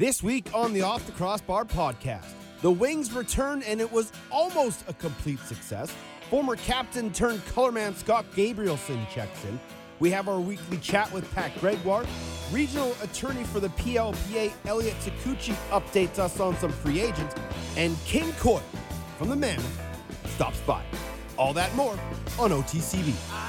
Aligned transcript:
This 0.00 0.22
week 0.22 0.46
on 0.54 0.72
the 0.72 0.80
Off 0.80 1.04
the 1.04 1.12
Crossbar 1.12 1.66
podcast, 1.66 2.24
the 2.62 2.70
Wings 2.70 3.12
return 3.12 3.62
and 3.64 3.82
it 3.82 3.92
was 3.92 4.12
almost 4.30 4.82
a 4.88 4.94
complete 4.94 5.40
success. 5.40 5.94
Former 6.30 6.56
captain 6.56 7.12
turned 7.12 7.44
colorman 7.44 7.94
Scott 7.94 8.24
Gabrielson 8.34 9.06
checks 9.10 9.44
in. 9.44 9.60
We 9.98 10.10
have 10.10 10.26
our 10.26 10.40
weekly 10.40 10.78
chat 10.78 11.12
with 11.12 11.30
Pat 11.34 11.52
Gregoire. 11.60 12.06
Regional 12.50 12.96
attorney 13.02 13.44
for 13.44 13.60
the 13.60 13.68
PLPA, 13.68 14.50
Elliot 14.64 14.96
Takuchi, 15.04 15.54
updates 15.68 16.18
us 16.18 16.40
on 16.40 16.56
some 16.56 16.72
free 16.72 17.02
agents. 17.02 17.34
And 17.76 17.94
King 18.06 18.32
Coy 18.38 18.62
from 19.18 19.28
the 19.28 19.36
Mammoth 19.36 19.82
stops 20.28 20.60
by. 20.60 20.82
All 21.36 21.52
that 21.52 21.74
more 21.74 21.98
on 22.38 22.52
OTCB. 22.52 23.39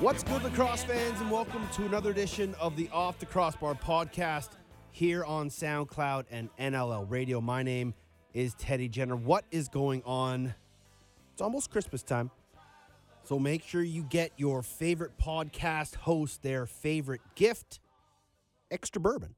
What's 0.00 0.24
good, 0.24 0.42
lacrosse 0.42 0.82
fans, 0.82 1.20
and 1.20 1.30
welcome 1.30 1.68
to 1.74 1.84
another 1.84 2.10
edition 2.10 2.54
of 2.58 2.74
the 2.74 2.88
Off 2.90 3.18
the 3.18 3.26
Crossbar 3.26 3.74
podcast 3.74 4.48
here 4.90 5.22
on 5.26 5.50
SoundCloud 5.50 6.24
and 6.30 6.48
NLL 6.58 7.04
Radio. 7.10 7.42
My 7.42 7.62
name 7.62 7.92
is 8.32 8.54
Teddy 8.54 8.88
Jenner. 8.88 9.14
What 9.14 9.44
is 9.50 9.68
going 9.68 10.02
on? 10.06 10.54
It's 11.34 11.42
almost 11.42 11.70
Christmas 11.70 12.02
time. 12.02 12.30
So 13.24 13.38
make 13.38 13.62
sure 13.62 13.82
you 13.82 14.02
get 14.04 14.32
your 14.38 14.62
favorite 14.62 15.18
podcast 15.18 15.96
host 15.96 16.42
their 16.42 16.64
favorite 16.64 17.20
gift 17.34 17.78
extra 18.70 19.02
bourbon. 19.02 19.34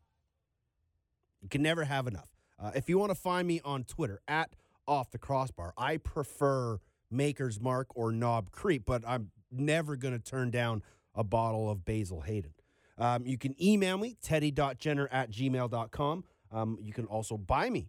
You 1.40 1.48
can 1.48 1.62
never 1.62 1.82
have 1.82 2.06
enough. 2.06 2.28
Uh, 2.56 2.70
if 2.76 2.88
you 2.88 2.98
want 2.98 3.10
to 3.10 3.16
find 3.16 3.48
me 3.48 3.60
on 3.64 3.82
Twitter 3.82 4.20
at 4.28 4.54
off 4.86 5.10
the 5.10 5.18
crossbar, 5.18 5.74
I 5.76 5.96
prefer 5.96 6.78
Maker's 7.10 7.60
Mark 7.60 7.88
or 7.96 8.12
Knob 8.12 8.52
Creek, 8.52 8.82
but 8.86 9.02
I'm 9.04 9.32
never 9.52 9.96
going 9.96 10.14
to 10.14 10.20
turn 10.22 10.50
down 10.50 10.82
a 11.14 11.24
bottle 11.24 11.70
of 11.70 11.84
Basil 11.84 12.22
Hayden. 12.22 12.54
Um, 12.98 13.26
you 13.26 13.38
can 13.38 13.60
email 13.62 13.98
me, 13.98 14.16
teddy.jenner 14.22 15.08
at 15.10 15.30
gmail.com. 15.30 16.24
Um, 16.50 16.78
you 16.80 16.92
can 16.92 17.06
also 17.06 17.36
buy 17.36 17.70
me 17.70 17.88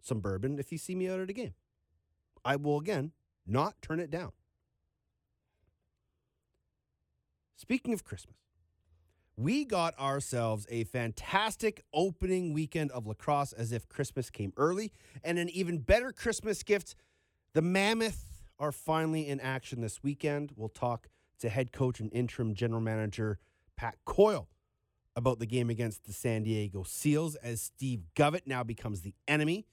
some 0.00 0.20
bourbon 0.20 0.58
if 0.58 0.72
you 0.72 0.78
see 0.78 0.94
me 0.94 1.08
out 1.08 1.20
at 1.20 1.30
a 1.30 1.32
game. 1.32 1.54
I 2.44 2.56
will, 2.56 2.78
again, 2.78 3.12
not 3.46 3.80
turn 3.82 4.00
it 4.00 4.10
down. 4.10 4.32
Speaking 7.56 7.92
of 7.92 8.04
Christmas, 8.04 8.36
we 9.36 9.64
got 9.64 9.98
ourselves 9.98 10.66
a 10.70 10.84
fantastic 10.84 11.82
opening 11.94 12.52
weekend 12.52 12.90
of 12.90 13.06
lacrosse 13.06 13.52
as 13.52 13.72
if 13.72 13.88
Christmas 13.88 14.30
came 14.30 14.52
early, 14.56 14.92
and 15.22 15.38
an 15.38 15.48
even 15.50 15.78
better 15.78 16.12
Christmas 16.12 16.62
gift. 16.62 16.94
The 17.52 17.62
Mammoth 17.62 18.29
are 18.60 18.70
finally 18.70 19.26
in 19.26 19.40
action 19.40 19.80
this 19.80 20.02
weekend. 20.02 20.52
We'll 20.54 20.68
talk 20.68 21.08
to 21.40 21.48
head 21.48 21.72
coach 21.72 21.98
and 21.98 22.12
interim 22.12 22.54
general 22.54 22.82
manager 22.82 23.38
Pat 23.76 23.96
Coyle 24.04 24.48
about 25.16 25.38
the 25.38 25.46
game 25.46 25.70
against 25.70 26.04
the 26.04 26.12
San 26.12 26.42
Diego 26.42 26.82
Seals 26.82 27.34
as 27.36 27.62
Steve 27.62 28.02
Govett 28.14 28.46
now 28.46 28.62
becomes 28.62 29.00
the 29.00 29.14
enemy, 29.26 29.66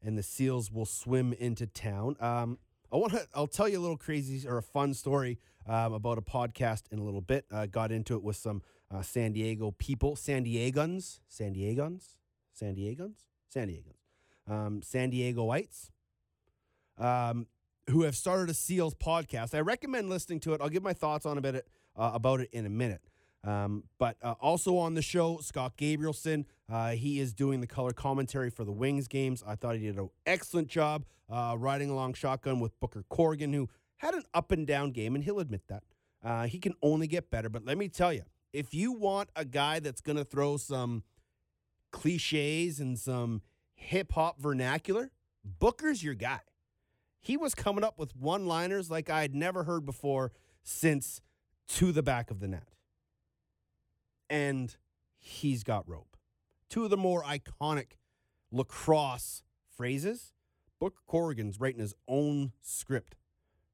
and 0.00 0.16
the 0.16 0.22
Seals 0.22 0.70
will 0.70 0.86
swim 0.86 1.32
into 1.34 1.66
town. 1.66 2.16
Um, 2.20 2.58
I 2.92 2.96
want 2.96 3.12
to. 3.12 3.26
I'll 3.34 3.46
tell 3.46 3.68
you 3.68 3.78
a 3.78 3.82
little 3.82 3.96
crazy 3.96 4.48
or 4.48 4.58
a 4.58 4.62
fun 4.62 4.94
story 4.94 5.38
um, 5.66 5.92
about 5.92 6.16
a 6.16 6.22
podcast 6.22 6.84
in 6.90 6.98
a 6.98 7.04
little 7.04 7.20
bit. 7.20 7.44
Uh, 7.50 7.66
got 7.66 7.92
into 7.92 8.14
it 8.14 8.22
with 8.22 8.36
some 8.36 8.62
uh, 8.90 9.02
San 9.02 9.32
Diego 9.32 9.72
people, 9.72 10.16
San 10.16 10.44
Diegans, 10.44 11.20
San 11.28 11.54
Diegans, 11.54 12.16
San 12.52 12.74
Diegans, 12.74 13.24
San 13.48 13.68
Diegans, 13.68 14.52
um, 14.52 14.82
San 14.82 15.10
Diegoites, 15.12 15.90
um, 16.98 17.46
who 17.90 18.02
have 18.02 18.16
started 18.16 18.48
a 18.50 18.54
Seals 18.54 18.94
podcast. 18.94 19.54
I 19.54 19.60
recommend 19.60 20.08
listening 20.08 20.40
to 20.40 20.54
it. 20.54 20.60
I'll 20.60 20.68
give 20.68 20.82
my 20.82 20.92
thoughts 20.92 21.26
on 21.26 21.38
a 21.38 21.40
bit 21.40 21.66
uh, 21.96 22.10
about 22.14 22.40
it 22.40 22.50
in 22.52 22.66
a 22.66 22.70
minute. 22.70 23.02
Um, 23.42 23.84
but 23.98 24.16
uh, 24.22 24.34
also 24.40 24.76
on 24.76 24.94
the 24.94 25.02
show, 25.02 25.38
Scott 25.42 25.76
Gabrielson. 25.76 26.44
Uh, 26.70 26.90
he 26.90 27.20
is 27.20 27.32
doing 27.32 27.60
the 27.60 27.66
color 27.66 27.92
commentary 27.92 28.50
for 28.50 28.64
the 28.64 28.72
Wings 28.72 29.08
games. 29.08 29.42
I 29.46 29.54
thought 29.54 29.76
he 29.76 29.82
did 29.82 29.98
an 29.98 30.10
excellent 30.26 30.68
job 30.68 31.04
uh, 31.30 31.56
riding 31.58 31.90
along 31.90 32.14
shotgun 32.14 32.60
with 32.60 32.78
Booker 32.80 33.04
Corrigan, 33.08 33.52
who 33.52 33.68
had 33.96 34.14
an 34.14 34.24
up 34.34 34.52
and 34.52 34.66
down 34.66 34.90
game, 34.90 35.14
and 35.14 35.24
he'll 35.24 35.40
admit 35.40 35.62
that. 35.68 35.82
Uh, 36.22 36.46
he 36.46 36.58
can 36.58 36.74
only 36.82 37.06
get 37.06 37.30
better. 37.30 37.48
But 37.48 37.64
let 37.64 37.78
me 37.78 37.88
tell 37.88 38.12
you, 38.12 38.22
if 38.52 38.74
you 38.74 38.92
want 38.92 39.30
a 39.34 39.44
guy 39.44 39.80
that's 39.80 40.00
going 40.00 40.16
to 40.16 40.24
throw 40.24 40.56
some 40.56 41.02
cliches 41.92 42.78
and 42.78 42.98
some 42.98 43.42
hip 43.74 44.12
hop 44.12 44.38
vernacular, 44.40 45.10
Booker's 45.44 46.04
your 46.04 46.14
guy. 46.14 46.40
He 47.20 47.36
was 47.36 47.54
coming 47.54 47.84
up 47.84 47.98
with 47.98 48.16
one 48.16 48.46
liners 48.46 48.90
like 48.90 49.10
I 49.10 49.22
had 49.22 49.34
never 49.34 49.64
heard 49.64 49.84
before 49.84 50.32
since 50.62 51.20
to 51.68 51.92
the 51.92 52.02
back 52.02 52.30
of 52.30 52.40
the 52.40 52.48
net 52.48 52.70
and 54.30 54.76
he's 55.18 55.64
got 55.64 55.86
rope. 55.86 56.16
Two 56.70 56.84
of 56.84 56.90
the 56.90 56.96
more 56.96 57.24
iconic 57.24 57.96
lacrosse 58.52 59.42
phrases. 59.76 60.32
Book 60.78 60.94
Corrigan's 61.06 61.60
writing 61.60 61.80
his 61.80 61.94
own 62.08 62.52
script 62.62 63.16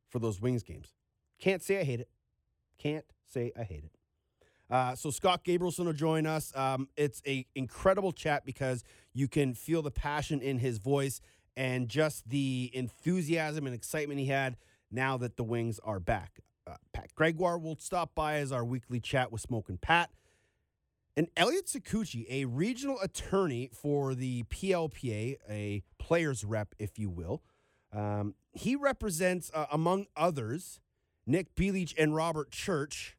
for 0.08 0.18
those 0.18 0.40
Wings 0.40 0.62
games. 0.62 0.94
Can't 1.38 1.62
say 1.62 1.78
I 1.78 1.84
hate 1.84 2.00
it. 2.00 2.08
Can't 2.78 3.04
say 3.28 3.52
I 3.56 3.62
hate 3.62 3.84
it. 3.84 3.92
Uh, 4.68 4.96
so 4.96 5.10
Scott 5.10 5.44
Gabrielson 5.44 5.84
will 5.84 5.92
join 5.92 6.26
us. 6.26 6.52
Um, 6.56 6.88
it's 6.96 7.22
a 7.26 7.46
incredible 7.54 8.10
chat 8.10 8.44
because 8.44 8.82
you 9.12 9.28
can 9.28 9.54
feel 9.54 9.82
the 9.82 9.92
passion 9.92 10.40
in 10.40 10.58
his 10.58 10.78
voice 10.78 11.20
and 11.56 11.88
just 11.88 12.28
the 12.28 12.70
enthusiasm 12.74 13.66
and 13.66 13.74
excitement 13.74 14.20
he 14.20 14.26
had 14.26 14.56
now 14.90 15.16
that 15.16 15.36
the 15.36 15.44
Wings 15.44 15.80
are 15.82 16.00
back. 16.00 16.40
Uh, 16.66 16.74
Pat 16.92 17.14
Gregoire 17.14 17.58
will 17.58 17.76
stop 17.78 18.14
by 18.14 18.36
as 18.36 18.52
our 18.52 18.64
weekly 18.64 19.00
chat 19.00 19.32
with 19.32 19.40
Smokin' 19.40 19.78
Pat. 19.78 20.10
And 21.16 21.28
Elliot 21.36 21.66
Sakuchi, 21.66 22.26
a 22.28 22.44
regional 22.44 23.00
attorney 23.00 23.70
for 23.72 24.14
the 24.14 24.42
PLPA, 24.44 25.36
a 25.48 25.82
players 25.98 26.44
rep, 26.44 26.74
if 26.78 26.98
you 26.98 27.08
will, 27.08 27.42
um, 27.92 28.34
he 28.52 28.76
represents, 28.76 29.50
uh, 29.54 29.66
among 29.72 30.06
others, 30.14 30.80
Nick 31.26 31.54
Belich 31.54 31.94
and 31.98 32.14
Robert 32.14 32.50
Church 32.50 33.16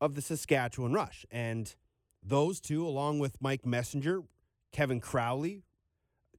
of 0.00 0.14
the 0.14 0.20
Saskatchewan 0.20 0.92
Rush. 0.92 1.24
And 1.30 1.74
those 2.22 2.60
two, 2.60 2.86
along 2.86 3.20
with 3.20 3.40
Mike 3.40 3.64
Messenger, 3.64 4.22
Kevin 4.72 5.00
Crowley, 5.00 5.62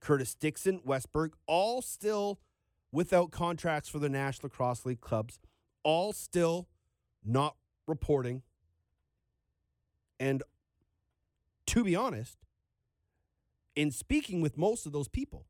Curtis 0.03 0.35
Dickson, 0.35 0.79
Westberg, 0.85 1.31
all 1.47 1.81
still 1.81 2.39
without 2.91 3.31
contracts 3.31 3.89
for 3.89 3.99
the 3.99 4.09
National 4.09 4.47
Lacrosse 4.47 4.85
League 4.85 5.01
clubs, 5.01 5.39
all 5.83 6.13
still 6.13 6.67
not 7.25 7.55
reporting 7.87 8.43
and 10.19 10.43
to 11.67 11.83
be 11.83 11.95
honest, 11.95 12.37
in 13.75 13.91
speaking 13.91 14.41
with 14.41 14.57
most 14.57 14.85
of 14.85 14.91
those 14.91 15.07
people 15.07 15.45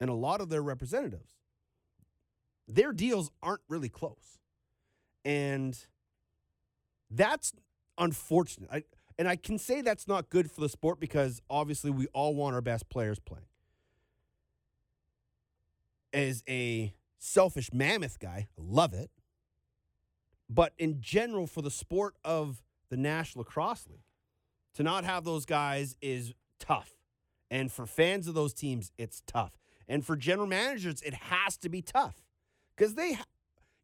and 0.00 0.08
a 0.08 0.14
lot 0.14 0.40
of 0.40 0.48
their 0.48 0.62
representatives, 0.62 1.34
their 2.66 2.92
deals 2.92 3.30
aren't 3.42 3.60
really 3.68 3.88
close. 3.88 4.38
And 5.24 5.78
that's 7.10 7.52
unfortunate. 7.98 8.70
I, 8.72 8.84
and 9.20 9.28
I 9.28 9.36
can 9.36 9.58
say 9.58 9.82
that's 9.82 10.08
not 10.08 10.30
good 10.30 10.50
for 10.50 10.62
the 10.62 10.68
sport 10.70 10.98
because 10.98 11.42
obviously 11.50 11.90
we 11.90 12.06
all 12.14 12.34
want 12.34 12.54
our 12.54 12.62
best 12.62 12.88
players 12.88 13.18
playing. 13.18 13.44
As 16.14 16.42
a 16.48 16.94
selfish 17.18 17.70
mammoth 17.70 18.18
guy, 18.18 18.48
I 18.58 18.62
love 18.62 18.94
it. 18.94 19.10
But 20.48 20.72
in 20.78 21.02
general, 21.02 21.46
for 21.46 21.60
the 21.60 21.70
sport 21.70 22.14
of 22.24 22.62
the 22.88 22.96
National 22.96 23.42
Lacrosse 23.42 23.86
League. 23.90 24.00
To 24.74 24.82
not 24.82 25.04
have 25.04 25.24
those 25.24 25.44
guys 25.44 25.96
is 26.00 26.32
tough. 26.58 26.94
And 27.50 27.70
for 27.70 27.84
fans 27.84 28.26
of 28.26 28.32
those 28.32 28.54
teams, 28.54 28.90
it's 28.96 29.22
tough. 29.26 29.52
And 29.86 30.02
for 30.02 30.16
general 30.16 30.46
managers, 30.46 31.02
it 31.02 31.12
has 31.12 31.58
to 31.58 31.68
be 31.68 31.82
tough. 31.82 32.22
Because 32.74 32.94
they 32.94 33.18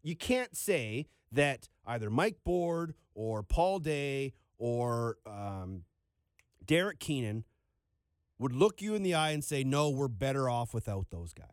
you 0.03 0.17
can't 0.17 0.57
say 0.57 1.09
that 1.31 1.69
either 1.85 2.09
Mike 2.09 2.39
Board 2.43 2.95
or 3.15 3.43
Paul 3.43 3.81
Day 3.81 4.33
or 4.59 5.19
um, 5.27 5.83
Derek 6.65 6.99
Keenan 6.99 7.45
would 8.39 8.53
look 8.53 8.83
you 8.83 8.95
in 8.95 9.03
the 9.03 9.15
eye 9.15 9.31
and 9.31 9.43
say, 9.43 9.65
no, 9.65 9.91
we're 9.91 10.09
better 10.09 10.49
off 10.49 10.75
without 10.75 11.11
those 11.11 11.33
guys. 11.33 11.47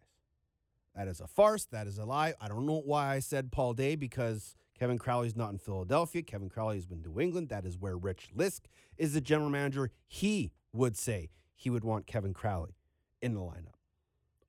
That 0.95 1.07
is 1.07 1.19
a 1.21 1.27
farce. 1.27 1.65
That 1.65 1.88
is 1.88 1.97
a 1.97 2.05
lie. 2.05 2.33
I 2.39 2.47
don't 2.47 2.65
know 2.65 2.81
why 2.85 3.15
I 3.15 3.19
said 3.19 3.51
Paul 3.51 3.73
Day 3.73 3.95
because 3.95 4.55
Kevin 4.77 5.00
Crowley's 5.00 5.35
not 5.35 5.51
in 5.51 5.57
Philadelphia. 5.57 6.21
Kevin 6.21 6.50
Crowley 6.50 6.75
has 6.75 6.85
been 6.85 7.03
to 7.03 7.19
England. 7.19 7.50
That 7.50 7.65
is 7.65 7.77
where 7.77 7.97
Rich 7.97 8.29
Lisk 8.35 8.61
is 8.97 9.13
the 9.13 9.21
general 9.21 9.50
manager. 9.50 9.89
He 10.07 10.51
would 10.71 10.97
say 10.97 11.29
he 11.55 11.69
would 11.69 11.83
want 11.83 12.05
Kevin 12.05 12.33
Crowley 12.33 12.75
in 13.21 13.33
the 13.33 13.39
lineup. 13.39 13.77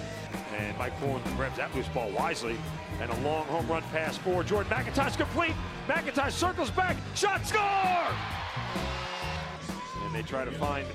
And 0.55 0.77
Mike 0.77 0.95
Pullen 0.99 1.23
grabs 1.35 1.57
that 1.57 1.73
loose 1.73 1.87
ball 1.87 2.11
wisely. 2.11 2.55
And 3.01 3.09
a 3.09 3.19
long 3.21 3.47
home 3.47 3.67
run 3.67 3.81
pass 3.91 4.15
for 4.15 4.43
Jordan 4.43 4.71
McIntosh 4.71 5.17
complete. 5.17 5.55
McIntosh 5.87 6.33
circles 6.33 6.69
back. 6.69 6.97
Shot 7.15 7.47
score! 7.47 8.15
And 10.05 10.13
they 10.13 10.21
try 10.21 10.45
to 10.45 10.51
find 10.51 10.85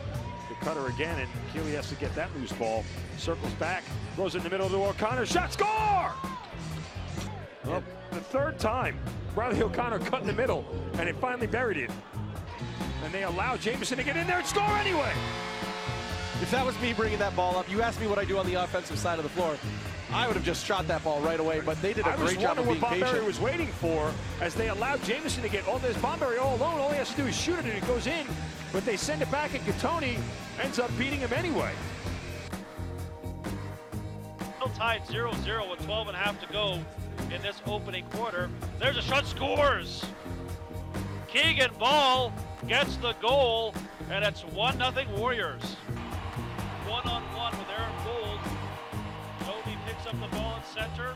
cutter 0.61 0.87
again, 0.87 1.19
and 1.19 1.29
Keeley 1.53 1.73
has 1.73 1.89
to 1.89 1.95
get 1.97 2.15
that 2.15 2.29
loose 2.37 2.53
ball. 2.53 2.85
Circles 3.19 3.53
back, 3.55 3.83
throws 4.15 4.35
it 4.35 4.39
in 4.39 4.45
the 4.45 4.51
middle 4.51 4.69
to 4.69 4.77
O'Connor. 4.77 5.27
Shot 5.27 5.53
score! 5.53 6.13
Well, 7.65 7.83
the 8.11 8.21
third 8.21 8.59
time, 8.59 8.99
Riley 9.35 9.63
O'Connor 9.63 10.01
cut 10.01 10.21
in 10.23 10.27
the 10.27 10.33
middle, 10.33 10.65
and 10.99 11.09
it 11.09 11.17
finally 11.17 11.47
buried 11.47 11.77
it. 11.77 11.91
And 13.05 13.13
they 13.13 13.25
allow 13.25 13.57
Jamieson 13.57 13.99
to 13.99 14.05
get 14.05 14.17
in 14.17 14.27
there 14.27 14.39
and 14.39 14.47
score 14.47 14.77
anyway. 14.79 15.13
If 16.43 16.51
that 16.53 16.65
was 16.65 16.81
me 16.81 16.93
bringing 16.95 17.19
that 17.19 17.37
ball 17.37 17.57
up, 17.57 17.71
you 17.71 17.83
asked 17.83 18.01
me 18.01 18.07
what 18.07 18.19
I 18.19 18.25
do 18.25 18.39
on 18.39 18.47
the 18.47 18.55
offensive 18.55 18.99
side 18.99 19.19
of 19.19 19.25
the 19.25 19.29
floor. 19.31 19.57
I 20.13 20.27
would 20.27 20.35
have 20.35 20.45
just 20.45 20.67
shot 20.67 20.89
that 20.89 21.05
ball 21.05 21.21
right 21.21 21.39
away, 21.39 21.61
but 21.61 21.81
they 21.81 21.93
did 21.93 22.07
a 22.07 22.11
I 22.11 22.17
great 22.17 22.41
job 22.41 22.59
of 22.59 22.65
being 22.67 22.81
what 22.81 22.91
Bomberry 22.91 23.03
patient. 23.03 23.25
was 23.27 23.39
waiting 23.41 23.69
for 23.69 24.13
as 24.41 24.55
they 24.55 24.69
allowed 24.69 25.03
Jamieson 25.05 25.43
to 25.43 25.49
get 25.49 25.69
all 25.69 25.79
this 25.79 25.97
Bomberry 25.99 26.41
all 26.41 26.57
alone. 26.57 26.81
All 26.81 26.91
he 26.91 26.97
has 26.97 27.11
to 27.11 27.17
do 27.17 27.27
is 27.27 27.37
shoot 27.37 27.59
it 27.61 27.67
and 27.67 27.75
it 27.75 27.87
goes 27.87 28.07
in. 28.07 28.27
But 28.73 28.85
they 28.85 28.97
send 28.97 29.23
it 29.23 29.31
back 29.31 29.55
and 29.55 29.65
Cattoni 29.65 30.19
ends 30.61 30.79
up 30.79 30.97
beating 30.99 31.21
him 31.21 31.33
anyway. 31.33 31.73
Still 34.57 34.69
tied 34.75 35.03
0-0 35.07 35.71
with 35.71 35.85
12 35.85 36.09
and 36.09 36.17
a 36.17 36.21
half 36.21 36.41
to 36.41 36.53
go 36.53 36.79
in 37.35 37.43
this 37.43 37.61
opening 37.67 38.05
quarter. 38.07 38.49
There's 38.79 38.97
a 38.97 39.03
shot, 39.03 39.27
scores. 39.27 40.05
Keegan 41.29 41.71
Bal 41.79 42.33
gets 42.67 42.97
the 42.97 43.13
goal, 43.15 43.75
and 44.11 44.25
it's 44.25 44.43
1-0 44.43 45.19
Warriors. 45.19 45.63
One 46.87 47.07
on 47.07 47.23
one 47.37 47.57
with 47.57 47.69
Aaron 47.71 47.95
Gould. 48.05 48.41
Toby 49.41 49.79
picks 49.87 50.07
up 50.07 50.21
the 50.21 50.37
ball 50.37 50.57
in 50.57 50.63
center. 50.75 51.15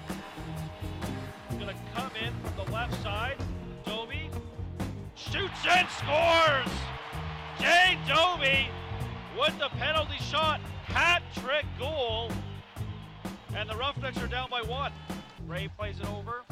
He's 1.50 1.58
gonna 1.58 1.74
come 1.94 2.10
in 2.24 2.32
from 2.42 2.64
the 2.64 2.72
left 2.72 3.02
side. 3.02 3.36
Toby 3.84 4.30
shoots 5.16 5.66
and 5.68 5.88
scores. 5.88 6.93
Jay 7.58 7.98
Dobbie 8.06 8.68
with 9.38 9.58
the 9.58 9.68
penalty 9.78 10.18
shot. 10.20 10.60
Hat 10.84 11.22
trick 11.42 11.64
goal. 11.78 12.30
And 13.56 13.68
the 13.68 13.76
Roughnecks 13.76 14.20
are 14.22 14.26
down 14.26 14.50
by 14.50 14.62
one. 14.62 14.92
Ray 15.46 15.68
plays 15.76 15.98
it 16.00 16.06
over. 16.08 16.42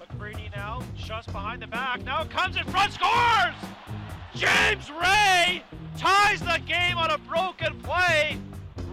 McCready 0.00 0.50
now. 0.54 0.82
Shuts 0.96 1.26
behind 1.26 1.62
the 1.62 1.66
back. 1.66 2.04
Now 2.04 2.24
comes 2.24 2.56
in 2.56 2.64
front. 2.64 2.92
Scores! 2.92 3.54
James 4.34 4.90
Ray 4.90 5.62
ties 5.98 6.40
the 6.40 6.60
game 6.66 6.96
on 6.96 7.10
a 7.10 7.18
broken 7.18 7.78
play 7.80 8.38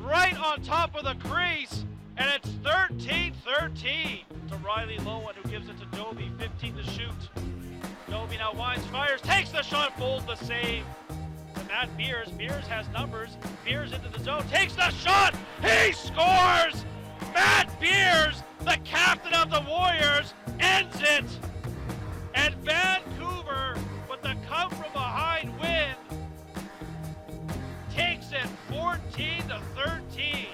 right 0.04 0.40
on 0.40 0.62
top 0.62 0.96
of 0.96 1.04
the 1.04 1.16
crease. 1.28 1.86
And 2.18 2.30
it's 2.30 2.50
13 2.64 3.34
13 3.46 4.26
to 4.50 4.56
Riley 4.58 4.98
Lowen, 4.98 5.34
who 5.36 5.50
gives 5.50 5.70
it 5.70 5.80
to 5.80 5.86
Dobbie. 5.98 6.32
15 6.38 6.76
to 6.76 6.84
shoot. 6.84 7.30
Dobbie 8.10 8.38
now 8.38 8.54
winds, 8.54 8.86
fires, 8.88 9.22
takes 9.22 9.52
the 9.52 9.62
shot, 9.62 9.98
folds 9.98 10.26
the 10.26 10.36
save. 10.36 10.84
Matt 11.70 11.96
Beers. 11.96 12.30
Beers 12.32 12.66
has 12.66 12.90
numbers. 12.90 13.38
Beers 13.64 13.94
into 13.94 14.10
the 14.10 14.20
zone, 14.24 14.44
takes 14.52 14.74
the 14.74 14.90
shot. 14.90 15.36
He 15.62 15.94
scores! 15.94 16.84
Matt 17.32 17.80
Beers, 17.80 18.42
the 18.62 18.78
captain 18.84 19.34
of 19.36 19.52
the 19.52 19.62
Warriors, 19.70 20.34
ends 20.60 20.98
it. 21.00 21.26
And 22.34 22.56
Vancouver, 22.56 23.78
with 24.10 24.22
the 24.24 24.36
come 24.48 24.72
from 24.72 24.92
behind 24.94 25.58
win, 25.60 25.94
takes 27.94 28.32
it 28.32 28.48
14 28.70 29.48
to 29.50 29.62
13. 29.76 30.48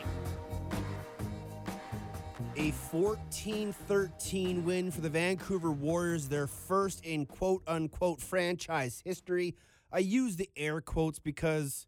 A 2.58 2.72
14 2.72 3.72
13 3.72 4.66
win 4.66 4.92
for 4.92 5.00
the 5.00 5.10
Vancouver 5.10 5.72
Warriors, 5.72 6.28
their 6.28 6.48
first 6.48 7.06
in 7.06 7.26
quote 7.26 7.64
unquote 7.68 8.20
franchise 8.20 9.02
history. 9.06 9.56
I 9.96 10.00
use 10.00 10.36
the 10.36 10.50
air 10.58 10.82
quotes 10.82 11.20
because 11.20 11.88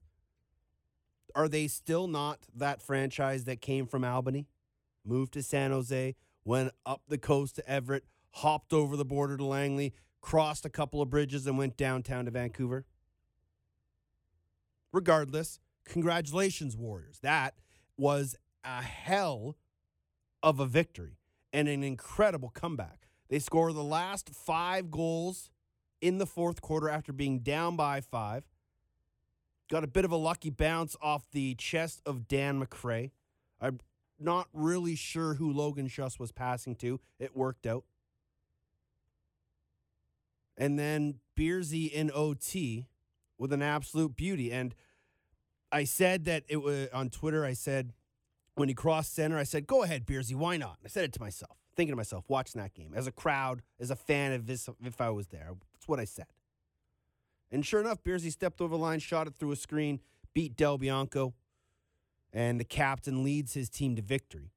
are 1.35 1.49
they 1.49 1.67
still 1.67 2.07
not 2.07 2.39
that 2.55 2.81
franchise 2.81 3.43
that 3.43 3.59
came 3.59 3.85
from 3.85 4.05
Albany? 4.05 4.47
Moved 5.03 5.33
to 5.33 5.43
San 5.43 5.71
Jose, 5.71 6.15
went 6.45 6.71
up 6.85 7.01
the 7.09 7.17
coast 7.17 7.57
to 7.57 7.69
Everett, 7.69 8.05
hopped 8.31 8.71
over 8.71 8.95
the 8.95 9.03
border 9.03 9.35
to 9.35 9.43
Langley, 9.43 9.93
crossed 10.21 10.65
a 10.65 10.69
couple 10.69 11.01
of 11.01 11.09
bridges, 11.09 11.45
and 11.47 11.57
went 11.57 11.75
downtown 11.75 12.23
to 12.23 12.31
Vancouver? 12.31 12.85
Regardless, 14.93 15.59
congratulations, 15.83 16.77
Warriors. 16.77 17.19
That 17.23 17.55
was 17.97 18.37
a 18.63 18.83
hell 18.83 19.57
of 20.41 20.61
a 20.61 20.65
victory 20.65 21.17
and 21.51 21.67
an 21.67 21.83
incredible 21.83 22.51
comeback. 22.51 23.09
They 23.27 23.39
score 23.39 23.73
the 23.73 23.83
last 23.83 24.29
five 24.29 24.91
goals 24.91 25.51
in 26.01 26.17
the 26.17 26.25
fourth 26.25 26.61
quarter 26.61 26.89
after 26.89 27.11
being 27.13 27.39
down 27.39 27.75
by 27.75 28.01
five. 28.01 28.43
Got 29.69 29.83
a 29.83 29.87
bit 29.87 30.05
of 30.05 30.11
a 30.11 30.17
lucky 30.17 30.49
bounce 30.49 30.95
off 31.01 31.29
the 31.31 31.55
chest 31.55 32.01
of 32.05 32.27
Dan 32.27 32.63
McCray. 32.63 33.11
I'm 33.59 33.79
not 34.19 34.47
really 34.53 34.95
sure 34.95 35.35
who 35.35 35.51
Logan 35.51 35.87
Schuss 35.87 36.19
was 36.19 36.31
passing 36.31 36.75
to. 36.75 36.99
It 37.19 37.35
worked 37.35 37.65
out. 37.67 37.83
And 40.57 40.79
then 40.79 41.19
Beersy 41.37 41.91
in 41.91 42.09
OT 42.13 42.87
with 43.37 43.53
an 43.53 43.61
absolute 43.61 44.15
beauty. 44.15 44.51
And 44.51 44.73
I 45.71 45.83
said 45.83 46.25
that 46.25 46.43
it 46.47 46.57
was 46.57 46.87
on 46.93 47.09
Twitter. 47.09 47.45
I 47.45 47.53
said 47.53 47.93
when 48.55 48.69
he 48.69 48.73
crossed 48.73 49.13
center, 49.13 49.37
I 49.37 49.43
said, 49.43 49.67
"Go 49.67 49.83
ahead, 49.83 50.05
Beersy. 50.05 50.33
Why 50.33 50.57
not?" 50.57 50.79
I 50.83 50.87
said 50.87 51.03
it 51.03 51.13
to 51.13 51.19
myself, 51.19 51.57
thinking 51.75 51.91
to 51.91 51.97
myself, 51.97 52.25
watching 52.27 52.59
that 52.59 52.73
game 52.73 52.93
as 52.95 53.05
a 53.05 53.11
crowd, 53.11 53.61
as 53.79 53.91
a 53.91 53.95
fan 53.95 54.31
of 54.31 54.47
this. 54.47 54.67
If 54.81 54.99
I 54.99 55.11
was 55.11 55.27
there, 55.27 55.53
what 55.87 55.99
I 55.99 56.05
said. 56.05 56.27
And 57.51 57.65
sure 57.65 57.79
enough, 57.79 58.03
Beersy 58.03 58.31
stepped 58.31 58.61
over 58.61 58.75
the 58.75 58.81
line, 58.81 58.99
shot 58.99 59.27
it 59.27 59.35
through 59.35 59.51
a 59.51 59.55
screen, 59.55 60.01
beat 60.33 60.55
Del 60.55 60.77
Bianco, 60.77 61.33
and 62.33 62.59
the 62.59 62.65
captain 62.65 63.23
leads 63.23 63.53
his 63.53 63.69
team 63.69 63.95
to 63.95 64.01
victory. 64.01 64.51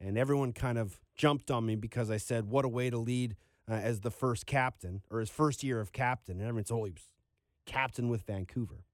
And 0.00 0.18
everyone 0.18 0.52
kind 0.52 0.78
of 0.78 0.98
jumped 1.14 1.50
on 1.50 1.64
me 1.64 1.76
because 1.76 2.10
I 2.10 2.16
said, 2.16 2.48
"What 2.48 2.64
a 2.64 2.68
way 2.68 2.90
to 2.90 2.98
lead 2.98 3.36
uh, 3.70 3.74
as 3.74 4.00
the 4.00 4.10
first 4.10 4.46
captain 4.46 5.02
or 5.10 5.20
his 5.20 5.30
first 5.30 5.62
year 5.62 5.80
of 5.80 5.92
captain." 5.92 6.38
And 6.38 6.48
everyone 6.48 6.64
said, 6.64 6.74
"Oh, 6.74 6.84
he 6.84 6.90
was 6.90 7.12
captain 7.66 8.08
with 8.08 8.22
Vancouver 8.22 8.84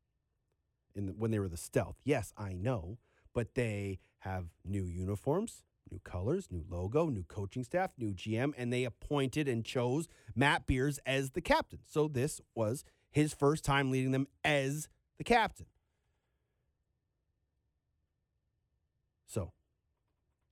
in 0.95 1.07
the, 1.07 1.12
when 1.12 1.30
they 1.30 1.38
were 1.38 1.49
the 1.49 1.57
Stealth. 1.57 1.97
Yes, 2.04 2.33
I 2.37 2.52
know, 2.52 2.99
but 3.33 3.54
they 3.54 4.00
have 4.18 4.47
new 4.64 4.85
uniforms, 4.85 5.62
new 5.90 6.00
colors, 6.04 6.49
new 6.50 6.64
logo, 6.68 7.09
new 7.09 7.25
coaching 7.25 7.64
staff, 7.64 7.90
new 7.99 8.12
GM, 8.12 8.52
and 8.57 8.73
they 8.73 8.85
appointed 8.85 9.49
and 9.49 9.64
chose 9.64 10.09
Matt 10.35 10.66
Beers 10.66 10.99
as 11.07 11.30
the 11.30 11.40
captain. 11.40 11.80
So 11.87 12.09
this 12.09 12.40
was 12.54 12.85
his 13.11 13.33
first 13.33 13.64
time 13.64 13.90
leading 13.90 14.12
them 14.12 14.28
as 14.45 14.88
the 15.16 15.25
captain. 15.25 15.66
So 19.26 19.52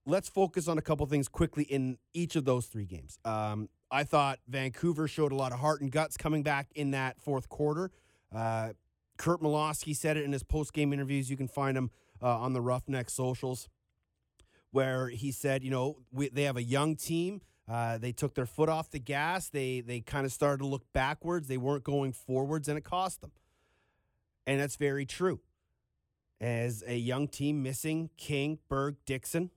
let's 0.05 0.29
focus 0.29 0.69
on 0.69 0.79
a 0.79 0.83
couple 0.83 1.07
things 1.07 1.29
quickly 1.29 1.65
in 1.65 1.99
each 2.13 2.37
of 2.37 2.45
those 2.45 2.67
three 2.67 2.87
games. 2.87 3.19
Um, 3.25 3.69
I 3.91 4.05
thought 4.05 4.39
Vancouver 4.49 5.09
showed 5.09 5.33
a 5.33 5.37
lot 5.37 5.53
of 5.53 5.61
heart 5.61 5.81
and 5.81 5.91
guts 5.91 6.17
coming 6.17 6.43
back 6.43 6.69
in 6.75 6.91
that 6.91 7.21
fourth 7.21 7.49
quarter. 7.49 7.91
Uh, 8.35 8.71
Curt 9.17 9.41
Malawsky 9.41 9.95
said 9.95 10.17
it 10.17 10.25
in 10.25 10.33
his 10.33 10.43
post 10.43 10.73
game 10.73 10.93
interviews. 10.93 11.31
You 11.31 11.37
can 11.37 11.49
find 11.49 11.77
him 11.77 11.91
uh, 12.23 12.39
on 12.39 12.53
the 12.53 12.61
Roughneck 12.61 13.11
socials, 13.11 13.69
where 14.71 15.09
he 15.09 15.33
said, 15.33 15.65
you 15.65 15.71
know, 15.71 15.99
we, 16.13 16.29
they 16.29 16.43
have 16.45 16.57
a 16.57 16.63
young 16.63 16.97
team. 16.97 17.41
Uh, 17.69 17.99
they 17.99 18.13
took 18.13 18.35
their 18.35 18.47
foot 18.47 18.69
off 18.69 18.91
the 18.91 18.99
gas. 18.99 19.49
They 19.49 19.81
they 19.81 20.01
kind 20.01 20.25
of 20.25 20.33
started 20.33 20.59
to 20.59 20.67
look 20.67 20.85
backwards. 20.93 21.49
They 21.49 21.57
weren't 21.57 21.83
going 21.83 22.13
forwards, 22.13 22.69
and 22.69 22.79
it 22.79 22.85
cost 22.85 23.21
them. 23.21 23.33
And 24.47 24.61
that's 24.61 24.77
very 24.77 25.05
true. 25.05 25.41
As 26.41 26.85
a 26.87 26.97
young 26.97 27.27
team 27.29 27.63
missing 27.63 28.11
King, 28.17 28.59
Berg, 28.69 28.97
Dickson, 29.05 29.51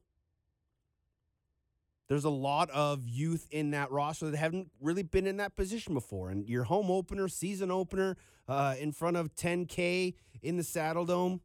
there's 2.08 2.24
a 2.24 2.30
lot 2.30 2.72
of 2.72 3.08
youth 3.08 3.48
in 3.51 3.72
that 3.72 3.92
roster 3.92 4.32
that 4.32 4.38
haven't 4.38 4.72
really 4.82 5.04
been 5.04 5.28
in 5.28 5.38
that 5.38 5.56
position 5.56 5.94
before. 5.94 6.32
And 6.32 6.48
your 6.48 6.63
home 6.63 6.89
opener, 6.89 7.28
season 7.28 7.70
opener, 7.70 8.18
uh, 8.48 8.75
in 8.80 8.92
front 8.92 9.16
of 9.16 9.36
10K 9.36 10.16
in 10.42 10.58
the 10.58 10.63
Saddle 10.63 11.06
Dome, 11.06 11.42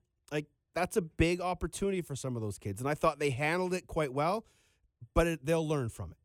that's 0.75 0.97
a 0.97 1.03
big 1.03 1.41
opportunity 1.41 2.03
for 2.03 2.17
some 2.17 2.37
of 2.37 2.43
those 2.43 2.59
kids. 2.59 2.81
And 2.81 2.89
I 2.89 2.95
thought 2.95 3.19
they 3.19 3.31
handled 3.31 3.73
it 3.75 3.87
quite 3.87 4.13
well, 4.13 4.45
but 5.15 5.27
it, 5.27 5.47
they'll 5.47 5.67
learn 5.67 5.89
from 5.89 6.11
it. 6.13 6.19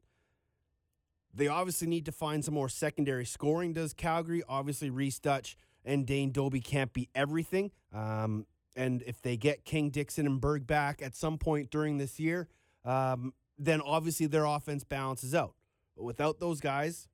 They 1.33 1.47
obviously 1.47 1.87
need 1.87 2.05
to 2.05 2.11
find 2.11 2.43
some 2.43 2.55
more 2.55 2.69
secondary 2.69 3.25
scoring, 3.25 3.73
does 3.73 3.93
Calgary. 3.93 4.41
Obviously, 4.49 4.89
Reese 4.89 5.19
Dutch 5.19 5.55
and 5.85 6.05
Dane 6.05 6.31
Dobbie 6.31 6.61
can't 6.61 6.91
be 6.91 7.07
everything. 7.13 7.71
Um, 7.93 8.45
and 8.75 9.03
if 9.05 9.21
they 9.21 9.37
get 9.37 9.63
King, 9.63 9.89
Dickson, 9.91 10.25
and 10.25 10.41
Berg 10.41 10.65
back 10.65 11.01
at 11.01 11.15
some 11.15 11.37
point 11.37 11.69
during 11.69 11.97
this 11.97 12.19
year, 12.19 12.47
um, 12.83 13.33
then 13.57 13.81
obviously 13.81 14.25
their 14.25 14.45
offense 14.45 14.83
balances 14.83 15.35
out. 15.35 15.53
But 15.95 16.03
without 16.03 16.39
those 16.39 16.59
guys, 16.59 17.07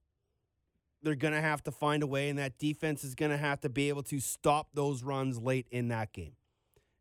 they're 1.01 1.15
going 1.15 1.33
to 1.33 1.41
have 1.41 1.63
to 1.63 1.71
find 1.71 2.01
a 2.01 2.07
way, 2.07 2.29
and 2.29 2.39
that 2.39 2.57
defense 2.57 3.03
is 3.03 3.15
going 3.15 3.31
to 3.31 3.37
have 3.37 3.61
to 3.61 3.69
be 3.69 3.89
able 3.89 4.03
to 4.03 4.19
stop 4.19 4.69
those 4.73 5.03
runs 5.03 5.39
late 5.39 5.67
in 5.71 5.89
that 5.89 6.13
game. 6.13 6.33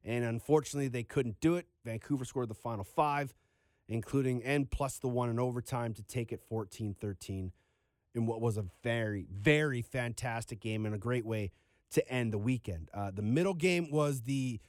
And 0.05 0.25
unfortunately, 0.25 0.89
they 0.89 1.03
couldn't 1.03 1.41
do 1.41 1.57
it. 1.57 1.67
Vancouver 1.85 2.25
scored 2.25 2.49
the 2.49 2.55
final 2.55 2.85
five, 2.85 3.35
including 3.89 4.43
and 4.43 4.71
plus 4.71 4.99
the 4.99 5.09
one 5.09 5.31
in 5.31 5.39
overtime 5.39 5.95
to 5.95 6.03
take 6.03 6.33
it 6.33 6.41
14 6.49 6.95
13 7.01 7.53
in 8.15 8.27
what 8.27 8.41
was 8.41 8.57
a 8.57 8.65
very, 8.83 9.27
very 9.33 9.83
fantastic 9.83 10.61
game 10.61 10.87
and 10.87 10.95
a 10.95 10.99
great 10.99 11.27
way 11.27 11.51
to 11.91 12.09
end 12.09 12.33
the 12.33 12.39
weekend. 12.39 12.89
Uh, 12.95 13.11
the 13.11 13.23
middle 13.23 13.55
game 13.55 13.91
was 13.91 14.23
the 14.23 14.61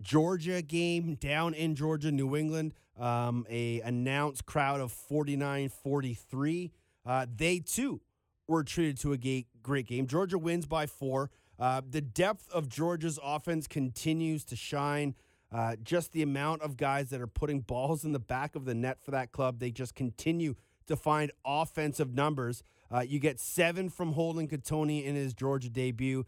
Georgia 0.00 0.62
game 0.62 1.14
down 1.14 1.54
in 1.54 1.74
Georgia, 1.74 2.10
New 2.10 2.36
England. 2.36 2.74
Um, 2.98 3.46
a 3.50 3.80
announced 3.82 4.46
crowd 4.46 4.80
of 4.80 4.92
49 4.92 5.68
43. 5.68 6.72
Uh, 7.04 7.26
they 7.34 7.58
too 7.60 8.00
were 8.48 8.64
treated 8.64 8.98
to 9.00 9.12
a 9.12 9.46
great 9.62 9.86
game. 9.86 10.06
Georgia 10.06 10.38
wins 10.38 10.66
by 10.66 10.86
four. 10.86 11.30
Uh, 11.58 11.80
the 11.88 12.00
depth 12.00 12.50
of 12.52 12.68
Georgia's 12.68 13.18
offense 13.22 13.66
continues 13.66 14.44
to 14.44 14.56
shine. 14.56 15.14
Uh, 15.52 15.76
just 15.82 16.12
the 16.12 16.22
amount 16.22 16.62
of 16.62 16.76
guys 16.76 17.10
that 17.10 17.20
are 17.20 17.26
putting 17.26 17.60
balls 17.60 18.04
in 18.04 18.12
the 18.12 18.18
back 18.18 18.56
of 18.56 18.64
the 18.64 18.74
net 18.74 18.98
for 19.00 19.12
that 19.12 19.32
club, 19.32 19.58
they 19.58 19.70
just 19.70 19.94
continue 19.94 20.54
to 20.86 20.96
find 20.96 21.30
offensive 21.44 22.14
numbers. 22.14 22.62
Uh, 22.92 23.00
you 23.00 23.18
get 23.18 23.40
seven 23.40 23.88
from 23.88 24.12
Holden 24.12 24.48
Cattoni 24.48 25.04
in 25.04 25.14
his 25.14 25.34
Georgia 25.34 25.70
debut. 25.70 26.26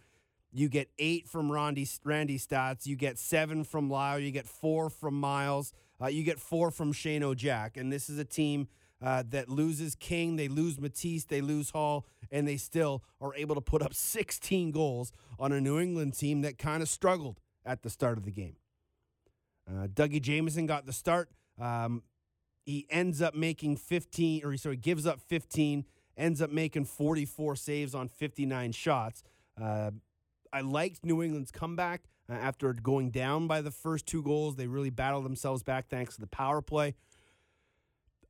You 0.53 0.69
get 0.69 0.89
eight 0.99 1.29
from 1.29 1.53
Randy, 1.53 1.87
Randy 2.05 2.39
Staats. 2.39 2.87
You 2.87 2.97
get 2.97 3.19
seven 3.19 3.65
from 3.65 3.91
Lyle. 3.91 4.19
You 4.19 4.31
get 4.31 4.47
four 4.47 4.89
from 4.89 5.19
Miles. 5.21 5.73
Uh, 6.01 6.07
you 6.07 6.23
get 6.23 6.39
four 6.39 6.71
from 6.71 6.93
Shane 6.93 7.23
O'Jack. 7.23 7.77
And 7.77 7.93
this 7.93 8.09
is 8.09 8.19
a 8.19 8.25
team 8.25 8.69
uh, 9.03 9.23
that 9.31 9.49
loses 9.49 9.95
King, 9.95 10.37
they 10.37 10.49
lose 10.49 10.81
Matisse, 10.81 11.25
they 11.25 11.41
lose 11.41 11.71
Hall, 11.71 12.07
and 12.31 12.47
they 12.47 12.57
still 12.57 13.03
are 13.21 13.35
able 13.35 13.55
to 13.55 13.61
put 13.61 13.83
up 13.83 13.95
16 13.95 14.71
goals 14.71 15.13
on 15.39 15.53
a 15.53 15.61
New 15.61 15.79
England 15.79 16.15
team 16.15 16.43
that 16.43 16.59
kind 16.59 16.83
of 16.83 16.89
struggled 16.89 17.41
at 17.65 17.83
the 17.83 17.91
start 17.91 18.19
of 18.19 18.25
the 18.25 18.31
game. 18.31 18.57
Uh, 19.69 19.87
Dougie 19.87 20.21
Jamieson 20.21 20.67
got 20.67 20.87
the 20.87 20.93
start. 20.93 21.31
Um, 21.61 22.03
he 22.65 22.87
ends 22.91 23.23
up 23.23 23.35
making 23.35 23.77
15, 23.77 24.45
or 24.45 24.53
he 24.53 24.59
sorry, 24.59 24.77
gives 24.77 25.07
up 25.07 25.21
15, 25.21 25.85
ends 26.17 26.43
up 26.43 26.51
making 26.51 26.85
44 26.85 27.57
saves 27.57 27.95
on 27.95 28.09
59 28.09 28.73
shots. 28.73 29.23
Uh, 29.61 29.91
I 30.53 30.61
liked 30.63 31.05
New 31.05 31.23
England's 31.23 31.51
comeback 31.51 32.03
uh, 32.31 32.35
after 32.35 32.73
going 32.73 33.11
down 33.11 33.47
by 33.47 33.61
the 33.61 33.71
first 33.71 34.07
two 34.07 34.23
goals. 34.23 34.57
They 34.57 34.67
really 34.67 34.91
battled 34.91 35.25
themselves 35.25 35.63
back 35.63 35.89
thanks 35.89 36.15
to 36.15 36.21
the 36.21 36.27
power 36.27 36.63
play. 36.63 36.95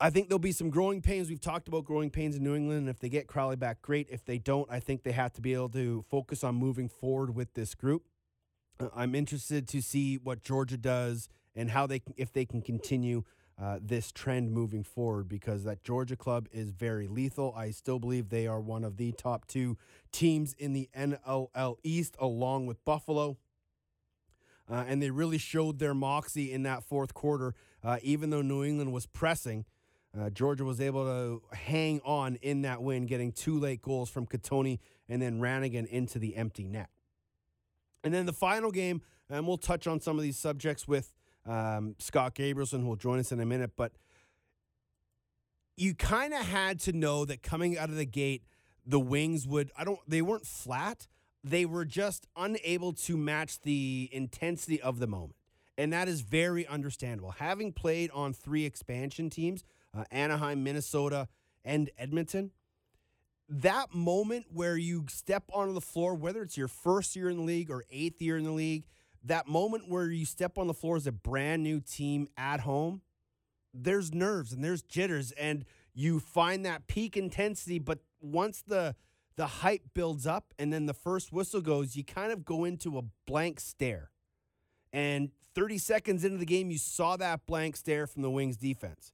I 0.01 0.11
think 0.11 0.29
there'll 0.29 0.39
be 0.39 0.53
some 0.53 0.71
growing 0.71 1.03
pains. 1.03 1.29
We've 1.29 1.41
talked 1.41 1.67
about 1.67 1.85
growing 1.85 2.11
pains 2.11 2.37
in 2.37 2.45
New 2.45 2.55
England. 2.55 2.81
And 2.81 2.89
if 2.89 3.01
they 3.01 3.09
get 3.09 3.27
Crowley 3.27 3.57
back, 3.57 3.83
great. 3.83 4.09
If 4.11 4.25
they 4.25 4.39
don't, 4.39 4.71
I 4.71 4.79
think 4.79 5.03
they 5.03 5.13
have 5.13 5.33
to 5.35 5.41
be 5.41 5.55
able 5.55 5.71
to 5.71 6.05
focus 6.09 6.45
on 6.45 6.55
moving 6.55 6.89
forward 6.89 7.35
with 7.35 7.55
this 7.55 7.75
group. 7.75 8.05
Uh, 8.79 8.89
I'm 8.95 9.17
interested 9.17 9.67
to 9.69 9.83
see 9.83 10.17
what 10.17 10.43
Georgia 10.43 10.77
does 10.77 11.29
and 11.57 11.71
how 11.71 11.89
they, 11.89 12.03
if 12.17 12.33
they 12.33 12.45
can 12.45 12.63
continue 12.63 13.25
uh, 13.61 13.81
this 13.83 14.13
trend 14.13 14.53
moving 14.53 14.85
forward, 14.85 15.29
because 15.29 15.65
that 15.65 15.83
Georgia 15.83 16.15
club 16.15 16.47
is 16.53 16.71
very 16.71 17.09
lethal. 17.09 17.53
I 17.57 17.73
still 17.73 17.99
believe 17.99 18.29
they 18.29 18.47
are 18.47 18.61
one 18.61 18.85
of 18.85 18.99
the 18.99 19.11
top 19.11 19.49
two 19.49 19.77
teams 20.13 20.55
in 20.55 20.75
the 20.75 20.89
NLL 20.97 21.75
East, 21.83 22.15
along 22.21 22.67
with 22.67 22.85
Buffalo. 22.85 23.37
Uh, 24.71 24.85
and 24.87 25.03
they 25.03 25.11
really 25.11 25.39
showed 25.39 25.81
their 25.81 25.95
moxie 25.95 26.53
in 26.53 26.63
that 26.63 26.85
fourth 26.85 27.15
quarter, 27.15 27.55
uh, 27.83 27.99
even 28.03 28.31
though 28.31 28.43
New 28.43 28.63
England 28.63 28.93
was 28.93 29.07
pressing. 29.07 29.65
Uh, 30.19 30.31
Georgia 30.31 30.65
was 30.65 30.81
able 30.81 31.05
to 31.05 31.57
hang 31.57 32.01
on 32.05 32.37
in 32.37 32.63
that 32.63 32.83
win, 32.83 33.07
getting 33.07 33.33
two 33.33 33.59
late 33.59 33.83
goals 33.83 34.09
from 34.09 34.27
Cattoni 34.27 34.79
and 35.09 35.21
then 35.21 35.41
Ranigan 35.41 35.87
into 35.87 36.19
the 36.19 36.37
empty 36.37 36.65
net. 36.65 36.89
And 38.05 38.15
then 38.15 38.27
the 38.27 38.33
final 38.33 38.71
game, 38.71 39.03
and 39.29 39.47
we'll 39.47 39.59
touch 39.59 39.87
on 39.87 40.01
some 40.01 40.17
of 40.17 40.23
these 40.23 40.39
subjects 40.39 40.89
with 40.89 41.13
um, 41.45 41.95
Scott 41.99 42.35
Gabrielson, 42.35 42.81
who 42.81 42.87
will 42.87 42.97
join 42.97 43.19
us 43.19 43.33
in 43.33 43.41
a 43.41 43.47
minute, 43.47 43.73
but 43.77 43.93
you 45.77 45.95
kind 45.95 46.33
of 46.35 46.41
had 46.41 46.81
to 46.81 46.93
know 46.93 47.25
that 47.25 47.43
coming 47.43 47.79
out 47.79 47.89
of 47.89 47.97
the 47.97 48.07
gate, 48.07 48.43
the 48.85 48.99
Wings 48.99 49.47
would, 49.47 49.71
I 49.77 49.85
don't, 49.85 50.01
they 50.09 50.23
weren't 50.23 50.47
flat. 50.47 51.07
They 51.45 51.65
were 51.65 51.85
just 51.85 52.27
unable 52.37 52.93
to 52.95 53.17
match 53.17 53.61
the 53.61 54.09
intensity 54.13 54.81
of 54.81 54.99
the 54.99 55.07
moment. 55.07 55.37
And 55.77 55.93
that 55.93 56.09
is 56.09 56.23
very 56.23 56.67
understandable. 56.67 57.31
Having 57.33 57.75
played 57.75 58.11
on 58.11 58.33
three 58.33 58.65
expansion 58.65 59.31
teams, 59.31 59.63
uh, 59.99 60.05
Anaheim, 60.11 60.63
Minnesota, 60.63 61.29
and 61.65 61.91
Edmonton. 61.99 62.53
That 63.49 63.95
moment 63.95 64.47
where 64.53 64.77
you 64.77 65.07
step 65.09 65.45
onto 65.53 65.73
the 65.73 65.81
floor, 65.81 66.15
whether 66.15 66.43
it's 66.43 66.57
your 66.57 66.69
first 66.69 67.17
year 67.17 67.31
in 67.31 67.39
the 67.39 67.43
league 67.43 67.71
or 67.71 67.85
eighth 67.91 68.21
year 68.21 68.37
in 68.37 68.45
the 68.45 68.53
league, 68.53 68.85
that 69.25 69.49
moment 69.49 69.89
where 69.89 70.07
you 70.11 70.25
step 70.25 70.59
on 70.59 70.67
the 70.67 70.75
floor 70.75 70.97
as 70.97 71.07
a 71.07 71.13
brand 71.13 71.63
new 71.63 71.81
team 71.81 72.29
at 72.37 72.61
home, 72.61 73.01
there's 73.75 74.13
nerves 74.15 74.53
and 74.53 74.63
there's 74.63 74.83
jitters, 74.83 75.33
and 75.33 75.65
you 75.95 76.21
find 76.21 76.65
that 76.65 76.87
peak 76.87 77.17
intensity. 77.17 77.79
But 77.79 78.01
once 78.21 78.63
the 78.63 78.95
the 79.37 79.47
hype 79.47 79.83
builds 79.95 80.27
up 80.27 80.53
and 80.59 80.73
then 80.73 80.87
the 80.87 80.95
first 80.95 81.33
whistle 81.33 81.61
goes, 81.61 81.95
you 81.95 82.03
kind 82.03 82.33
of 82.33 82.45
go 82.45 82.65
into 82.65 82.99
a 82.99 83.03
blank 83.25 83.61
stare. 83.61 84.11
And 84.93 85.31
30 85.55 85.79
seconds 85.79 86.25
into 86.25 86.39
the 86.39 86.45
game, 86.45 86.73
you 86.73 86.79
saw 86.79 87.17
that 87.17 87.47
blank 87.47 87.77
stare 87.77 88.09
from 88.09 88.23
the 88.23 88.31
Wings 88.31 88.57
defense 88.57 89.13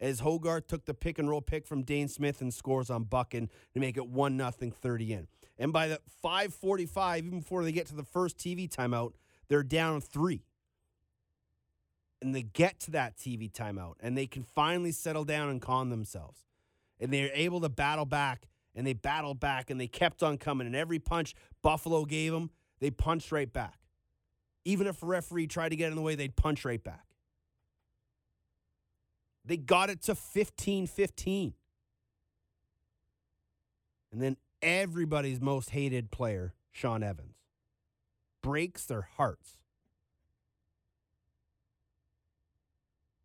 as 0.00 0.20
Hogarth 0.20 0.66
took 0.66 0.84
the 0.84 0.94
pick 0.94 1.18
and 1.18 1.28
roll 1.28 1.40
pick 1.40 1.66
from 1.66 1.84
Dhane 1.84 2.10
Smith 2.10 2.40
and 2.40 2.52
scores 2.52 2.90
on 2.90 3.04
Buchan 3.04 3.50
to 3.74 3.80
make 3.80 3.96
it 3.96 4.06
1 4.08 4.38
0 4.38 4.50
30 4.50 5.12
in. 5.12 5.28
And 5.58 5.72
by 5.72 5.88
the 5.88 6.00
545, 6.22 7.24
even 7.24 7.40
before 7.40 7.64
they 7.64 7.72
get 7.72 7.86
to 7.86 7.94
the 7.94 8.04
first 8.04 8.38
TV 8.38 8.68
timeout, 8.68 9.12
they're 9.48 9.62
down 9.62 10.00
three. 10.00 10.42
And 12.20 12.34
they 12.34 12.42
get 12.42 12.80
to 12.80 12.90
that 12.92 13.16
TV 13.16 13.50
timeout 13.50 13.94
and 14.00 14.16
they 14.16 14.26
can 14.26 14.42
finally 14.42 14.92
settle 14.92 15.24
down 15.24 15.48
and 15.48 15.60
calm 15.60 15.90
themselves. 15.90 16.40
And 16.98 17.12
they're 17.12 17.30
able 17.32 17.60
to 17.60 17.68
battle 17.68 18.06
back 18.06 18.48
and 18.74 18.86
they 18.86 18.94
battled 18.94 19.38
back 19.38 19.70
and 19.70 19.80
they 19.80 19.86
kept 19.86 20.22
on 20.22 20.38
coming. 20.38 20.66
And 20.66 20.74
every 20.74 20.98
punch 20.98 21.34
Buffalo 21.62 22.04
gave 22.04 22.32
them, 22.32 22.50
they 22.80 22.90
punched 22.90 23.32
right 23.32 23.50
back. 23.50 23.78
Even 24.64 24.86
if 24.86 25.02
a 25.02 25.06
referee 25.06 25.46
tried 25.46 25.70
to 25.70 25.76
get 25.76 25.90
in 25.90 25.96
the 25.96 26.02
way, 26.02 26.14
they'd 26.14 26.36
punch 26.36 26.64
right 26.64 26.82
back. 26.82 27.04
They 29.46 29.56
got 29.56 29.90
it 29.90 30.02
to 30.02 30.14
15 30.14 30.86
15. 30.86 31.54
And 34.12 34.22
then 34.22 34.36
everybody's 34.60 35.40
most 35.40 35.70
hated 35.70 36.10
player 36.10 36.54
Sean 36.72 37.02
Evans. 37.02 37.36
Breaks 38.42 38.84
their 38.84 39.08
hearts. 39.16 39.56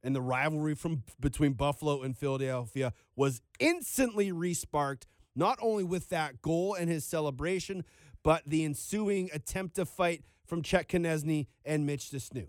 And 0.04 0.16
the 0.16 0.22
rivalry 0.22 0.74
from 0.74 1.04
between 1.20 1.54
Buffalo 1.54 2.02
and 2.02 2.18
Philadelphia 2.18 2.94
was 3.16 3.42
instantly 3.60 4.32
resparked, 4.32 5.04
not 5.36 5.60
only 5.62 5.84
with 5.84 6.10
that 6.10 6.42
goal 6.42 6.74
and 6.74 6.90
his 6.90 7.06
celebration, 7.06 7.84
but 8.24 8.42
the 8.46 8.66
ensuing 8.66 9.30
attempt 9.32 9.76
to 9.76 9.86
fight 9.86 10.24
from 10.46 10.64
Chet 10.64 10.90
Konechny 10.90 11.48
and 11.64 11.86
Mitch 11.86 12.10
de 12.10 12.18
Snoo. 12.18 12.48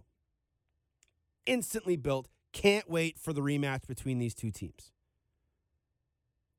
Instantly 1.44 1.96
built. 1.96 2.28
Can't 2.52 2.88
wait 2.88 3.18
for 3.18 3.32
the 3.32 3.40
rematch 3.40 3.86
between 3.86 4.18
these 4.18 4.34
two 4.34 4.50
teams. 4.50 4.92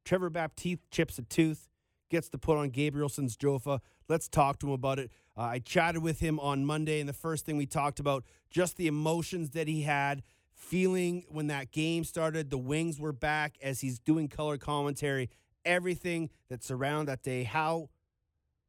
Trevor 0.05 0.29
Baptiste 0.29 0.89
chips 0.91 1.17
a 1.17 1.21
tooth, 1.21 1.69
gets 2.09 2.29
to 2.29 2.37
put 2.37 2.57
on 2.57 2.69
Gabrielson's 2.71 3.37
Jofa. 3.37 3.79
Let's 4.09 4.27
talk 4.27 4.59
to 4.59 4.67
him 4.67 4.73
about 4.73 4.99
it. 4.99 5.11
Uh, 5.37 5.41
I 5.41 5.59
chatted 5.59 6.03
with 6.03 6.19
him 6.19 6.39
on 6.39 6.65
Monday, 6.65 6.99
and 6.99 7.07
the 7.07 7.13
first 7.13 7.45
thing 7.45 7.57
we 7.57 7.65
talked 7.65 7.99
about 7.99 8.23
just 8.49 8.77
the 8.77 8.87
emotions 8.87 9.51
that 9.51 9.67
he 9.67 9.83
had, 9.83 10.23
feeling 10.53 11.25
when 11.29 11.47
that 11.47 11.71
game 11.71 12.03
started. 12.03 12.49
The 12.49 12.57
Wings 12.57 12.99
were 12.99 13.13
back 13.13 13.57
as 13.61 13.81
he's 13.81 13.99
doing 13.99 14.27
color 14.27 14.57
commentary. 14.57 15.29
Everything 15.65 16.29
that 16.49 16.63
surrounded 16.63 17.07
that 17.07 17.23
day, 17.23 17.43
how 17.43 17.89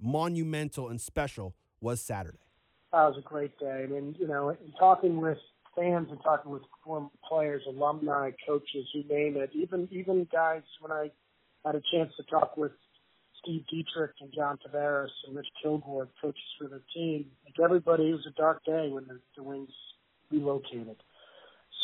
monumental 0.01 0.89
and 0.89 1.01
special 1.01 1.55
was 1.81 2.01
Saturday. 2.01 2.39
That 2.93 3.09
was 3.09 3.19
a 3.19 3.23
great 3.23 3.59
day. 3.59 3.83
I 3.85 3.87
mean, 3.87 4.15
you 4.19 4.29
know, 4.29 4.57
talking 4.79 5.21
with 5.21 5.39
fans 5.77 6.09
and 6.11 6.21
talking 6.23 6.51
with 6.53 6.63
former 6.85 7.09
players, 7.29 7.63
alumni, 7.67 8.31
coaches, 8.47 8.87
you 8.93 9.05
name 9.09 9.37
it, 9.37 9.51
even 9.53 9.89
even 9.91 10.27
guys 10.33 10.63
when 10.81 10.93
I 10.93 11.11
had 11.65 11.75
a 11.75 11.83
chance 11.93 12.13
to 12.17 12.23
talk 12.25 12.57
with 12.57 12.73
Steve 13.43 13.65
Dietrich 13.71 14.13
and 14.21 14.33
John 14.35 14.59
Tavares 14.59 15.09
and 15.27 15.37
Rich 15.37 15.49
Kilgour, 15.65 16.09
coaches 16.21 16.43
for 16.59 16.69
their 16.69 16.83
team, 16.95 17.27
like 17.45 17.55
everybody, 17.63 18.11
it 18.11 18.13
was 18.13 18.27
a 18.27 18.41
dark 18.41 18.65
day 18.65 18.89
when 18.91 19.07
the, 19.07 19.21
the 19.37 19.43
Wings 19.43 19.71
relocated. 20.31 20.97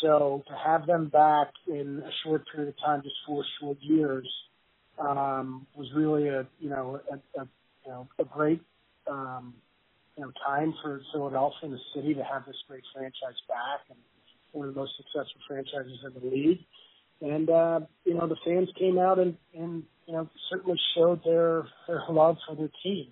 So 0.01 0.43
to 0.47 0.55
have 0.55 0.87
them 0.87 1.09
back 1.09 1.49
in 1.67 2.01
a 2.05 2.11
short 2.23 2.43
period 2.51 2.69
of 2.69 2.79
time, 2.83 3.01
just 3.03 3.15
four 3.27 3.43
short 3.59 3.77
years, 3.81 4.27
um, 4.99 5.67
was 5.75 5.87
really 5.95 6.27
a 6.27 6.45
you 6.59 6.69
know 6.69 6.99
a, 7.11 7.39
a 7.39 7.47
you 7.85 7.91
know 7.91 8.07
a 8.19 8.23
great 8.23 8.61
um, 9.09 9.53
you 10.17 10.23
know 10.23 10.31
time 10.45 10.73
for 10.81 11.01
Philadelphia 11.13 11.59
and 11.63 11.73
the 11.73 11.79
city 11.95 12.13
to 12.13 12.23
have 12.23 12.45
this 12.45 12.55
great 12.67 12.83
franchise 12.93 13.39
back 13.47 13.81
and 13.89 13.97
one 14.51 14.67
of 14.67 14.73
the 14.73 14.79
most 14.79 14.93
successful 14.97 15.41
franchises 15.47 15.99
in 16.05 16.13
the 16.13 16.35
league. 16.35 16.59
And 17.21 17.49
uh, 17.49 17.79
you 18.05 18.13
know 18.13 18.27
the 18.27 18.37
fans 18.45 18.69
came 18.77 18.97
out 18.97 19.19
and 19.19 19.37
and 19.53 19.83
you 20.07 20.13
know 20.13 20.29
certainly 20.49 20.79
showed 20.95 21.23
their 21.23 21.67
their 21.87 22.03
love 22.09 22.37
for 22.47 22.55
their 22.55 22.71
team. 22.83 23.07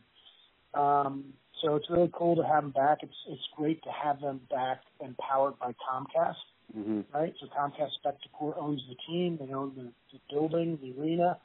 Um, 0.74 1.34
so 1.63 1.75
it's 1.75 1.89
really 1.89 2.10
cool 2.13 2.36
to 2.38 2.44
have 2.44 2.63
them 2.63 2.72
back. 2.72 3.00
It's 3.03 3.13
it's 3.27 3.48
great 3.56 3.84
to 3.84 3.89
have 3.91 4.22
them 4.22 4.41
back 4.50 4.82
and 5.01 5.18
powered 5.18 5.60
by 5.60 5.74
Comcast 5.74 6.36
Mm-hmm. 6.77 7.01
right? 7.13 7.34
So 7.39 7.48
Comcast 7.48 7.91
Spectacor 8.06 8.53
owns 8.58 8.82
the 8.88 8.96
team. 9.08 9.39
They 9.41 9.53
own 9.53 9.74
the, 9.75 9.91
the 10.13 10.20
building, 10.29 10.77
the 10.82 11.01
arena. 11.01 11.38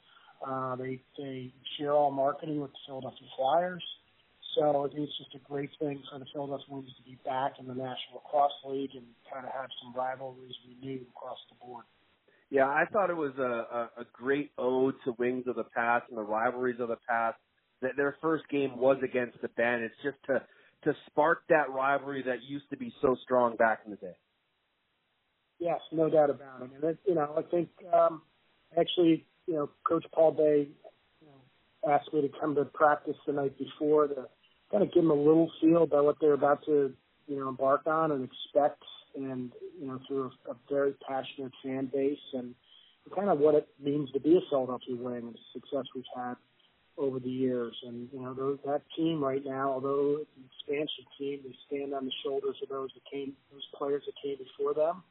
Uh, 0.45 0.75
they 0.75 1.01
they 1.17 1.51
share 1.77 1.93
all 1.93 2.11
marketing 2.11 2.59
with 2.61 2.71
the 2.71 2.77
Philadelphia 2.85 3.27
Flyers. 3.35 3.83
So 4.55 4.85
I 4.85 4.87
think 4.87 5.09
it's 5.09 5.17
just 5.17 5.35
a 5.35 5.43
great 5.47 5.69
thing 5.79 6.01
for 6.09 6.19
the 6.19 6.25
Philadelphia 6.33 6.65
Wings 6.69 6.89
to 6.97 7.03
be 7.03 7.17
back 7.25 7.53
in 7.59 7.67
the 7.67 7.73
National 7.73 8.23
Lacrosse 8.23 8.53
League 8.65 8.91
and 8.95 9.05
kind 9.31 9.45
of 9.45 9.51
have 9.51 9.69
some 9.83 9.93
rivalries 9.93 10.55
renewed 10.67 11.05
across 11.09 11.37
the 11.49 11.65
board. 11.65 11.83
Yeah, 12.49 12.65
I 12.67 12.85
thought 12.91 13.09
it 13.09 13.17
was 13.17 13.33
a, 13.37 13.41
a, 13.41 14.01
a 14.01 14.05
great 14.13 14.51
ode 14.57 14.95
to 15.03 15.15
Wings 15.17 15.45
of 15.47 15.55
the 15.55 15.65
past 15.75 16.05
and 16.09 16.17
the 16.17 16.23
rivalries 16.23 16.79
of 16.79 16.87
the 16.87 16.97
past. 17.07 17.37
That 17.81 17.97
their 17.97 18.15
first 18.21 18.47
game 18.49 18.77
was 18.77 18.97
against 19.03 19.41
the 19.41 19.49
Bend. 19.49 19.83
It's 19.83 19.95
just 20.01 20.17
to 20.27 20.41
to 20.85 20.95
spark 21.07 21.41
that 21.49 21.69
rivalry 21.69 22.23
that 22.23 22.43
used 22.47 22.69
to 22.69 22.77
be 22.77 22.93
so 23.01 23.17
strong 23.23 23.55
back 23.57 23.81
in 23.85 23.91
the 23.91 23.97
day. 23.97 24.15
Yes, 25.59 25.79
no 25.91 26.09
doubt 26.09 26.29
about 26.29 26.61
it. 26.61 26.69
And 26.75 26.83
it, 26.83 26.97
you 27.05 27.15
know, 27.15 27.33
I 27.37 27.41
think 27.41 27.69
um, 27.93 28.21
actually, 28.77 29.25
you 29.47 29.55
know, 29.55 29.69
Coach 29.83 30.05
Paul 30.13 30.33
Day 30.33 30.69
you 31.21 31.27
know, 31.27 31.91
asked 31.91 32.13
me 32.13 32.21
to 32.21 32.29
come 32.39 32.55
to 32.55 32.65
practice 32.65 33.15
the 33.25 33.33
night 33.33 33.57
before 33.57 34.07
to 34.07 34.27
kind 34.71 34.83
of 34.83 34.93
give 34.93 35.03
them 35.03 35.11
a 35.11 35.15
little 35.15 35.51
feel 35.61 35.83
about 35.83 36.05
what 36.05 36.17
they're 36.19 36.33
about 36.33 36.65
to, 36.65 36.93
you 37.27 37.39
know, 37.39 37.49
embark 37.49 37.87
on 37.87 38.11
and 38.11 38.23
expect, 38.23 38.83
and 39.15 39.51
you 39.79 39.87
know, 39.87 39.99
through 40.07 40.31
a, 40.47 40.51
a 40.51 40.55
very 40.69 40.93
passionate 41.07 41.51
fan 41.63 41.89
base 41.93 42.17
and 42.33 42.53
kind 43.15 43.29
of 43.29 43.39
what 43.39 43.55
it 43.55 43.67
means 43.81 44.11
to 44.11 44.19
be 44.19 44.35
a 44.35 44.41
Philadelphia 44.49 44.95
Wing 44.95 45.27
and 45.27 45.35
the 45.35 45.39
success 45.53 45.85
we've 45.95 46.03
had 46.15 46.35
over 46.97 47.19
the 47.19 47.29
years. 47.29 47.75
And 47.85 48.09
you 48.11 48.21
know, 48.21 48.33
those, 48.33 48.57
that 48.65 48.81
team 48.97 49.23
right 49.23 49.43
now, 49.45 49.71
although 49.71 50.17
it's 50.21 50.29
an 50.37 50.43
expansion 50.51 51.05
team, 51.17 51.39
they 51.43 51.55
stand 51.67 51.93
on 51.93 52.05
the 52.05 52.11
shoulders 52.23 52.57
of 52.63 52.69
those 52.69 52.89
that 52.95 53.03
came, 53.11 53.33
those 53.51 53.67
players 53.77 54.03
that 54.05 54.13
came 54.23 54.37
before 54.37 54.73
them 54.73 55.03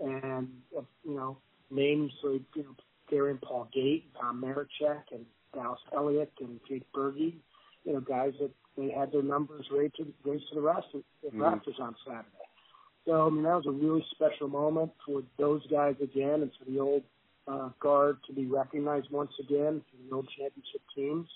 and 0.00 0.48
uh, 0.76 0.82
you 1.04 1.14
know 1.14 1.36
names 1.70 2.12
like 2.22 2.42
you 2.54 2.62
know 2.62 2.74
Darren 3.12 3.40
Paul 3.40 3.68
Gate, 3.72 4.10
Tom 4.20 4.42
Marechek, 4.42 5.12
and 5.12 5.26
Dallas 5.54 5.80
Eliuk 5.92 6.28
and 6.40 6.60
Jake 6.68 6.84
Bergey, 6.94 7.34
you 7.84 7.92
know 7.92 8.00
guys 8.00 8.32
that 8.40 8.50
they 8.76 8.90
had 8.90 9.12
their 9.12 9.22
numbers 9.22 9.66
raised 9.70 9.96
to 9.96 10.12
raised 10.24 10.48
to 10.48 10.54
the 10.56 10.60
rafters, 10.60 11.04
the 11.22 11.30
Mhm. 11.30 11.40
rafters 11.40 11.78
on 11.80 11.96
Saturday. 12.06 12.28
So 13.06 13.26
I 13.26 13.30
mean 13.30 13.44
that 13.44 13.56
was 13.56 13.66
a 13.66 13.72
really 13.72 14.04
special 14.12 14.48
moment 14.48 14.92
for 15.06 15.22
those 15.38 15.66
guys 15.68 15.96
again, 16.00 16.42
and 16.42 16.50
for 16.58 16.64
the 16.64 16.78
old 16.80 17.02
uh, 17.46 17.70
guard 17.80 18.18
to 18.26 18.32
be 18.32 18.46
recognized 18.46 19.10
once 19.10 19.32
again 19.40 19.82
for 19.90 19.96
the 19.96 20.14
old 20.14 20.28
championship 20.30 20.82
teams, 20.94 21.28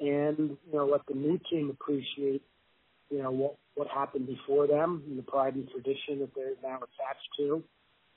and 0.00 0.38
you 0.38 0.72
know 0.72 0.86
let 0.86 1.06
the 1.06 1.14
new 1.14 1.38
team 1.50 1.70
appreciate 1.70 2.42
you 3.10 3.22
know 3.22 3.30
what 3.30 3.56
what 3.74 3.88
happened 3.88 4.26
before 4.26 4.66
them 4.66 5.02
and 5.06 5.18
the 5.18 5.22
pride 5.22 5.54
and 5.54 5.68
tradition 5.70 6.20
that 6.20 6.34
they're 6.34 6.54
now 6.62 6.76
attached 6.76 7.28
to. 7.38 7.62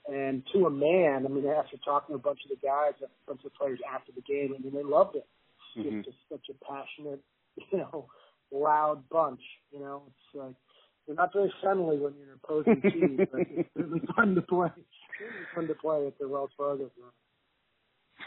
And 0.08 0.42
to 0.52 0.66
a 0.66 0.70
man, 0.70 1.24
I 1.24 1.28
mean, 1.28 1.46
after 1.46 1.76
talking 1.84 2.14
to 2.14 2.18
a 2.18 2.22
bunch 2.22 2.40
of 2.44 2.50
the 2.50 2.66
guys, 2.66 2.94
a 3.02 3.08
bunch 3.26 3.44
of 3.44 3.54
players 3.54 3.78
after 3.88 4.10
the 4.12 4.20
game, 4.22 4.52
I 4.56 4.60
mean, 4.60 4.74
they 4.74 4.82
loved 4.82 5.14
it. 5.14 5.26
It's 5.76 5.86
Mhm. 5.86 6.04
just 6.04 6.18
such 6.28 6.48
a 6.50 6.64
passionate, 6.64 7.22
you 7.56 7.78
know, 7.78 8.08
loud 8.52 9.08
bunch. 9.10 9.40
You 9.72 9.80
know, 9.80 10.02
it's 10.08 10.34
like 10.34 10.54
they're 11.06 11.16
not 11.16 11.32
very 11.32 11.52
friendly 11.62 11.98
when 11.98 12.14
you're 12.18 12.34
opposing 12.42 12.80
teams, 12.90 13.20
but 13.32 13.40
it's 13.50 13.68
really 13.74 14.00
fun 14.16 14.34
to 14.34 14.42
play. 14.42 14.68
It's 14.76 15.20
really 15.20 15.46
fun 15.54 15.66
to 15.68 15.74
play 15.74 16.06
at 16.06 16.18
the 16.18 16.28
Wells 16.28 16.50
Fargo. 16.56 16.90
Ground. 16.98 17.12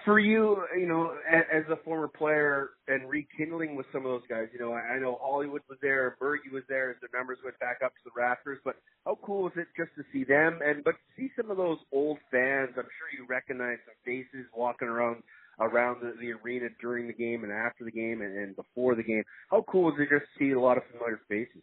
For 0.03 0.19
you, 0.19 0.63
you 0.77 0.87
know, 0.87 1.15
a- 1.31 1.55
as 1.55 1.63
a 1.69 1.77
former 1.77 2.07
player 2.07 2.71
and 2.87 3.09
rekindling 3.09 3.75
with 3.75 3.85
some 3.93 4.05
of 4.05 4.11
those 4.11 4.27
guys, 4.29 4.49
you 4.53 4.59
know, 4.59 4.73
I 4.73 4.95
I 4.95 4.99
know 4.99 5.17
Hollywood 5.21 5.61
was 5.69 5.77
there, 5.81 6.17
Bergie 6.21 6.51
was 6.51 6.63
there 6.67 6.91
as 6.91 6.97
their 7.01 7.09
numbers 7.17 7.39
went 7.43 7.57
back 7.59 7.77
up 7.83 7.91
to 7.93 8.01
the 8.05 8.11
rafters, 8.15 8.59
but 8.65 8.75
how 9.05 9.17
cool 9.23 9.43
was 9.43 9.53
it 9.55 9.67
just 9.77 9.91
to 9.95 10.03
see 10.11 10.23
them 10.23 10.59
and 10.63 10.83
but 10.83 10.95
see 11.15 11.31
some 11.35 11.49
of 11.49 11.57
those 11.57 11.79
old 11.91 12.17
fans? 12.29 12.71
I'm 12.77 12.83
sure 12.83 13.09
you 13.17 13.25
recognize 13.27 13.77
some 13.85 13.95
faces 14.03 14.45
walking 14.53 14.89
around 14.89 15.23
around 15.59 16.01
the, 16.01 16.13
the 16.19 16.33
arena 16.33 16.67
during 16.81 17.07
the 17.07 17.13
game 17.13 17.43
and 17.43 17.51
after 17.51 17.85
the 17.85 17.91
game 17.91 18.21
and, 18.21 18.37
and 18.37 18.55
before 18.55 18.95
the 18.95 19.03
game. 19.03 19.23
How 19.49 19.65
cool 19.69 19.83
was 19.83 19.95
it 19.99 20.09
just 20.09 20.25
to 20.37 20.39
see 20.39 20.51
a 20.51 20.59
lot 20.59 20.77
of 20.77 20.83
familiar 20.91 21.19
faces? 21.29 21.61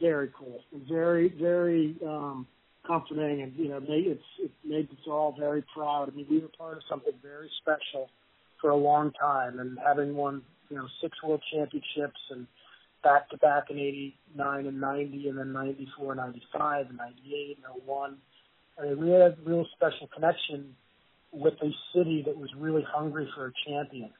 Very 0.00 0.30
cool. 0.38 0.60
Very, 0.88 1.28
very 1.28 1.96
um, 2.06 2.46
comforting, 2.86 3.42
and 3.42 3.52
you 3.56 3.68
know, 3.68 3.80
made, 3.80 4.06
it's 4.06 4.22
it 4.38 4.50
made 4.64 4.90
us 4.90 5.06
all 5.08 5.34
very 5.38 5.64
proud. 5.74 6.10
I 6.12 6.16
mean, 6.16 6.26
we 6.28 6.38
were 6.38 6.48
part 6.48 6.76
of 6.76 6.82
something 6.88 7.14
very 7.22 7.50
special 7.60 8.10
for 8.60 8.70
a 8.70 8.76
long 8.76 9.12
time, 9.12 9.58
and 9.58 9.78
having 9.84 10.14
won, 10.14 10.42
you 10.68 10.76
know, 10.76 10.86
six 11.02 11.16
world 11.22 11.42
championships 11.52 12.20
and 12.30 12.46
back 13.02 13.30
to 13.30 13.38
back 13.38 13.70
in 13.70 13.78
'89 13.78 14.66
and 14.66 14.80
'90, 14.80 15.28
and 15.28 15.38
then 15.38 15.52
'94, 15.52 16.14
'95, 16.14 16.86
and 16.88 16.98
'98, 16.98 17.58
and 17.58 17.82
'01. 17.86 18.16
I 18.78 18.82
mean, 18.82 19.00
we 19.00 19.10
had 19.10 19.22
a 19.22 19.36
real 19.44 19.66
special 19.74 20.08
connection 20.14 20.76
with 21.32 21.54
a 21.62 21.70
city 21.94 22.22
that 22.26 22.36
was 22.36 22.50
really 22.56 22.84
hungry 22.88 23.28
for 23.34 23.46
a 23.46 23.52
champion, 23.66 24.10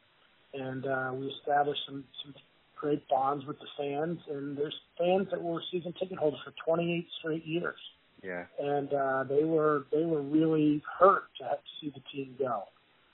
and 0.55 0.87
uh, 0.87 1.11
we 1.15 1.27
established 1.29 1.81
some 1.87 2.05
some 2.25 2.35
great 2.77 3.09
bonds 3.09 3.45
with 3.47 3.59
the 3.59 3.67
fans. 3.79 4.19
And 4.29 4.57
there's 4.57 4.75
fans 4.99 5.29
that 5.31 5.43
were 5.43 5.63
season 5.73 5.95
ticket 5.99 6.19
holders 6.19 6.41
for 6.45 6.53
28 6.65 7.07
straight 7.21 7.47
years 7.47 7.79
Yeah. 8.23 8.45
and 8.61 8.93
uh, 8.93 9.25
they 9.25 9.45
were 9.45 9.87
they 9.93 10.05
were 10.05 10.23
really 10.23 10.83
hurt 10.99 11.25
to 11.39 11.45
have 11.45 11.59
to 11.59 11.71
see 11.81 11.91
the 11.91 12.03
team 12.13 12.35
go, 12.39 12.65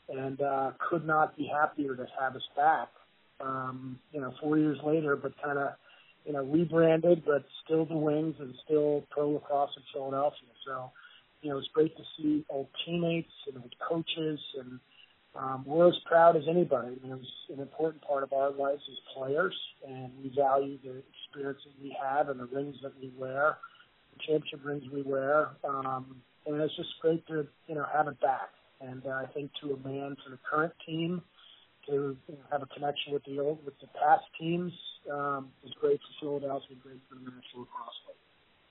and 0.09 0.41
uh, 0.41 0.73
could 0.89 1.07
not 1.07 1.37
be 1.37 1.47
happier 1.47 1.95
to 1.97 2.07
have 2.21 2.35
us 2.37 2.43
back. 2.57 2.89
Um, 3.41 3.99
you 4.13 4.21
know, 4.21 4.33
four 4.41 4.57
years 4.59 4.79
later, 4.85 5.17
but 5.17 5.33
kind 5.43 5.59
of 5.59 5.73
you 6.25 6.33
know 6.33 6.45
rebranded, 6.45 7.25
but 7.25 7.45
still 7.65 7.85
the 7.85 7.97
Wings 7.97 8.37
and 8.39 8.55
still 8.65 9.05
pro 9.11 9.31
lacrosse 9.31 9.71
in 9.77 9.83
Philadelphia. 9.93 10.49
So 10.67 10.91
you 11.43 11.51
know, 11.51 11.59
it's 11.59 11.69
great 11.75 11.97
to 11.97 12.03
see 12.17 12.45
old 12.49 12.69
teammates 12.87 13.33
and 13.49 13.57
old 13.59 13.75
coaches, 13.87 14.41
and 14.59 14.81
um, 15.35 15.65
we're 15.67 15.89
as 15.89 15.99
proud 16.07 16.37
as 16.37 16.45
anybody. 16.49 16.89
I 16.89 17.03
mean, 17.03 17.13
it 17.13 17.19
was 17.19 17.33
an 17.53 17.61
important 17.61 18.03
part 18.03 18.23
of 18.23 18.33
our 18.33 18.51
lives 18.51 18.83
as 18.91 18.99
players, 19.15 19.55
and 19.87 20.13
we 20.23 20.33
value 20.35 20.79
the 20.85 21.03
experience 21.27 21.61
that 21.65 21.83
we 21.83 21.97
have 22.01 22.29
and 22.29 22.39
the 22.39 22.47
rings 22.47 22.77
that 22.83 22.93
we 23.01 23.13
wear 23.19 23.59
the 24.13 24.19
championship 24.27 24.61
rings 24.65 24.85
we 24.93 25.03
wear. 25.03 25.51
Um, 25.65 26.17
and 26.47 26.61
it's 26.61 26.77
just 26.77 26.91
great 27.01 27.27
to, 27.29 27.47
you 27.67 27.75
know, 27.75 27.87
have 27.93 28.09
it 28.09 28.21
back. 28.21 28.51
And 28.81 29.07
uh, 29.07 29.11
I 29.11 29.27
think 29.33 29.51
to 29.63 29.75
a 29.75 29.89
man, 29.89 30.17
for 30.25 30.31
the 30.31 30.39
current 30.49 30.73
team, 30.87 31.23
to 31.87 31.93
you 31.93 32.35
know, 32.35 32.45
have 32.51 32.63
a 32.63 32.67
connection 32.67 33.13
with 33.13 33.25
the 33.25 33.39
old 33.39 33.65
with 33.65 33.75
the 33.81 33.87
past 33.89 34.25
teams 34.39 34.73
um, 35.11 35.49
is 35.65 35.73
great 35.81 36.01
for 36.01 36.39
Philadelphia, 36.41 36.77
great 36.83 37.01
for 37.09 37.17
the 37.17 37.21
National 37.21 37.63
League. 37.63 38.22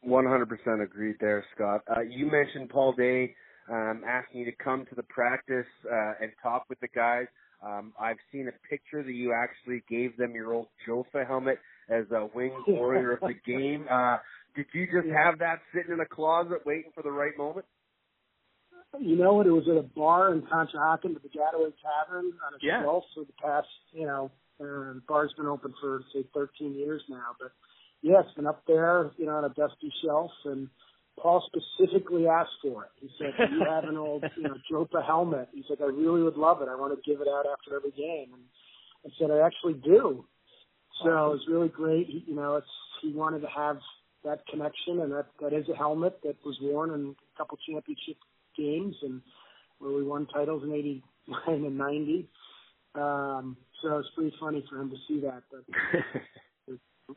100% 0.07 0.83
agreed 0.83 1.15
there, 1.19 1.43
Scott. 1.55 1.81
Uh, 1.89 2.01
you 2.01 2.29
mentioned 2.29 2.69
Paul 2.69 2.93
Day 2.93 3.35
um, 3.69 4.03
asking 4.07 4.41
you 4.41 4.45
to 4.45 4.57
come 4.63 4.85
to 4.87 4.95
the 4.95 5.03
practice 5.03 5.65
uh, 5.91 6.13
and 6.21 6.31
talk 6.41 6.65
with 6.69 6.79
the 6.79 6.87
guys. 6.89 7.27
Um, 7.63 7.93
I've 7.99 8.17
seen 8.31 8.47
a 8.47 8.67
picture 8.69 9.03
that 9.03 9.11
you 9.13 9.33
actually 9.33 9.83
gave 9.87 10.17
them 10.17 10.33
your 10.33 10.53
old 10.53 10.67
Jofa 10.87 11.25
helmet 11.27 11.59
as 11.89 12.05
a 12.11 12.27
wing 12.33 12.51
warrior 12.67 13.13
of 13.13 13.19
the 13.21 13.35
game. 13.45 13.85
Uh, 13.91 14.17
did 14.55 14.65
you 14.73 14.85
just 14.87 15.13
have 15.13 15.37
that 15.39 15.59
sitting 15.73 15.93
in 15.93 15.99
a 15.99 16.05
closet 16.05 16.65
waiting 16.65 16.91
for 16.95 17.03
the 17.03 17.11
right 17.11 17.37
moment? 17.37 17.65
You 18.99 19.15
know 19.15 19.33
what? 19.33 19.45
It 19.47 19.51
was 19.51 19.67
at 19.69 19.77
a 19.77 19.83
bar 19.83 20.33
in 20.33 20.41
Conshohocken, 20.41 21.13
the 21.21 21.29
Gateway 21.29 21.71
Tavern, 21.81 22.33
on 22.45 22.53
a 22.53 22.57
Yeah. 22.61 22.81
shelf 22.81 23.05
for 23.13 23.23
the 23.23 23.33
past, 23.33 23.67
you 23.91 24.05
know, 24.05 24.31
uh, 24.59 24.93
the 24.93 25.01
bar's 25.07 25.33
been 25.33 25.47
open 25.47 25.73
for 25.79 26.01
say 26.13 26.23
13 26.33 26.73
years 26.73 27.01
now. 27.09 27.35
But 27.39 27.51
yeah, 28.01 28.21
it's 28.21 28.33
been 28.35 28.47
up 28.47 28.63
there, 28.67 29.11
you 29.17 29.25
know, 29.25 29.37
on 29.37 29.45
a 29.45 29.49
dusty 29.49 29.91
shelf, 30.03 30.31
and 30.45 30.67
Paul 31.19 31.43
specifically 31.47 32.27
asked 32.27 32.57
for 32.61 32.85
it. 32.85 32.91
He 32.99 33.09
said, 33.17 33.33
"Do 33.37 33.55
you 33.55 33.65
have 33.65 33.83
an 33.83 33.97
old, 33.97 34.23
you 34.35 34.43
know, 34.43 34.55
Jofa 34.71 35.05
helmet?" 35.05 35.49
He's 35.53 35.65
like, 35.69 35.81
"I 35.81 35.85
really 35.85 36.23
would 36.23 36.37
love 36.37 36.61
it. 36.61 36.67
I 36.67 36.75
want 36.75 36.93
to 36.93 37.09
give 37.09 37.21
it 37.21 37.27
out 37.27 37.45
after 37.45 37.75
every 37.75 37.91
game." 37.91 38.33
And 38.33 38.43
I 39.05 39.09
said, 39.19 39.29
"I 39.29 39.45
actually 39.45 39.75
do." 39.75 40.25
So 41.03 41.09
it 41.09 41.29
was 41.29 41.47
really 41.47 41.69
great. 41.69 42.07
He, 42.07 42.23
you 42.27 42.35
know, 42.35 42.55
it's 42.55 42.67
he 43.01 43.11
wanted 43.11 43.41
to 43.41 43.47
have 43.47 43.79
that 44.23 44.45
connection, 44.47 45.01
and 45.01 45.11
that 45.11 45.27
that 45.39 45.53
is 45.53 45.67
a 45.69 45.75
helmet 45.75 46.19
that 46.23 46.37
was 46.43 46.57
worn 46.61 46.91
in 46.91 47.15
a 47.33 47.37
couple 47.37 47.57
championship 47.67 48.17
games, 48.57 48.95
and 49.03 49.21
where 49.77 49.91
we 49.91 50.03
won 50.03 50.25
titles 50.27 50.63
in 50.63 50.73
'89 50.73 51.65
and 51.65 51.77
'90. 51.77 52.29
Um, 52.95 53.57
so 53.81 53.99
it's 53.99 54.09
pretty 54.15 54.35
funny 54.39 54.63
for 54.69 54.79
him 54.79 54.89
to 54.89 54.97
see 55.07 55.21
that. 55.21 55.43
But 55.51 55.63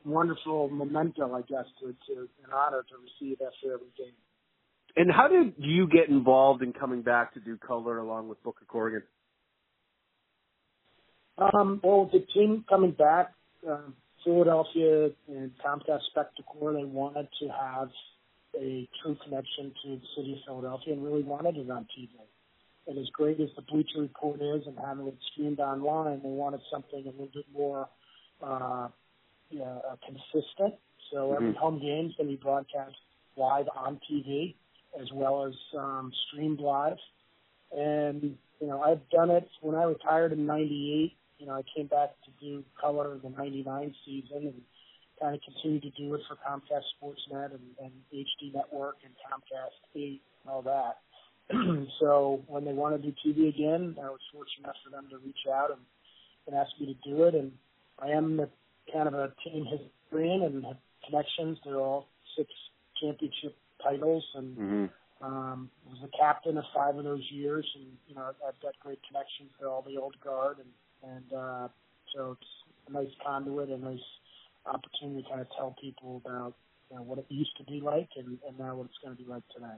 wonderful 0.05 0.68
memento, 0.70 1.35
I 1.35 1.42
guess, 1.42 1.66
to, 1.81 1.87
to 1.87 2.20
an 2.44 2.53
honor 2.53 2.85
to 2.88 2.94
receive 2.97 3.38
after 3.40 3.75
every 3.75 3.92
game. 3.97 4.14
And 4.97 5.11
how 5.11 5.29
did 5.29 5.55
you 5.59 5.88
get 5.88 6.09
involved 6.09 6.62
in 6.62 6.73
coming 6.73 7.03
back 7.03 7.35
to 7.35 7.40
do 7.40 7.57
color 7.57 7.99
along 7.99 8.29
with 8.29 8.42
Booker 8.42 8.64
Corrigan? 8.66 9.03
Um, 11.37 11.81
well, 11.83 12.09
the 12.12 12.20
team 12.33 12.64
coming 12.68 12.92
back, 12.92 13.33
um, 13.68 13.94
Philadelphia 14.25 15.11
and 15.29 15.51
Comcast 15.64 16.03
Spectacor, 16.16 16.75
they 16.75 16.85
wanted 16.85 17.29
to 17.40 17.49
have 17.49 17.88
a 18.57 18.88
true 19.03 19.16
connection 19.25 19.73
to 19.83 19.97
the 19.97 20.07
city 20.16 20.35
of 20.35 20.38
Philadelphia 20.47 20.94
and 20.94 21.05
really 21.05 21.25
wanted 21.25 21.57
it 21.57 21.68
on 21.70 21.87
TV. 21.99 22.09
And 22.87 22.99
as 22.99 23.09
great 23.12 23.40
as 23.40 23.49
the 23.57 23.62
Bleacher 23.62 24.01
Report 24.01 24.40
is 24.40 24.66
and 24.66 24.79
having 24.79 25.09
it 25.09 25.16
streamed 25.33 25.59
online, 25.59 26.20
they 26.23 26.29
wanted 26.29 26.61
something 26.70 27.03
a 27.05 27.11
little 27.11 27.31
bit 27.35 27.47
more 27.53 27.88
uh, 28.42 28.88
uh, 29.62 29.97
consistent. 30.05 30.75
So 31.12 31.35
every 31.35 31.53
Mhm. 31.53 31.57
home 31.57 31.79
game 31.79 32.07
is 32.11 32.17
going 32.17 32.29
to 32.31 32.37
be 32.37 32.43
broadcast 32.43 32.97
live 33.37 33.69
on 33.77 34.01
TV 34.11 34.55
as 35.01 35.11
well 35.12 35.45
as 35.45 35.55
um, 35.77 36.12
streamed 36.27 36.61
live. 36.61 36.99
And 37.73 38.38
you 38.61 38.69
know, 38.69 38.81
I've 38.83 39.09
done 39.11 39.31
it 39.31 39.49
when 39.61 39.75
I 39.75 39.85
retired 39.85 40.33
in 40.33 40.47
'98. 40.47 41.17
You 41.38 41.47
know, 41.47 41.55
I 41.55 41.62
came 41.77 41.87
back 41.87 42.11
to 42.25 42.31
do 42.40 42.64
color 42.81 43.14
in 43.14 43.21
the 43.21 43.31
'99 43.31 43.95
season 44.05 44.47
and 44.47 44.62
kind 45.21 45.35
of 45.35 45.40
continued 45.43 45.83
to 45.83 45.90
do 45.90 46.14
it 46.14 46.21
for 46.29 46.37
Comcast 46.37 46.85
Sportsnet 47.01 47.51
and, 47.53 47.62
and 47.81 47.93
HD 48.12 48.53
Network 48.53 48.97
and 49.05 49.12
Comcast 49.31 49.79
8 49.95 50.23
and 50.43 50.51
all 50.53 50.62
that. 50.62 50.99
so 52.01 52.43
when 52.47 52.64
they 52.64 52.73
want 52.73 53.01
to 53.01 53.11
do 53.11 53.14
TV 53.25 53.49
again, 53.49 53.97
I 54.01 54.09
was 54.09 54.21
fortunate 54.33 54.64
enough 54.64 54.77
for 54.85 54.90
them 54.90 55.07
to 55.11 55.19
reach 55.19 55.47
out 55.53 55.71
and, 55.71 55.81
and 56.47 56.57
ask 56.57 56.71
me 56.81 56.87
to 56.95 57.09
do 57.11 57.25
it. 57.25 57.35
And 57.35 57.53
I 57.99 58.09
am 58.11 58.37
the 58.37 58.49
kind 58.92 59.09
of 59.09 59.14
a 59.14 59.33
team 59.44 59.66
historian 59.66 60.42
and 60.42 60.64
have 60.64 60.77
connections 61.07 61.59
to 61.64 61.75
all 61.75 62.09
six 62.37 62.51
championship 63.01 63.57
titles 63.83 64.25
and 64.35 64.57
Mm-hmm. 64.57 65.25
um, 65.25 65.70
was 65.87 65.99
the 66.03 66.09
captain 66.18 66.57
of 66.59 66.64
five 66.75 66.97
of 66.97 67.05
those 67.05 67.27
years, 67.31 67.66
and 67.75 67.87
you 68.09 68.14
know 68.14 68.23
I've 68.47 68.61
got 68.61 68.79
great 68.81 69.01
connections 69.07 69.51
to 69.61 69.68
all 69.68 69.83
the 69.83 69.97
old 69.97 70.16
guard, 70.23 70.59
and 70.59 71.14
and 71.14 71.33
uh, 71.33 71.68
so 72.14 72.37
it's 72.40 72.51
a 72.88 72.92
nice 72.92 73.12
conduit, 73.25 73.68
a 73.68 73.79
nice 73.79 73.99
opportunity 74.66 75.23
to 75.23 75.29
kind 75.29 75.40
of 75.40 75.47
tell 75.57 75.77
people 75.81 76.23
about 76.25 76.55
you 76.90 76.97
know, 76.97 77.03
what 77.03 77.18
it 77.18 77.27
used 77.29 77.57
to 77.59 77.64
be 77.64 77.81
like, 77.81 78.09
and, 78.16 78.38
and 78.47 78.59
now 78.59 78.77
what 78.77 78.87
it's 78.87 78.99
going 79.03 79.16
to 79.16 79.23
be 79.23 79.29
like 79.29 79.42
today. 79.55 79.77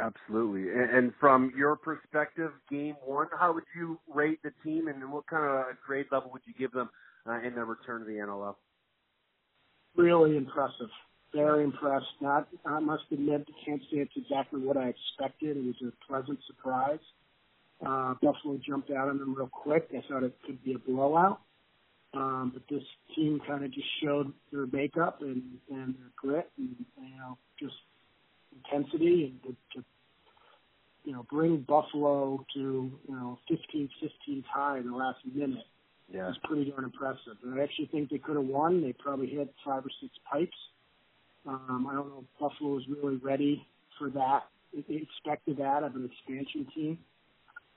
Absolutely. 0.00 0.70
And, 0.70 0.90
and 0.90 1.12
from 1.18 1.52
your 1.56 1.76
perspective, 1.76 2.52
game 2.70 2.96
one, 3.04 3.28
how 3.38 3.52
would 3.52 3.64
you 3.74 3.98
rate 4.12 4.40
the 4.42 4.52
team, 4.64 4.88
and 4.88 5.10
what 5.12 5.26
kind 5.26 5.44
of 5.44 5.64
grade 5.84 6.06
level 6.10 6.30
would 6.32 6.42
you 6.44 6.54
give 6.58 6.72
them 6.72 6.90
uh, 7.28 7.40
in 7.46 7.54
their 7.54 7.64
return 7.64 8.00
to 8.00 8.06
the 8.06 8.12
NLL? 8.12 8.54
Really 9.96 10.36
impressive. 10.36 10.88
Very 11.34 11.64
impressed. 11.64 12.06
Not, 12.20 12.48
I 12.64 12.80
must 12.80 13.04
admit, 13.12 13.46
can't 13.64 13.82
say 13.90 13.98
it's 13.98 14.12
exactly 14.16 14.60
what 14.60 14.76
I 14.76 14.88
expected. 14.88 15.56
It 15.56 15.64
was 15.64 15.74
a 15.92 16.06
pleasant 16.06 16.38
surprise. 16.46 17.00
Uh, 17.84 18.14
Buffalo 18.22 18.58
jumped 18.66 18.90
out 18.90 19.08
on 19.08 19.18
them 19.18 19.34
real 19.34 19.48
quick. 19.48 19.88
I 19.92 20.02
thought 20.08 20.22
it 20.22 20.34
could 20.46 20.62
be 20.64 20.74
a 20.74 20.78
blowout. 20.78 21.40
Um, 22.14 22.52
but 22.54 22.62
this 22.70 22.82
team 23.14 23.38
kind 23.46 23.64
of 23.64 23.72
just 23.72 23.86
showed 24.02 24.32
their 24.50 24.66
makeup 24.66 25.18
and, 25.20 25.42
and 25.70 25.94
their 25.94 26.10
grit 26.16 26.50
and, 26.56 26.74
you 26.96 27.16
know, 27.18 27.36
just 27.60 27.74
intensity 28.64 29.38
and 29.44 29.56
to, 29.74 29.78
to, 29.78 29.84
you 31.04 31.12
know, 31.12 31.26
bring 31.30 31.58
Buffalo 31.68 32.44
to, 32.54 32.60
you 32.60 33.14
know, 33.14 33.38
15, 33.48 33.90
15 34.00 34.44
tie 34.54 34.78
in 34.78 34.90
the 34.90 34.96
last 34.96 35.18
minute 35.34 35.64
Yeah. 36.12 36.28
was 36.28 36.38
pretty 36.44 36.70
darn 36.70 36.84
impressive. 36.84 37.36
And 37.44 37.58
I 37.58 37.62
actually 37.64 37.86
think 37.86 38.10
they 38.10 38.18
could 38.18 38.36
have 38.36 38.46
won. 38.46 38.82
They 38.82 38.92
probably 38.94 39.28
hit 39.28 39.52
five 39.64 39.84
or 39.84 39.90
six 40.00 40.12
pipes. 40.30 40.56
Um, 41.46 41.88
I 41.90 41.94
don't 41.94 42.08
know 42.08 42.24
if 42.24 42.40
Buffalo 42.40 42.72
was 42.74 42.84
really 42.88 43.16
ready 43.16 43.66
for 43.98 44.10
that. 44.10 44.44
They 44.74 44.96
expected 44.96 45.58
that 45.58 45.82
of 45.82 45.94
an 45.96 46.10
expansion 46.12 46.66
team. 46.74 46.98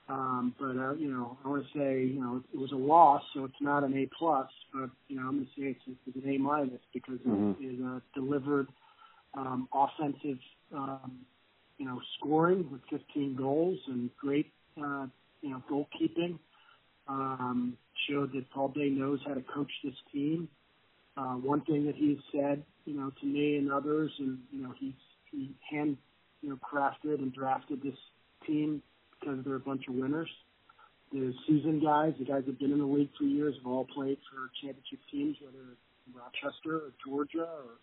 Um, 0.08 0.54
but 0.58 0.76
uh, 0.76 0.94
you 0.94 1.08
know, 1.10 1.38
I 1.44 1.48
want 1.48 1.64
to 1.64 1.78
say 1.78 2.04
you 2.04 2.20
know 2.20 2.42
it 2.52 2.58
was 2.58 2.72
a 2.72 2.76
loss, 2.76 3.22
so 3.34 3.44
it's 3.44 3.54
not 3.60 3.84
an 3.84 3.94
A 3.96 4.08
plus. 4.18 4.48
But 4.72 4.90
you 5.08 5.16
know, 5.16 5.28
I'm 5.28 5.36
going 5.36 5.46
to 5.46 5.50
say 5.60 5.76
it's, 5.86 5.98
it's 6.06 6.24
an 6.24 6.30
A 6.34 6.38
minus 6.38 6.80
because 6.92 7.20
Mhm. 7.20 7.56
it 7.60 7.64
is 7.74 7.80
uh, 7.84 8.00
delivered 8.14 8.68
um, 9.34 9.68
offensive, 9.72 10.38
um, 10.74 11.24
you 11.78 11.86
know, 11.86 12.00
scoring 12.18 12.70
with 12.70 12.82
15 12.90 13.36
goals 13.36 13.78
and 13.88 14.10
great, 14.16 14.52
uh, 14.78 15.06
you 15.42 15.50
know, 15.50 15.62
goalkeeping 15.70 16.38
um, 17.08 17.76
showed 18.08 18.32
that 18.32 18.50
Paul 18.50 18.68
Day 18.68 18.88
knows 18.88 19.20
how 19.26 19.34
to 19.34 19.42
coach 19.42 19.70
this 19.84 19.94
team. 20.12 20.48
Uh, 21.16 21.34
one 21.34 21.60
thing 21.62 21.86
that 21.86 21.94
he's 21.94 22.18
said, 22.32 22.62
you 22.84 22.94
know, 22.94 23.10
to 23.20 23.26
me 23.26 23.56
and 23.56 23.72
others, 23.72 24.10
and 24.18 24.38
you 24.50 24.62
know, 24.62 24.74
he's 24.78 24.94
he 25.30 25.54
hand, 25.70 25.96
you 26.40 26.50
know, 26.50 26.56
crafted 26.56 27.18
and 27.18 27.32
drafted 27.32 27.82
this 27.82 27.98
team 28.46 28.82
because 29.18 29.38
they're 29.44 29.56
a 29.56 29.60
bunch 29.60 29.84
of 29.88 29.94
winners. 29.94 30.30
The 31.12 31.32
seasoned 31.46 31.82
guys, 31.82 32.14
the 32.18 32.24
guys 32.24 32.44
that 32.46 32.52
have 32.52 32.58
been 32.58 32.72
in 32.72 32.78
the 32.78 32.86
league 32.86 33.10
for 33.18 33.24
years, 33.24 33.54
have 33.58 33.66
all 33.66 33.84
played 33.84 34.18
for 34.30 34.50
championship 34.62 35.00
teams, 35.10 35.36
whether 35.42 35.76
Rochester 36.14 36.76
or 36.76 36.92
Georgia 37.04 37.44
or 37.44 37.78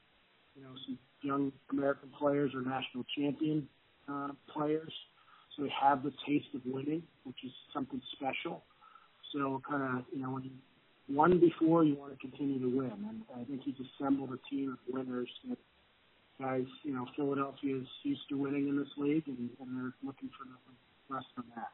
you 0.56 0.64
know 0.64 0.74
some 0.86 0.98
young 1.22 1.52
American 1.72 2.10
players 2.18 2.52
or 2.54 2.62
national 2.62 3.06
champion 3.16 3.68
uh, 4.12 4.30
players. 4.52 4.92
So 5.56 5.64
they 5.64 5.74
have 5.82 6.04
the 6.04 6.14
taste 6.28 6.48
of 6.56 6.62
winning, 6.66 7.04
which 7.24 7.38
is 7.44 7.52
something 7.74 8.02
special. 8.14 8.64
So 9.34 9.62
kind 9.68 9.84
of, 9.84 10.06
you 10.14 10.22
know, 10.22 10.32
when 10.32 10.44
you 10.44 10.52
won 11.10 11.40
before, 11.40 11.84
you 11.84 11.96
want 11.96 12.12
to 12.14 12.20
continue 12.20 12.60
to 12.60 12.78
win. 12.78 12.92
And 12.92 13.22
I 13.36 13.44
think 13.44 13.62
he's 13.64 13.76
assembled 14.00 14.32
a 14.32 14.50
team 14.50 14.72
of 14.74 14.94
winners 14.94 15.30
that 15.48 15.58
guys, 16.40 16.66
you 16.84 16.94
know, 16.94 17.06
Philadelphia 17.16 17.78
is 17.78 17.88
used 18.04 18.22
to 18.30 18.38
winning 18.38 18.68
in 18.70 18.78
this 18.78 18.88
league, 18.98 19.24
and, 19.28 19.50
and 19.60 19.78
they're 19.78 19.94
looking 20.04 20.30
for 20.38 20.46
nothing 20.46 20.76
less 21.10 21.24
than 21.36 21.46
that. 21.56 21.70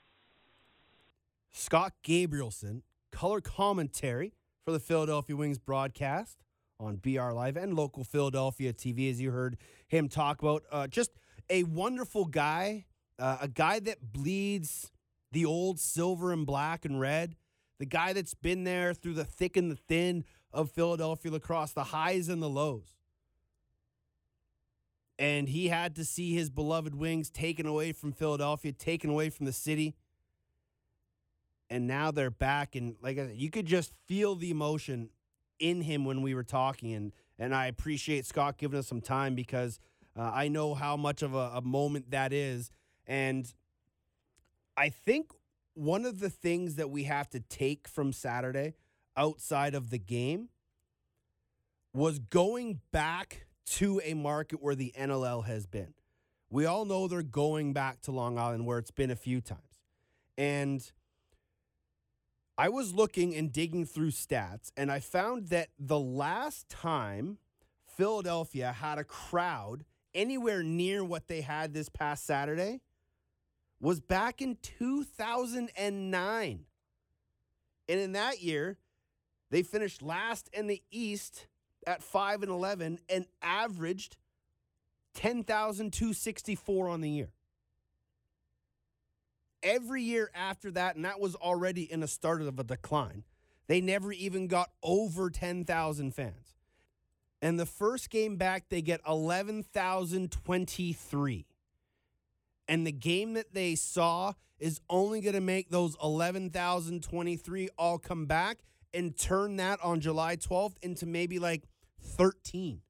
Scott 1.52 1.94
Gabrielson, 2.04 2.82
color 3.12 3.42
commentary 3.42 4.34
for 4.64 4.72
the 4.72 4.80
Philadelphia 4.80 5.36
Wings 5.36 5.60
broadcast 5.60 6.44
on 6.80 6.98
BR 6.98 7.32
Live 7.32 7.56
and 7.56 7.76
local 7.76 8.04
Philadelphia 8.04 8.74
TV, 8.74 9.10
as 9.10 9.22
you 9.22 9.32
heard 9.32 9.58
him 9.88 10.10
talk 10.10 10.42
about. 10.42 10.64
Uh, 10.72 10.88
just 10.88 11.12
a 11.50 11.64
wonderful 11.64 12.26
guy, 12.26 12.86
uh, 13.20 13.38
a 13.42 13.48
guy 13.48 13.80
that 13.80 14.12
bleeds 14.12 14.92
the 15.32 15.46
old 15.46 15.80
silver 15.80 16.32
and 16.34 16.46
black 16.46 16.86
and 16.86 17.00
red, 17.00 17.36
the 17.80 17.86
guy 17.86 18.14
that's 18.14 18.34
been 18.34 18.64
there 18.64 18.94
through 18.94 19.14
the 19.14 19.26
thick 19.26 19.58
and 19.58 19.72
the 19.72 19.76
thin 19.76 20.24
of 20.52 20.72
Philadelphia 20.72 21.32
lacrosse, 21.32 21.74
the 21.74 21.86
highs 21.86 22.30
and 22.30 22.42
the 22.42 22.50
lows. 22.50 22.94
And 25.18 25.48
he 25.50 25.70
had 25.70 25.96
to 25.96 26.06
see 26.06 26.34
his 26.34 26.50
beloved 26.50 26.96
Wings 26.96 27.30
taken 27.30 27.66
away 27.66 27.94
from 27.94 28.12
Philadelphia, 28.12 28.72
taken 28.74 29.10
away 29.10 29.30
from 29.30 29.46
the 29.46 29.54
city 29.54 29.96
and 31.70 31.88
now 31.88 32.12
they're 32.12 32.32
back 32.32 32.76
and 32.76 32.96
like 33.02 33.18
I 33.18 33.28
said, 33.28 33.38
you 33.38 33.50
could 33.50 33.66
just 33.66 33.94
feel 34.08 34.36
the 34.36 34.52
emotion 34.52 35.10
in 35.60 35.82
him 35.82 36.06
when 36.06 36.22
we 36.22 36.34
were 36.34 36.44
talking 36.44 36.94
and 36.94 37.12
and 37.38 37.54
I 37.54 37.68
appreciate 37.68 38.26
Scott 38.26 38.58
giving 38.58 38.80
us 38.80 38.88
some 38.88 39.02
time 39.02 39.36
because 39.36 39.80
uh, 40.18 40.32
I 40.34 40.48
know 40.48 40.74
how 40.74 40.96
much 40.96 41.22
of 41.22 41.34
a, 41.34 41.52
a 41.56 41.62
moment 41.62 42.12
that 42.12 42.34
is 42.34 42.72
and 43.08 43.52
I 44.78 44.90
think 44.90 45.32
one 45.76 46.06
of 46.06 46.20
the 46.20 46.30
things 46.30 46.76
that 46.76 46.90
we 46.90 47.04
have 47.04 47.30
to 47.30 47.40
take 47.40 47.88
from 47.88 48.12
Saturday 48.12 48.74
outside 49.16 49.76
of 49.76 49.90
the 49.90 50.00
game 50.00 50.50
was 51.94 52.20
going 52.20 52.82
back 52.92 53.46
to 53.66 54.02
a 54.04 54.14
market 54.14 54.62
where 54.62 54.76
the 54.76 54.94
NLL 54.98 55.46
has 55.46 55.66
been. 55.66 55.94
We 56.50 56.66
all 56.66 56.86
know 56.86 57.08
they're 57.08 57.24
going 57.24 57.74
back 57.74 58.02
to 58.02 58.12
Long 58.12 58.38
Island 58.38 58.66
where 58.66 58.78
it's 58.78 58.92
been 58.92 59.12
a 59.12 59.16
few 59.16 59.42
times. 59.42 59.62
And 60.38 60.92
I 62.58 62.70
was 62.70 62.94
looking 62.94 63.36
and 63.36 63.52
digging 63.52 63.86
through 63.86 64.12
stats, 64.12 64.72
and 64.78 64.90
I 64.90 65.00
found 65.00 65.48
that 65.48 65.70
the 65.78 66.00
last 66.00 66.70
time 66.70 67.38
Philadelphia 67.86 68.72
had 68.72 68.98
a 68.98 69.04
crowd 69.04 69.84
anywhere 70.14 70.64
near 70.64 71.04
what 71.04 71.28
they 71.28 71.42
had 71.42 71.74
this 71.74 71.90
past 71.90 72.26
Saturday 72.26 72.82
was 73.80 74.00
back 74.00 74.42
in 74.42 74.58
2009. 74.62 76.66
And 77.88 78.00
in 78.00 78.14
that 78.14 78.42
year, 78.42 78.78
they 79.52 79.62
finished 79.64 80.02
last 80.02 80.50
in 80.54 80.68
the 80.68 80.82
East 80.92 81.48
at 81.86 82.02
5 82.02 82.44
and 82.44 82.52
11 82.52 83.00
and 83.10 83.26
averaged 83.42 84.16
10,264 85.14 86.90
on 86.90 87.02
the 87.02 87.10
year. 87.10 87.32
Every 89.62 90.04
year 90.04 90.32
after 90.36 90.72
that, 90.72 90.96
and 90.96 91.04
that 91.06 91.20
was 91.20 91.36
already 91.36 91.92
in 91.92 92.02
a 92.04 92.08
start 92.08 92.42
of 92.42 92.60
a 92.60 92.64
decline, 92.64 93.24
they 93.68 93.82
never 93.82 94.12
even 94.12 94.48
got 94.48 94.72
over 94.84 95.30
10,000 95.30 96.14
fans. 96.14 96.56
And 97.42 97.60
the 97.60 97.66
first 97.66 98.10
game 98.10 98.38
back, 98.38 98.70
they 98.70 98.82
get 98.82 99.02
11,023. 99.08 101.46
And 102.68 102.86
the 102.86 102.92
game 102.92 103.34
that 103.34 103.54
they 103.54 103.76
saw 103.76 104.34
is 104.60 104.80
only 104.90 105.22
going 105.22 105.36
to 105.36 105.42
make 105.42 105.70
those 105.70 105.96
11,023 106.02 107.70
all 107.78 107.98
come 108.00 108.26
back 108.26 108.60
and 108.94 109.18
turn 109.18 109.58
that 109.58 109.80
on 109.84 110.00
July 110.00 110.36
12th 110.36 110.78
into 110.82 111.06
maybe 111.06 111.38
like 111.38 111.64
13. 112.02 112.82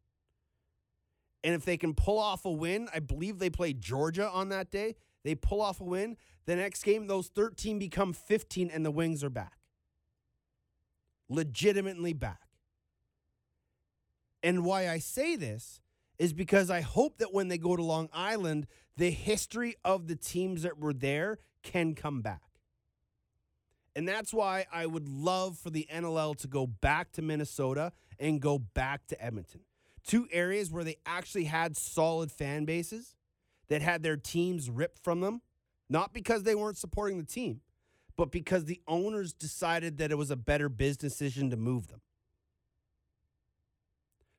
And 1.43 1.53
if 1.53 1.65
they 1.65 1.77
can 1.77 1.93
pull 1.93 2.19
off 2.19 2.45
a 2.45 2.51
win, 2.51 2.87
I 2.93 2.99
believe 2.99 3.39
they 3.39 3.49
play 3.49 3.73
Georgia 3.73 4.29
on 4.29 4.49
that 4.49 4.71
day. 4.71 4.95
They 5.23 5.35
pull 5.35 5.61
off 5.61 5.81
a 5.81 5.83
win. 5.83 6.17
The 6.45 6.55
next 6.55 6.83
game, 6.83 7.07
those 7.07 7.27
13 7.27 7.79
become 7.79 8.13
15, 8.13 8.69
and 8.71 8.85
the 8.85 8.91
Wings 8.91 9.23
are 9.23 9.29
back. 9.29 9.57
Legitimately 11.29 12.13
back. 12.13 12.41
And 14.43 14.63
why 14.63 14.89
I 14.89 14.99
say 14.99 15.35
this 15.35 15.81
is 16.17 16.33
because 16.33 16.69
I 16.69 16.81
hope 16.81 17.17
that 17.17 17.33
when 17.33 17.47
they 17.47 17.57
go 17.57 17.75
to 17.75 17.83
Long 17.83 18.09
Island, 18.13 18.67
the 18.97 19.11
history 19.11 19.75
of 19.83 20.07
the 20.07 20.15
teams 20.15 20.63
that 20.63 20.79
were 20.79 20.93
there 20.93 21.39
can 21.63 21.95
come 21.95 22.21
back. 22.21 22.41
And 23.95 24.07
that's 24.07 24.33
why 24.33 24.65
I 24.73 24.85
would 24.85 25.07
love 25.07 25.57
for 25.57 25.69
the 25.69 25.87
NLL 25.91 26.37
to 26.39 26.47
go 26.47 26.67
back 26.67 27.11
to 27.13 27.21
Minnesota 27.21 27.93
and 28.19 28.41
go 28.41 28.59
back 28.59 29.07
to 29.07 29.23
Edmonton. 29.23 29.61
Two 30.05 30.27
areas 30.31 30.69
where 30.69 30.83
they 30.83 30.97
actually 31.05 31.45
had 31.45 31.77
solid 31.77 32.31
fan 32.31 32.65
bases 32.65 33.15
that 33.69 33.81
had 33.81 34.03
their 34.03 34.17
teams 34.17 34.69
ripped 34.69 34.99
from 35.03 35.21
them, 35.21 35.41
not 35.89 36.13
because 36.13 36.43
they 36.43 36.55
weren't 36.55 36.77
supporting 36.77 37.17
the 37.17 37.23
team, 37.23 37.61
but 38.17 38.31
because 38.31 38.65
the 38.65 38.81
owners 38.87 39.33
decided 39.33 39.97
that 39.97 40.11
it 40.11 40.17
was 40.17 40.29
a 40.29 40.35
better 40.35 40.69
business 40.69 40.97
decision 41.13 41.49
to 41.49 41.57
move 41.57 41.87
them. 41.87 42.01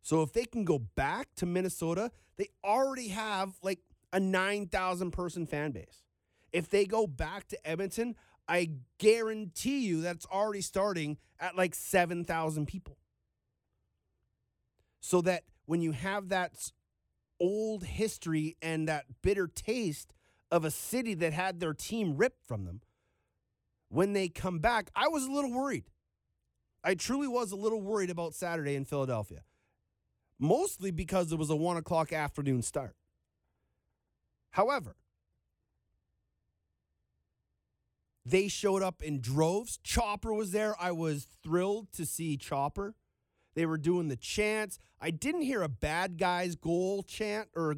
So 0.07 0.23
if 0.23 0.33
they 0.33 0.45
can 0.45 0.65
go 0.65 0.79
back 0.79 1.27
to 1.39 1.47
Minnesota, 1.47 2.13
they 2.37 2.47
already 2.63 3.09
have 3.09 3.55
like 3.61 3.81
a 4.13 4.21
9,000 4.21 5.11
person 5.11 5.49
fan 5.49 5.73
base. 5.73 6.05
If 6.53 6.71
they 6.71 6.85
go 6.85 7.09
back 7.09 7.49
to 7.49 7.69
Edmonton, 7.69 8.15
I 8.47 8.71
guarantee 8.99 9.81
you 9.81 10.03
that's 10.03 10.25
already 10.27 10.61
starting 10.61 11.17
at 11.41 11.57
like 11.57 11.75
7,000 11.75 12.67
people. 12.67 12.99
So 15.01 15.23
that 15.23 15.43
when 15.65 15.83
you 15.83 15.91
have 15.91 16.29
that 16.29 16.53
old 17.41 17.83
history 17.83 18.57
and 18.63 18.87
that 18.87 19.07
bitter 19.23 19.49
taste 19.49 20.15
of 20.53 20.65
a 20.65 20.71
city 20.71 21.15
that 21.15 21.33
had 21.33 21.59
their 21.59 21.75
team 21.75 22.17
ripped 22.17 22.47
from 22.47 22.65
them, 22.65 22.81
when 23.89 24.13
they 24.13 24.29
come 24.29 24.61
back, 24.61 24.89
I 24.95 25.09
was 25.09 25.25
a 25.25 25.33
little 25.33 25.53
worried. 25.53 25.91
I 26.85 26.95
truly 26.95 27.27
was 27.27 27.51
a 27.51 27.57
little 27.57 27.83
worried 27.83 28.11
about 28.11 28.35
Saturday 28.35 28.77
in 28.77 28.85
Philadelphia, 28.85 29.43
mostly 30.39 30.91
because 30.91 31.33
it 31.33 31.39
was 31.39 31.51
a 31.51 31.57
one 31.57 31.77
o'clock 31.77 32.13
afternoon 32.13 32.63
start. 32.63 32.95
However, 34.51 34.97
they 38.25 38.49
showed 38.49 38.83
up 38.83 39.03
in 39.03 39.21
droves. 39.21 39.79
Chopper 39.83 40.33
was 40.33 40.51
there. 40.51 40.75
I 40.81 40.91
was 40.91 41.27
thrilled 41.43 41.93
to 41.93 42.05
see 42.05 42.37
Chopper. 42.37 42.95
They 43.55 43.67
were 43.67 43.79
doing 43.79 44.09
the 44.09 44.17
chants. 44.17 44.79
I 45.01 45.11
didn't 45.11 45.43
hear 45.43 45.63
a 45.63 45.69
bad 45.69 46.19
guys 46.19 46.57
goal 46.57 47.03
chant 47.03 47.49
or 47.55 47.77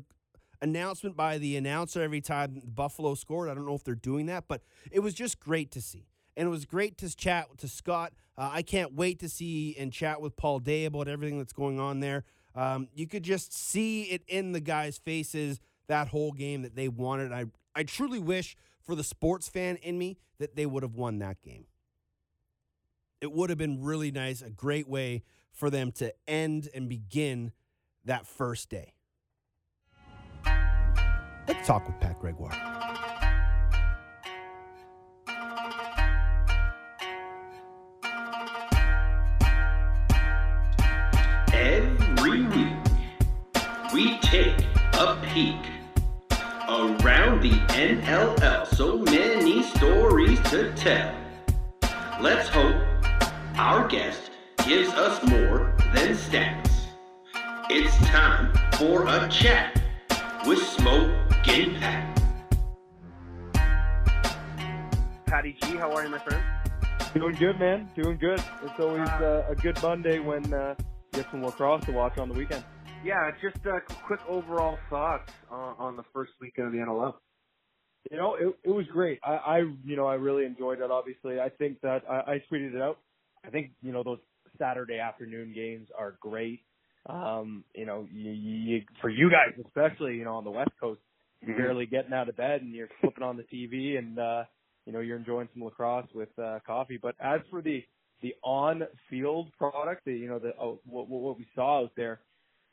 announcement 0.61 1.16
by 1.16 1.38
the 1.38 1.57
announcer 1.57 2.03
every 2.03 2.21
time 2.21 2.62
Buffalo 2.64 3.14
scored. 3.14 3.49
I 3.49 3.55
don't 3.55 3.66
know 3.66 3.75
if 3.75 3.85
they're 3.85 3.94
doing 3.94 4.27
that, 4.27 4.44
but 4.49 4.62
it 4.90 5.01
was 5.01 5.14
just 5.14 5.38
great 5.38 5.71
to 5.73 5.81
see. 5.81 6.07
And 6.37 6.47
it 6.47 6.51
was 6.51 6.64
great 6.64 6.97
to 6.99 7.14
chat 7.14 7.47
to 7.59 7.68
Scott. 7.68 8.12
Uh, 8.37 8.51
I 8.53 8.62
can't 8.62 8.94
wait 8.94 9.18
to 9.21 9.29
see 9.29 9.77
and 9.79 9.92
chat 9.92 10.21
with 10.21 10.37
Paul 10.37 10.61
Day 10.61 10.85
about 10.85 11.09
everything 11.09 11.38
that's 11.38 11.53
going 11.53 11.81
on 11.81 12.01
there. 12.01 12.25
Um, 12.59 12.88
you 12.92 13.07
could 13.07 13.23
just 13.23 13.57
see 13.57 14.03
it 14.03 14.23
in 14.27 14.51
the 14.51 14.59
guys' 14.59 14.99
faces 14.99 15.61
that 15.87 16.09
whole 16.09 16.33
game 16.33 16.62
that 16.62 16.75
they 16.75 16.88
wanted. 16.88 17.31
I 17.31 17.44
I 17.73 17.85
truly 17.85 18.18
wish 18.18 18.57
for 18.83 18.97
the 18.97 19.05
sports 19.05 19.49
fan 19.49 19.77
in 19.77 19.97
me 19.97 20.18
that 20.40 20.57
they 20.57 20.66
would 20.66 20.83
have 20.83 20.97
won 20.97 21.21
that 21.21 21.40
game. 21.40 21.66
It 23.21 23.31
would 23.31 23.51
have 23.51 23.59
been 23.59 23.81
really 23.81 24.11
nice, 24.11 24.42
a 24.42 24.51
great 24.51 24.88
way 24.88 25.23
for 25.53 25.71
them 25.71 25.92
to 25.92 26.12
end 26.27 26.68
and 26.75 26.88
begin 26.88 27.53
that 28.05 28.27
first 28.27 28.71
day. 28.71 28.94
Let's 31.47 31.64
talk 31.64 31.87
with 31.87 32.01
Pat 32.01 32.18
Gregoire. 32.18 32.77
NLL. 47.78 48.66
So 48.74 48.98
many 48.98 49.62
stories 49.62 50.40
to 50.50 50.72
tell. 50.74 51.14
Let's 52.20 52.48
hope 52.48 52.74
our 53.54 53.86
guest 53.86 54.32
gives 54.66 54.88
us 54.94 55.22
more 55.22 55.72
than 55.94 56.16
stats. 56.16 56.88
It's 57.70 57.96
time 58.08 58.52
for 58.78 59.06
a 59.06 59.28
chat 59.28 59.80
with 60.44 60.58
Smoke 60.58 61.08
and 61.46 61.76
Pat. 61.76 62.20
Patty 65.26 65.56
G, 65.62 65.76
how 65.76 65.92
are 65.92 66.02
you, 66.02 66.10
my 66.10 66.18
friend? 66.18 66.42
Doing 67.14 67.36
good, 67.36 67.60
man. 67.60 67.88
Doing 67.94 68.18
good. 68.18 68.42
It's 68.64 68.80
always 68.80 69.08
uh, 69.08 69.46
a 69.48 69.54
good 69.54 69.80
Monday 69.80 70.18
when 70.18 70.52
uh, 70.52 70.74
you 70.80 71.22
get 71.22 71.30
some 71.30 71.44
lacrosse 71.44 71.84
to 71.84 71.92
watch 71.92 72.18
on 72.18 72.28
the 72.28 72.34
weekend. 72.34 72.64
Yeah, 73.04 73.30
just 73.40 73.64
uh, 73.64 73.78
quick 74.04 74.18
overall 74.28 74.78
thoughts 74.90 75.32
on, 75.48 75.76
on 75.78 75.96
the 75.96 76.02
first 76.12 76.32
weekend 76.40 76.66
of 76.66 76.72
the 76.72 76.78
NLL. 76.80 77.14
You 78.11 78.16
know, 78.16 78.35
it, 78.37 78.55
it 78.64 78.71
was 78.71 78.87
great. 78.92 79.18
I, 79.23 79.33
I, 79.33 79.59
you 79.85 79.97
know, 79.97 80.07
I 80.07 80.14
really 80.14 80.44
enjoyed 80.44 80.81
it. 80.81 80.90
Obviously, 80.90 81.40
I 81.40 81.51
think 81.51 81.81
that 81.83 82.03
I, 82.11 82.33
I 82.33 82.42
tweeted 82.51 82.75
it 82.75 82.81
out. 82.83 82.99
I 83.44 83.51
think 83.51 83.71
you 83.83 83.92
know 83.92 84.03
those 84.03 84.18
Saturday 84.59 84.99
afternoon 84.99 85.53
games 85.55 85.88
are 85.97 86.16
great. 86.21 86.61
Um, 87.07 87.64
you 87.75 87.87
know, 87.87 88.07
you, 88.12 88.31
you, 88.33 88.83
for 89.01 89.09
you 89.11 89.31
guys 89.31 89.55
especially, 89.66 90.16
you 90.16 90.25
know, 90.25 90.35
on 90.37 90.44
the 90.44 90.51
West 90.51 90.71
Coast, 90.81 91.01
you're 91.42 91.55
Mhm. 91.55 91.59
barely 91.59 91.87
getting 91.87 92.12
out 92.12 92.29
of 92.29 92.37
bed 92.37 92.62
and 92.62 92.75
you're 92.75 92.88
flipping 93.01 93.23
on 93.23 93.37
the 93.37 93.44
TV 93.44 93.99
and 93.99 94.18
uh, 94.18 94.44
you 94.87 94.92
know 94.92 95.01
you're 95.01 95.16
enjoying 95.16 95.49
some 95.55 95.62
lacrosse 95.64 96.09
with 96.14 96.31
uh, 96.38 96.59
coffee. 96.66 96.99
But 97.01 97.14
as 97.21 97.40
for 97.51 97.62
the 97.62 97.85
the 98.23 98.35
on-field 98.42 99.53
product, 99.57 100.05
the, 100.05 100.12
you 100.12 100.29
know, 100.29 100.38
the 100.40 100.53
oh, 100.61 100.81
what, 100.85 101.09
what 101.09 101.21
what 101.23 101.38
we 101.38 101.47
saw 101.55 101.83
out 101.85 101.92
there, 101.97 102.21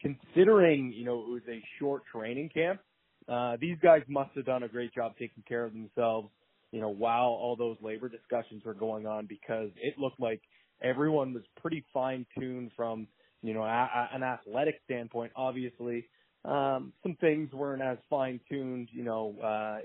considering 0.01 0.91
you 0.93 1.05
know 1.05 1.21
it 1.21 1.29
was 1.29 1.43
a 1.49 1.61
short 1.79 2.03
training 2.11 2.49
camp, 2.49 2.79
uh, 3.27 3.57
these 3.59 3.77
guys 3.81 4.01
must 4.07 4.31
have 4.35 4.45
done 4.45 4.63
a 4.63 4.67
great 4.67 4.93
job 4.93 5.13
taking 5.17 5.43
care 5.47 5.65
of 5.65 5.73
themselves. 5.73 6.29
You 6.71 6.81
know, 6.81 6.89
while 6.89 7.27
all 7.27 7.55
those 7.55 7.77
labor 7.81 8.09
discussions 8.09 8.63
were 8.65 8.73
going 8.73 9.05
on, 9.07 9.27
because 9.27 9.69
it 9.77 9.97
looked 9.97 10.19
like 10.19 10.41
everyone 10.81 11.33
was 11.33 11.43
pretty 11.61 11.85
fine-tuned 11.93 12.71
from 12.75 13.07
you 13.41 13.53
know 13.53 13.63
a, 13.63 13.65
a, 13.67 14.09
an 14.13 14.23
athletic 14.23 14.75
standpoint. 14.85 15.31
Obviously, 15.35 16.07
um, 16.43 16.93
some 17.01 17.15
things 17.21 17.51
weren't 17.53 17.81
as 17.81 17.97
fine-tuned, 18.09 18.89
you 18.91 19.03
know, 19.03 19.35
uh, 19.43 19.77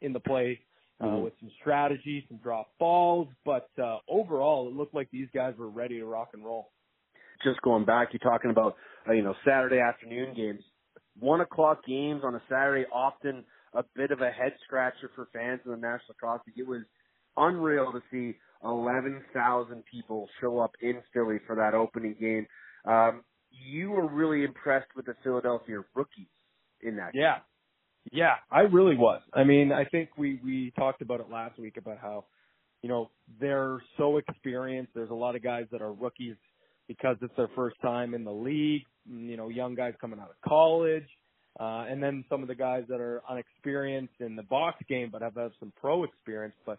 in 0.00 0.12
the 0.12 0.20
play 0.20 0.60
uh, 1.00 1.06
Mhm. 1.06 1.22
with 1.24 1.32
some 1.40 1.50
strategy, 1.60 2.24
some 2.28 2.38
drop 2.38 2.76
balls, 2.78 3.28
but 3.44 3.68
uh, 3.82 3.98
overall, 4.08 4.68
it 4.68 4.74
looked 4.74 4.94
like 4.94 5.10
these 5.10 5.28
guys 5.32 5.54
were 5.56 5.68
ready 5.68 5.98
to 5.98 6.06
rock 6.06 6.30
and 6.34 6.44
roll. 6.44 6.70
Just 7.42 7.60
going 7.62 7.84
back, 7.84 8.12
you're 8.12 8.18
talking 8.18 8.50
about 8.50 8.76
uh, 9.08 9.12
you 9.12 9.22
know 9.22 9.34
Saturday 9.44 9.78
afternoon 9.78 10.34
games, 10.34 10.62
one 11.20 11.40
o'clock 11.40 11.84
games 11.86 12.22
on 12.24 12.34
a 12.34 12.42
Saturday, 12.48 12.86
often 12.92 13.44
a 13.74 13.84
bit 13.94 14.10
of 14.10 14.20
a 14.20 14.30
head 14.30 14.52
scratcher 14.64 15.10
for 15.14 15.28
fans 15.32 15.60
in 15.64 15.70
the 15.70 15.76
National 15.76 16.08
Lacrosse 16.10 16.40
League. 16.46 16.58
It 16.58 16.66
was 16.66 16.82
unreal 17.36 17.92
to 17.92 18.02
see 18.10 18.36
11,000 18.64 19.84
people 19.90 20.28
show 20.40 20.58
up 20.58 20.72
in 20.80 21.00
Philly 21.12 21.38
for 21.46 21.54
that 21.56 21.74
opening 21.74 22.16
game. 22.20 22.46
Um, 22.84 23.22
you 23.50 23.90
were 23.90 24.06
really 24.06 24.44
impressed 24.44 24.88
with 24.96 25.06
the 25.06 25.14
Philadelphia 25.22 25.80
rookies 25.94 26.26
in 26.82 26.96
that. 26.96 27.10
Yeah. 27.14 27.38
Yeah, 28.10 28.36
I 28.50 28.60
really 28.60 28.96
was. 28.96 29.20
I 29.34 29.44
mean, 29.44 29.70
I 29.70 29.84
think 29.84 30.10
we 30.16 30.40
we 30.42 30.72
talked 30.78 31.02
about 31.02 31.20
it 31.20 31.30
last 31.30 31.58
week 31.58 31.76
about 31.76 31.98
how, 31.98 32.24
you 32.80 32.88
know, 32.88 33.10
they're 33.38 33.82
so 33.98 34.16
experienced. 34.16 34.92
There's 34.94 35.10
a 35.10 35.14
lot 35.14 35.36
of 35.36 35.42
guys 35.42 35.66
that 35.72 35.82
are 35.82 35.92
rookies 35.92 36.36
because 36.88 37.16
it's 37.22 37.34
their 37.36 37.50
first 37.54 37.76
time 37.80 38.14
in 38.14 38.24
the 38.24 38.32
league. 38.32 38.82
You 39.08 39.36
know, 39.36 39.48
young 39.48 39.74
guys 39.74 39.94
coming 40.00 40.18
out 40.18 40.30
of 40.30 40.48
college, 40.48 41.06
uh, 41.60 41.86
and 41.88 42.02
then 42.02 42.24
some 42.28 42.42
of 42.42 42.48
the 42.48 42.54
guys 42.54 42.84
that 42.88 43.00
are 43.00 43.22
unexperienced 43.28 44.20
in 44.20 44.36
the 44.36 44.42
box 44.42 44.82
game 44.88 45.10
but 45.12 45.22
have, 45.22 45.36
have 45.36 45.52
some 45.60 45.72
pro 45.80 46.04
experience. 46.04 46.54
But 46.66 46.78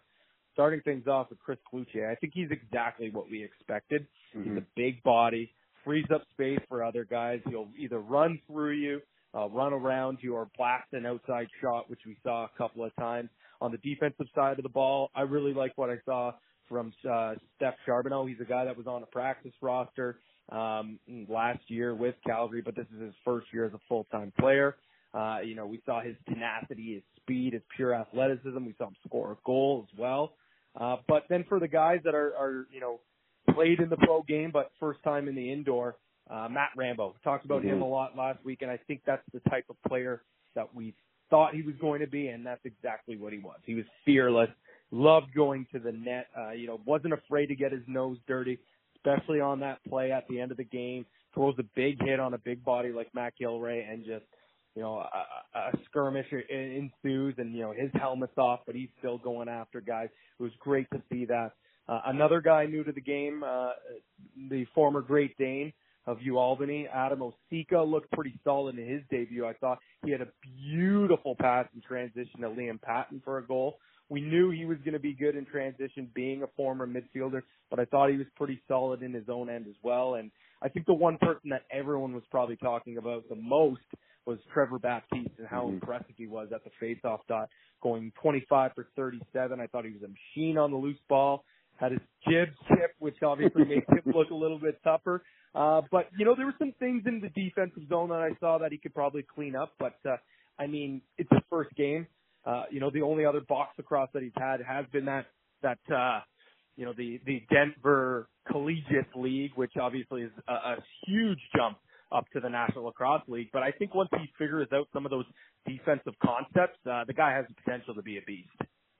starting 0.52 0.80
things 0.82 1.06
off 1.06 1.30
with 1.30 1.38
Chris 1.38 1.58
Cloutier, 1.72 2.10
I 2.10 2.14
think 2.16 2.34
he's 2.34 2.50
exactly 2.50 3.10
what 3.10 3.30
we 3.30 3.42
expected. 3.42 4.06
Mm-hmm. 4.36 4.50
He's 4.50 4.58
a 4.58 4.66
big 4.76 5.02
body, 5.02 5.52
frees 5.84 6.06
up 6.14 6.22
space 6.34 6.60
for 6.68 6.84
other 6.84 7.04
guys. 7.04 7.40
He'll 7.48 7.68
either 7.78 7.98
run 7.98 8.40
through 8.46 8.72
you 8.72 9.00
uh, 9.34 9.48
run 9.48 9.72
around 9.72 10.18
you 10.20 10.34
or 10.34 10.48
blast 10.56 10.92
an 10.92 11.06
outside 11.06 11.48
shot, 11.60 11.88
which 11.88 12.00
we 12.06 12.16
saw 12.22 12.44
a 12.44 12.50
couple 12.58 12.84
of 12.84 12.94
times. 12.96 13.28
On 13.60 13.70
the 13.70 13.78
defensive 13.78 14.26
side 14.34 14.58
of 14.58 14.62
the 14.62 14.70
ball, 14.70 15.10
I 15.14 15.22
really 15.22 15.52
like 15.52 15.76
what 15.76 15.90
I 15.90 15.96
saw 16.04 16.32
from 16.70 16.92
uh, 17.10 17.34
Steph 17.56 17.74
Charbonneau. 17.84 18.24
He's 18.24 18.40
a 18.40 18.44
guy 18.44 18.64
that 18.64 18.76
was 18.76 18.86
on 18.86 19.02
a 19.02 19.06
practice 19.06 19.52
roster 19.60 20.18
um, 20.50 20.98
last 21.28 21.60
year 21.68 21.94
with 21.94 22.14
Calgary, 22.26 22.62
but 22.62 22.74
this 22.76 22.86
is 22.96 23.02
his 23.02 23.14
first 23.24 23.48
year 23.52 23.66
as 23.66 23.74
a 23.74 23.80
full-time 23.88 24.32
player. 24.40 24.76
Uh, 25.12 25.38
you 25.44 25.54
know, 25.56 25.66
we 25.66 25.82
saw 25.84 26.00
his 26.00 26.14
tenacity, 26.28 26.94
his 26.94 27.02
speed, 27.16 27.52
his 27.52 27.62
pure 27.76 27.92
athleticism. 27.94 28.64
We 28.64 28.74
saw 28.78 28.86
him 28.86 28.96
score 29.06 29.32
a 29.32 29.36
goal 29.44 29.86
as 29.90 29.98
well. 29.98 30.34
Uh, 30.80 30.96
but 31.08 31.24
then 31.28 31.44
for 31.48 31.58
the 31.58 31.68
guys 31.68 31.98
that 32.04 32.14
are, 32.14 32.32
are, 32.36 32.66
you 32.72 32.80
know, 32.80 33.00
played 33.54 33.80
in 33.80 33.88
the 33.88 33.96
pro 33.96 34.22
game, 34.22 34.50
but 34.52 34.70
first 34.78 35.02
time 35.02 35.26
in 35.26 35.34
the 35.34 35.52
indoor, 35.52 35.96
uh, 36.30 36.48
Matt 36.48 36.70
Rambo. 36.76 37.16
Talked 37.24 37.44
about 37.44 37.62
Mm-hmm. 37.62 37.74
him 37.76 37.82
a 37.82 37.88
lot 37.88 38.16
last 38.16 38.44
week, 38.44 38.62
and 38.62 38.70
I 38.70 38.78
think 38.86 39.02
that's 39.04 39.24
the 39.34 39.40
type 39.50 39.64
of 39.68 39.76
player 39.88 40.22
that 40.54 40.72
we 40.72 40.94
thought 41.28 41.54
he 41.54 41.62
was 41.62 41.74
going 41.80 42.00
to 42.00 42.06
be, 42.06 42.28
and 42.28 42.46
that's 42.46 42.64
exactly 42.64 43.16
what 43.16 43.32
he 43.32 43.40
was. 43.40 43.58
He 43.64 43.74
was 43.74 43.84
fearless, 44.04 44.50
loved 44.90 45.34
going 45.34 45.66
to 45.72 45.78
the 45.78 45.92
net, 45.92 46.26
uh, 46.38 46.50
you 46.50 46.66
know, 46.66 46.80
wasn't 46.84 47.12
afraid 47.12 47.46
to 47.46 47.54
get 47.54 47.72
his 47.72 47.82
nose 47.86 48.18
dirty, 48.26 48.58
especially 48.96 49.40
on 49.40 49.60
that 49.60 49.78
play 49.88 50.12
at 50.12 50.26
the 50.28 50.40
end 50.40 50.50
of 50.50 50.56
the 50.56 50.64
game. 50.64 51.06
Throws 51.34 51.54
a 51.58 51.64
big 51.76 52.02
hit 52.02 52.18
on 52.18 52.34
a 52.34 52.38
big 52.38 52.64
body 52.64 52.90
like 52.90 53.08
Matt 53.14 53.34
Gilray, 53.40 53.88
and 53.90 54.04
just, 54.04 54.24
you 54.74 54.82
know, 54.82 54.98
a, 54.98 55.58
a 55.58 55.72
skirmish 55.84 56.26
ensues, 56.32 57.34
and, 57.38 57.54
you 57.54 57.60
know, 57.60 57.72
his 57.72 57.90
helmet's 57.94 58.36
off, 58.36 58.60
but 58.66 58.74
he's 58.74 58.88
still 58.98 59.18
going 59.18 59.48
after 59.48 59.80
guys. 59.80 60.08
It 60.38 60.42
was 60.42 60.52
great 60.58 60.88
to 60.92 61.00
see 61.10 61.24
that. 61.26 61.52
Uh, 61.88 62.00
another 62.06 62.40
guy 62.40 62.66
new 62.66 62.84
to 62.84 62.92
the 62.92 63.00
game, 63.00 63.42
uh, 63.44 63.70
the 64.48 64.64
former 64.74 65.00
Great 65.00 65.36
Dane, 65.38 65.72
of 66.06 66.20
U 66.22 66.38
Albany. 66.38 66.88
Adam 66.92 67.20
Osika 67.20 67.88
looked 67.88 68.10
pretty 68.12 68.38
solid 68.42 68.78
in 68.78 68.86
his 68.86 69.02
debut. 69.10 69.46
I 69.46 69.52
thought 69.54 69.78
he 70.04 70.10
had 70.10 70.20
a 70.20 70.28
beautiful 70.68 71.36
pass 71.36 71.66
in 71.74 71.80
transition 71.80 72.40
to 72.40 72.48
Liam 72.48 72.80
Patton 72.80 73.22
for 73.24 73.38
a 73.38 73.46
goal. 73.46 73.78
We 74.10 74.20
knew 74.20 74.50
he 74.50 74.66
was 74.66 74.78
going 74.78 74.94
to 74.94 75.00
be 75.00 75.14
good 75.14 75.36
in 75.36 75.46
transition, 75.46 76.10
being 76.14 76.42
a 76.42 76.48
former 76.56 76.86
midfielder, 76.86 77.42
but 77.70 77.78
I 77.78 77.84
thought 77.86 78.10
he 78.10 78.16
was 78.16 78.26
pretty 78.36 78.60
solid 78.66 79.02
in 79.02 79.14
his 79.14 79.28
own 79.28 79.48
end 79.48 79.66
as 79.68 79.76
well. 79.84 80.16
And 80.16 80.32
I 80.60 80.68
think 80.68 80.86
the 80.86 80.94
one 80.94 81.16
person 81.18 81.50
that 81.50 81.62
everyone 81.70 82.12
was 82.12 82.24
probably 82.30 82.56
talking 82.56 82.98
about 82.98 83.28
the 83.28 83.36
most 83.36 83.80
was 84.26 84.38
Trevor 84.52 84.78
Baptiste 84.80 85.38
and 85.38 85.46
how 85.46 85.66
Mhm. 85.66 85.74
impressive 85.74 86.16
he 86.16 86.26
was 86.26 86.52
at 86.52 86.64
the 86.64 86.70
faceoff 86.70 87.20
dot, 87.28 87.48
going 87.80 88.12
25 88.20 88.74
for 88.74 88.84
37. 88.96 89.60
I 89.60 89.66
thought 89.68 89.84
he 89.84 89.92
was 89.92 90.02
a 90.02 90.08
machine 90.08 90.58
on 90.58 90.72
the 90.72 90.76
loose 90.76 91.00
ball. 91.08 91.44
Had 91.76 91.92
his 91.92 92.00
jib 92.28 92.50
chip, 92.68 92.94
which 92.98 93.22
obviously 93.22 93.64
makes 93.64 93.88
him 93.88 94.02
look 94.14 94.30
a 94.30 94.34
little 94.34 94.58
bit 94.58 94.82
tougher. 94.82 95.22
Uh, 95.54 95.82
but 95.90 96.08
you 96.18 96.24
know, 96.24 96.34
there 96.34 96.46
were 96.46 96.54
some 96.58 96.72
things 96.72 97.06
in 97.06 97.20
the 97.20 97.30
defensive 97.30 97.88
zone 97.88 98.10
that 98.10 98.20
I 98.20 98.34
saw 98.40 98.58
that 98.58 98.72
he 98.72 98.78
could 98.78 98.94
probably 98.94 99.22
clean 99.22 99.56
up. 99.56 99.72
But 99.78 99.98
uh, 100.04 100.16
I 100.58 100.66
mean, 100.66 101.00
it's 101.16 101.30
his 101.30 101.42
first 101.48 101.74
game. 101.76 102.06
Uh, 102.44 102.64
you 102.70 102.80
know, 102.80 102.90
the 102.90 103.02
only 103.02 103.24
other 103.24 103.40
box 103.48 103.74
across 103.78 104.08
that 104.14 104.22
he's 104.22 104.32
had 104.36 104.60
has 104.62 104.86
been 104.92 105.04
that 105.04 105.26
that 105.62 105.78
uh, 105.94 106.20
you 106.76 106.84
know 106.84 106.92
the 106.96 107.20
the 107.26 107.42
Denver 107.50 108.28
Collegiate 108.50 109.14
League, 109.14 109.52
which 109.56 109.72
obviously 109.80 110.22
is 110.22 110.32
a, 110.48 110.52
a 110.52 110.76
huge 111.06 111.38
jump 111.54 111.78
up 112.12 112.24
to 112.32 112.40
the 112.40 112.48
National 112.48 112.84
Lacrosse 112.84 113.22
League. 113.28 113.50
But 113.52 113.62
I 113.62 113.70
think 113.72 113.94
once 113.94 114.08
he 114.12 114.26
figures 114.38 114.68
out 114.72 114.88
some 114.92 115.04
of 115.04 115.10
those 115.10 115.26
defensive 115.66 116.14
concepts, 116.22 116.78
uh, 116.90 117.04
the 117.06 117.12
guy 117.12 117.32
has 117.34 117.44
the 117.48 117.54
potential 117.62 117.94
to 117.94 118.02
be 118.02 118.18
a 118.18 118.22
beast. 118.26 118.48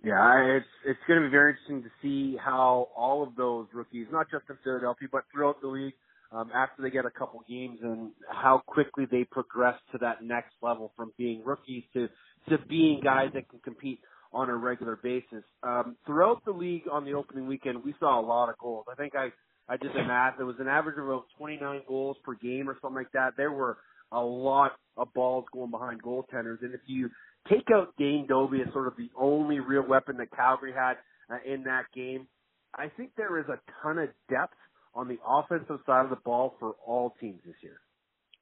Yeah, 0.03 0.57
it's 0.57 0.67
it's 0.87 1.01
going 1.07 1.21
to 1.21 1.27
be 1.27 1.31
very 1.31 1.53
interesting 1.53 1.83
to 1.83 1.91
see 2.01 2.37
how 2.43 2.89
all 2.97 3.23
of 3.23 3.37
those 3.37 3.67
rookies, 3.73 4.07
not 4.11 4.31
just 4.31 4.45
in 4.49 4.57
Philadelphia, 4.65 5.09
but 5.11 5.25
throughout 5.33 5.61
the 5.61 5.69
league, 5.69 5.95
um, 6.33 6.51
after 6.55 6.83
they 6.83 6.91
get 6.91 7.05
a 7.05 7.11
couple 7.11 7.43
games, 7.49 7.79
and 7.83 8.11
how 8.29 8.63
quickly 8.67 9.07
they 9.11 9.25
progress 9.25 9.75
to 9.93 9.99
that 9.99 10.23
next 10.23 10.55
level 10.63 10.93
from 10.97 11.13
being 11.19 11.43
rookies 11.45 11.85
to 11.95 12.09
to 12.49 12.59
being 12.69 13.01
guys 13.03 13.31
that 13.35 13.49
can 13.49 13.59
compete 13.61 14.01
on 14.33 14.49
a 14.49 14.57
regular 14.57 14.97
basis. 15.03 15.45
Um, 15.63 15.97
throughout 16.07 16.45
the 16.45 16.53
league 16.53 16.85
on 16.91 17.05
the 17.05 17.15
opening 17.15 17.47
weekend, 17.47 17.85
we 17.85 17.95
saw 17.99 18.21
a 18.21 18.25
lot 18.25 18.49
of 18.49 18.57
goals. 18.59 18.87
I 18.91 18.95
think 18.95 19.15
I 19.15 19.31
I 19.69 19.77
did 19.77 19.93
the 19.93 20.03
math. 20.03 20.41
It 20.41 20.45
was 20.45 20.57
an 20.59 20.69
average 20.69 20.99
of 20.99 21.07
about 21.07 21.27
29 21.39 21.83
goals 21.87 22.17
per 22.25 22.35
game 22.35 22.69
or 22.69 22.77
something 22.81 22.97
like 22.97 23.13
that. 23.13 23.33
There 23.37 23.53
were 23.53 23.79
a 24.13 24.21
lot 24.21 24.73
of 24.97 25.13
balls 25.15 25.45
going 25.53 25.71
behind 25.71 26.03
goaltenders, 26.03 26.63
and 26.63 26.75
if 26.75 26.81
you 26.87 27.11
take 27.49 27.67
out 27.75 27.95
Dane 27.97 28.27
Dobbie 28.29 28.63
as 28.67 28.73
sort 28.73 28.87
of 28.87 28.97
the 28.97 29.11
only 29.19 29.61
real 29.61 29.87
weapon 29.87 30.17
that 30.19 30.31
Calgary 30.35 30.73
had 30.73 30.95
uh, 31.31 31.39
in 31.47 31.65
that 31.65 31.85
game. 31.95 32.27
I 32.75 32.89
think 32.97 33.11
there 33.17 33.39
is 33.39 33.47
a 33.49 33.59
ton 33.83 33.99
of 33.99 34.09
depth 34.29 34.55
on 34.95 35.09
the 35.09 35.19
offensive 35.27 35.79
side 35.87 36.05
of 36.05 36.11
the 36.11 36.19
ball 36.25 36.55
for 36.59 36.75
all 36.87 37.15
teams 37.21 37.41
this 37.45 37.57
year. 37.63 37.81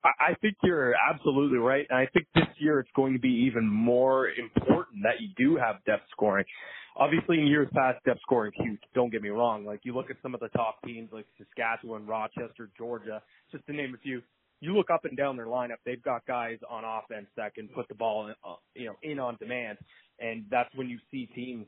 I 0.04 0.34
think 0.40 0.56
you're 0.62 0.94
absolutely 1.10 1.58
right. 1.58 1.86
And 1.90 1.98
I 1.98 2.06
think 2.12 2.26
this 2.34 2.46
year 2.58 2.78
it's 2.80 2.90
going 2.94 3.14
to 3.14 3.18
be 3.18 3.46
even 3.46 3.66
more 3.66 4.28
important 4.28 5.02
that 5.02 5.20
you 5.20 5.28
do 5.36 5.56
have 5.56 5.84
depth 5.86 6.04
scoring. 6.12 6.44
Obviously, 6.96 7.40
in 7.40 7.46
years 7.46 7.68
past, 7.74 8.02
depth 8.04 8.20
scoring 8.22 8.52
is 8.56 8.64
huge. 8.64 8.80
Don't 8.94 9.10
get 9.10 9.22
me 9.22 9.28
wrong. 9.28 9.64
Like 9.64 9.80
you 9.82 9.94
look 9.94 10.10
at 10.10 10.16
some 10.22 10.34
of 10.34 10.40
the 10.40 10.48
top 10.50 10.76
teams 10.84 11.10
like 11.12 11.26
Saskatchewan, 11.36 12.06
Rochester, 12.06 12.70
Georgia, 12.76 13.22
just 13.50 13.66
to 13.66 13.72
name 13.72 13.94
a 13.94 13.98
few. 13.98 14.22
You 14.60 14.76
look 14.76 14.90
up 14.90 15.04
and 15.04 15.16
down 15.16 15.36
their 15.36 15.46
lineup; 15.46 15.76
they've 15.84 16.02
got 16.02 16.26
guys 16.26 16.58
on 16.68 16.84
offense 16.84 17.26
that 17.36 17.54
can 17.54 17.68
put 17.68 17.86
the 17.88 17.94
ball, 17.94 18.26
in, 18.26 18.34
uh, 18.44 18.54
you 18.74 18.86
know, 18.86 18.96
in 19.02 19.20
on 19.20 19.36
demand, 19.38 19.78
and 20.18 20.44
that's 20.50 20.74
when 20.74 20.88
you 20.88 20.98
see 21.10 21.26
teams. 21.26 21.66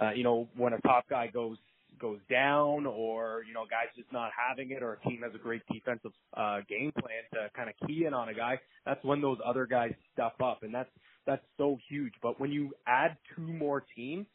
Uh, 0.00 0.10
you 0.10 0.24
know, 0.24 0.48
when 0.56 0.72
a 0.72 0.80
top 0.80 1.08
guy 1.08 1.28
goes 1.28 1.56
goes 1.98 2.18
down 2.30 2.86
or, 2.86 3.42
you 3.46 3.54
know, 3.54 3.64
guy's 3.64 3.94
just 3.96 4.12
not 4.12 4.30
having 4.36 4.70
it 4.70 4.82
or 4.82 4.94
a 4.94 5.08
team 5.08 5.20
has 5.22 5.34
a 5.34 5.38
great 5.38 5.62
defensive 5.72 6.12
uh 6.36 6.58
game 6.68 6.92
plan 6.98 7.22
to 7.32 7.50
kind 7.56 7.68
of 7.68 7.86
key 7.86 8.04
in 8.06 8.14
on 8.14 8.28
a 8.28 8.34
guy, 8.34 8.58
that's 8.86 9.02
when 9.04 9.20
those 9.20 9.38
other 9.44 9.66
guys 9.66 9.92
step 10.12 10.34
up 10.42 10.62
and 10.62 10.74
that's 10.74 10.90
that's 11.26 11.44
so 11.56 11.78
huge. 11.88 12.12
But 12.22 12.40
when 12.40 12.52
you 12.52 12.72
add 12.86 13.16
two 13.34 13.46
more 13.46 13.84
teams, 13.96 14.26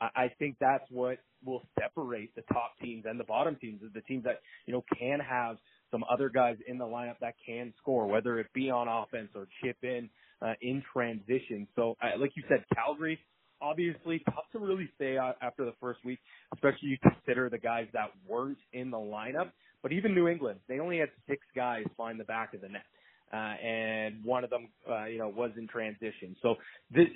I, 0.00 0.08
I 0.14 0.32
think 0.38 0.56
that's 0.60 0.84
what 0.90 1.18
will 1.44 1.62
separate 1.80 2.34
the 2.34 2.42
top 2.52 2.72
teams 2.82 3.04
and 3.06 3.18
the 3.18 3.24
bottom 3.24 3.56
teams 3.60 3.82
is 3.82 3.92
the 3.94 4.00
teams 4.02 4.24
that, 4.24 4.40
you 4.66 4.72
know, 4.72 4.84
can 4.98 5.20
have 5.20 5.56
some 5.90 6.04
other 6.10 6.28
guys 6.28 6.56
in 6.66 6.78
the 6.78 6.84
lineup 6.84 7.18
that 7.20 7.34
can 7.44 7.72
score, 7.78 8.06
whether 8.06 8.38
it 8.38 8.46
be 8.54 8.70
on 8.70 8.88
offense 8.88 9.30
or 9.34 9.46
chip 9.62 9.76
in 9.82 10.10
uh, 10.42 10.54
in 10.60 10.82
transition. 10.92 11.66
So, 11.74 11.96
uh, 12.02 12.18
like 12.18 12.32
you 12.36 12.42
said, 12.48 12.64
Calgary, 12.74 13.18
obviously 13.60 14.22
tough 14.26 14.44
to 14.52 14.58
really 14.58 14.88
say 14.98 15.16
after 15.16 15.64
the 15.64 15.74
first 15.80 16.04
week, 16.04 16.18
especially 16.54 16.88
you 16.88 16.98
consider 17.02 17.48
the 17.48 17.58
guys 17.58 17.86
that 17.92 18.10
weren't 18.28 18.58
in 18.72 18.90
the 18.90 18.96
lineup. 18.96 19.50
But 19.82 19.92
even 19.92 20.14
New 20.14 20.28
England, 20.28 20.60
they 20.68 20.80
only 20.80 20.98
had 20.98 21.10
six 21.28 21.40
guys 21.54 21.84
find 21.96 22.18
the 22.18 22.24
back 22.24 22.54
of 22.54 22.60
the 22.60 22.68
net. 22.68 22.84
Uh, 23.30 23.36
and 23.36 24.24
one 24.24 24.42
of 24.42 24.48
them, 24.48 24.68
uh, 24.90 25.04
you 25.04 25.18
know, 25.18 25.28
was 25.28 25.50
in 25.58 25.68
transition. 25.68 26.34
So 26.40 26.54
this, 26.90 27.06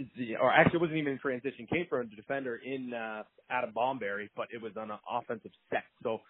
or 0.40 0.52
actually 0.52 0.80
wasn't 0.80 0.98
even 0.98 1.12
in 1.12 1.18
transition, 1.18 1.66
came 1.66 1.86
from 1.88 2.00
a 2.12 2.16
defender 2.16 2.60
in, 2.62 2.92
uh, 2.92 3.22
Adam 3.50 3.72
Bomberry, 3.74 4.28
but 4.36 4.48
it 4.52 4.60
was 4.60 4.72
on 4.76 4.90
an 4.90 4.98
offensive 5.10 5.52
set. 5.70 5.84
So 6.02 6.20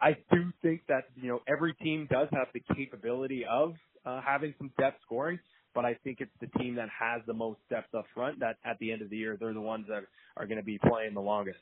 I 0.00 0.12
do 0.30 0.52
think 0.60 0.82
that, 0.88 1.04
you 1.16 1.28
know, 1.28 1.40
every 1.48 1.72
team 1.74 2.06
does 2.10 2.28
have 2.32 2.48
the 2.52 2.60
capability 2.76 3.46
of, 3.50 3.74
uh, 4.04 4.20
having 4.20 4.54
some 4.58 4.70
depth 4.78 5.00
scoring, 5.02 5.38
but 5.74 5.84
I 5.84 5.94
think 6.04 6.20
it's 6.20 6.30
the 6.40 6.46
team 6.58 6.76
that 6.76 6.88
has 6.88 7.22
the 7.26 7.34
most 7.34 7.60
depth 7.68 7.94
up 7.94 8.06
front 8.14 8.40
that 8.40 8.56
at 8.64 8.78
the 8.78 8.92
end 8.92 9.02
of 9.02 9.10
the 9.10 9.16
year, 9.16 9.36
they're 9.38 9.52
the 9.52 9.60
ones 9.60 9.86
that 9.88 10.04
are 10.36 10.46
going 10.46 10.58
to 10.58 10.64
be 10.64 10.78
playing 10.78 11.14
the 11.14 11.20
longest. 11.20 11.58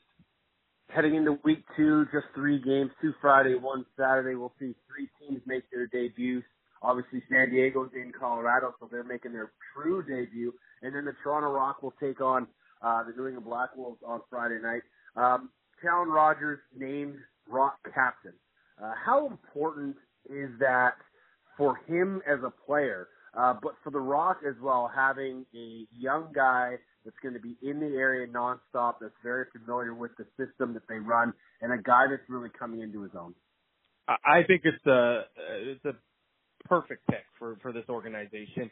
Heading 0.89 1.15
into 1.15 1.39
week 1.43 1.63
two, 1.75 2.05
just 2.11 2.25
three 2.35 2.59
games, 2.61 2.91
two 3.01 3.13
Friday, 3.21 3.55
one 3.55 3.85
Saturday. 3.97 4.35
We'll 4.35 4.53
see 4.59 4.75
three 4.87 5.09
teams 5.19 5.41
make 5.45 5.63
their 5.71 5.87
debuts. 5.87 6.45
Obviously, 6.81 7.23
San 7.31 7.49
Diego's 7.49 7.89
in 7.95 8.11
Colorado, 8.17 8.75
so 8.79 8.89
they're 8.91 9.03
making 9.05 9.31
their 9.31 9.51
true 9.73 10.03
debut. 10.03 10.53
And 10.81 10.93
then 10.93 11.05
the 11.05 11.13
Toronto 11.23 11.49
Rock 11.49 11.81
will 11.81 11.93
take 11.99 12.19
on 12.19 12.45
uh, 12.81 13.03
the 13.03 13.13
New 13.13 13.27
England 13.27 13.45
Black 13.45 13.75
Wolves 13.75 14.01
on 14.05 14.19
Friday 14.29 14.59
night. 14.61 14.81
Um, 15.15 15.49
Challen 15.81 16.09
Rogers 16.09 16.59
named 16.77 17.15
Rock 17.49 17.77
captain. 17.95 18.33
Uh, 18.83 18.91
how 19.05 19.27
important 19.27 19.95
is 20.29 20.49
that 20.59 20.95
for 21.57 21.77
him 21.87 22.21
as 22.27 22.39
a 22.45 22.51
player, 22.65 23.07
uh, 23.35 23.55
but 23.61 23.73
for 23.83 23.89
the 23.89 23.99
Rock 23.99 24.41
as 24.47 24.55
well, 24.61 24.91
having 24.93 25.45
a 25.55 25.85
young 25.97 26.31
guy 26.33 26.75
that's 27.03 27.17
going 27.21 27.33
to 27.33 27.39
be 27.39 27.55
in 27.61 27.79
the 27.79 27.87
area 27.87 28.27
nonstop, 28.27 28.95
that's 29.01 29.13
very 29.23 29.45
familiar 29.51 29.93
with 29.93 30.11
the 30.17 30.25
system 30.37 30.73
that 30.73 30.83
they 30.87 30.99
run, 30.99 31.33
and 31.61 31.73
a 31.73 31.81
guy 31.81 32.05
that's 32.09 32.27
really 32.29 32.49
coming 32.57 32.81
into 32.81 33.01
his 33.01 33.11
own. 33.19 33.33
I 34.07 34.43
think 34.45 34.63
it's 34.65 34.85
a 34.85 35.21
it's 35.61 35.85
a 35.85 35.95
perfect 36.67 37.07
pick 37.07 37.23
for 37.39 37.57
for 37.61 37.71
this 37.71 37.85
organization. 37.89 38.69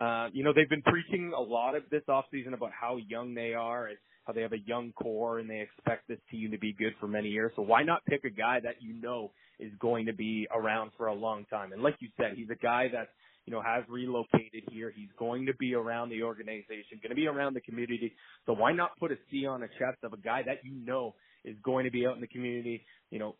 Uh, 0.00 0.28
you 0.32 0.42
know, 0.42 0.52
they've 0.52 0.68
been 0.68 0.82
preaching 0.82 1.32
a 1.36 1.40
lot 1.40 1.76
of 1.76 1.84
this 1.90 2.02
offseason 2.08 2.54
about 2.54 2.70
how 2.72 2.96
young 3.08 3.34
they 3.34 3.54
are 3.54 3.86
and 3.86 3.98
how 4.24 4.32
they 4.32 4.42
have 4.42 4.52
a 4.52 4.58
young 4.66 4.92
core 4.92 5.38
and 5.38 5.48
they 5.48 5.60
expect 5.60 6.08
this 6.08 6.18
team 6.30 6.50
to 6.50 6.58
be 6.58 6.72
good 6.72 6.94
for 6.98 7.06
many 7.06 7.28
years. 7.28 7.52
So 7.56 7.62
why 7.62 7.82
not 7.82 8.04
pick 8.06 8.24
a 8.24 8.30
guy 8.30 8.58
that 8.60 8.76
you 8.80 8.94
know 8.94 9.32
is 9.60 9.70
going 9.78 10.06
to 10.06 10.12
be 10.12 10.48
around 10.54 10.90
for 10.96 11.06
a 11.06 11.14
long 11.14 11.44
time? 11.46 11.72
And 11.72 11.82
like 11.82 11.96
you 12.00 12.08
said, 12.16 12.32
he's 12.36 12.50
a 12.50 12.56
guy 12.56 12.88
that 12.92 13.08
you 13.46 13.52
know 13.52 13.62
has 13.62 13.84
relocated 13.88 14.64
here. 14.70 14.92
He's 14.94 15.10
going 15.18 15.46
to 15.46 15.54
be 15.54 15.74
around 15.74 16.10
the 16.10 16.22
organization, 16.22 17.00
going 17.02 17.10
to 17.10 17.16
be 17.16 17.26
around 17.26 17.54
the 17.54 17.60
community. 17.60 18.14
So 18.46 18.52
why 18.52 18.72
not 18.72 18.98
put 18.98 19.12
a 19.12 19.16
C 19.30 19.46
on 19.46 19.62
a 19.62 19.68
chest 19.68 19.98
of 20.02 20.12
a 20.12 20.18
guy 20.18 20.42
that 20.46 20.64
you 20.64 20.72
know 20.72 21.14
is 21.44 21.56
going 21.64 21.84
to 21.84 21.90
be 21.90 22.06
out 22.06 22.14
in 22.14 22.20
the 22.20 22.26
community, 22.28 22.84
you 23.10 23.18
know, 23.18 23.34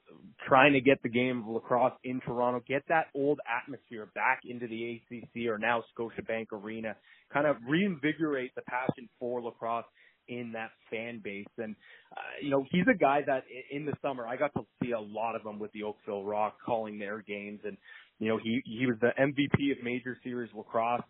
trying 0.47 0.73
to 0.73 0.81
get 0.81 1.03
the 1.03 1.09
game 1.09 1.43
of 1.43 1.49
lacrosse 1.49 1.93
in 2.05 2.21
Toronto, 2.21 2.61
get 2.67 2.83
that 2.89 3.07
old 3.15 3.39
atmosphere 3.47 4.09
back 4.15 4.41
into 4.45 4.67
the 4.67 5.01
ACC 5.11 5.49
or 5.49 5.59
now 5.59 5.85
Scotiabank 5.97 6.47
Arena, 6.53 6.97
kind 7.33 7.47
of 7.47 7.57
reinvigorate 7.69 8.55
the 8.55 8.63
passion 8.63 9.09
for 9.19 9.41
lacrosse 9.41 9.85
in 10.29 10.53
that 10.53 10.71
fan 10.91 11.21
base. 11.23 11.47
And, 11.59 11.75
uh, 12.17 12.21
you 12.43 12.51
know, 12.51 12.65
he's 12.71 12.87
a 12.91 12.97
guy 12.97 13.23
that 13.27 13.45
in 13.71 13.85
the 13.85 13.95
summer, 14.03 14.27
I 14.27 14.37
got 14.37 14.53
to 14.55 14.65
see 14.83 14.93
a 14.93 15.01
lot 15.01 15.37
of 15.37 15.43
them 15.43 15.59
with 15.59 15.73
the 15.73 15.83
Oakville 15.85 16.25
Rock 16.25 16.57
calling 16.65 16.99
their 16.99 17.23
games. 17.23 17.61
And, 17.65 17.77
you 18.23 18.29
know, 18.29 18.39
he, 18.41 18.63
he 18.65 18.87
was 18.87 18.95
the 19.01 19.11
MVP 19.19 19.73
of 19.77 19.83
Major 19.83 20.17
Series 20.23 20.49
Lacrosse. 20.55 21.03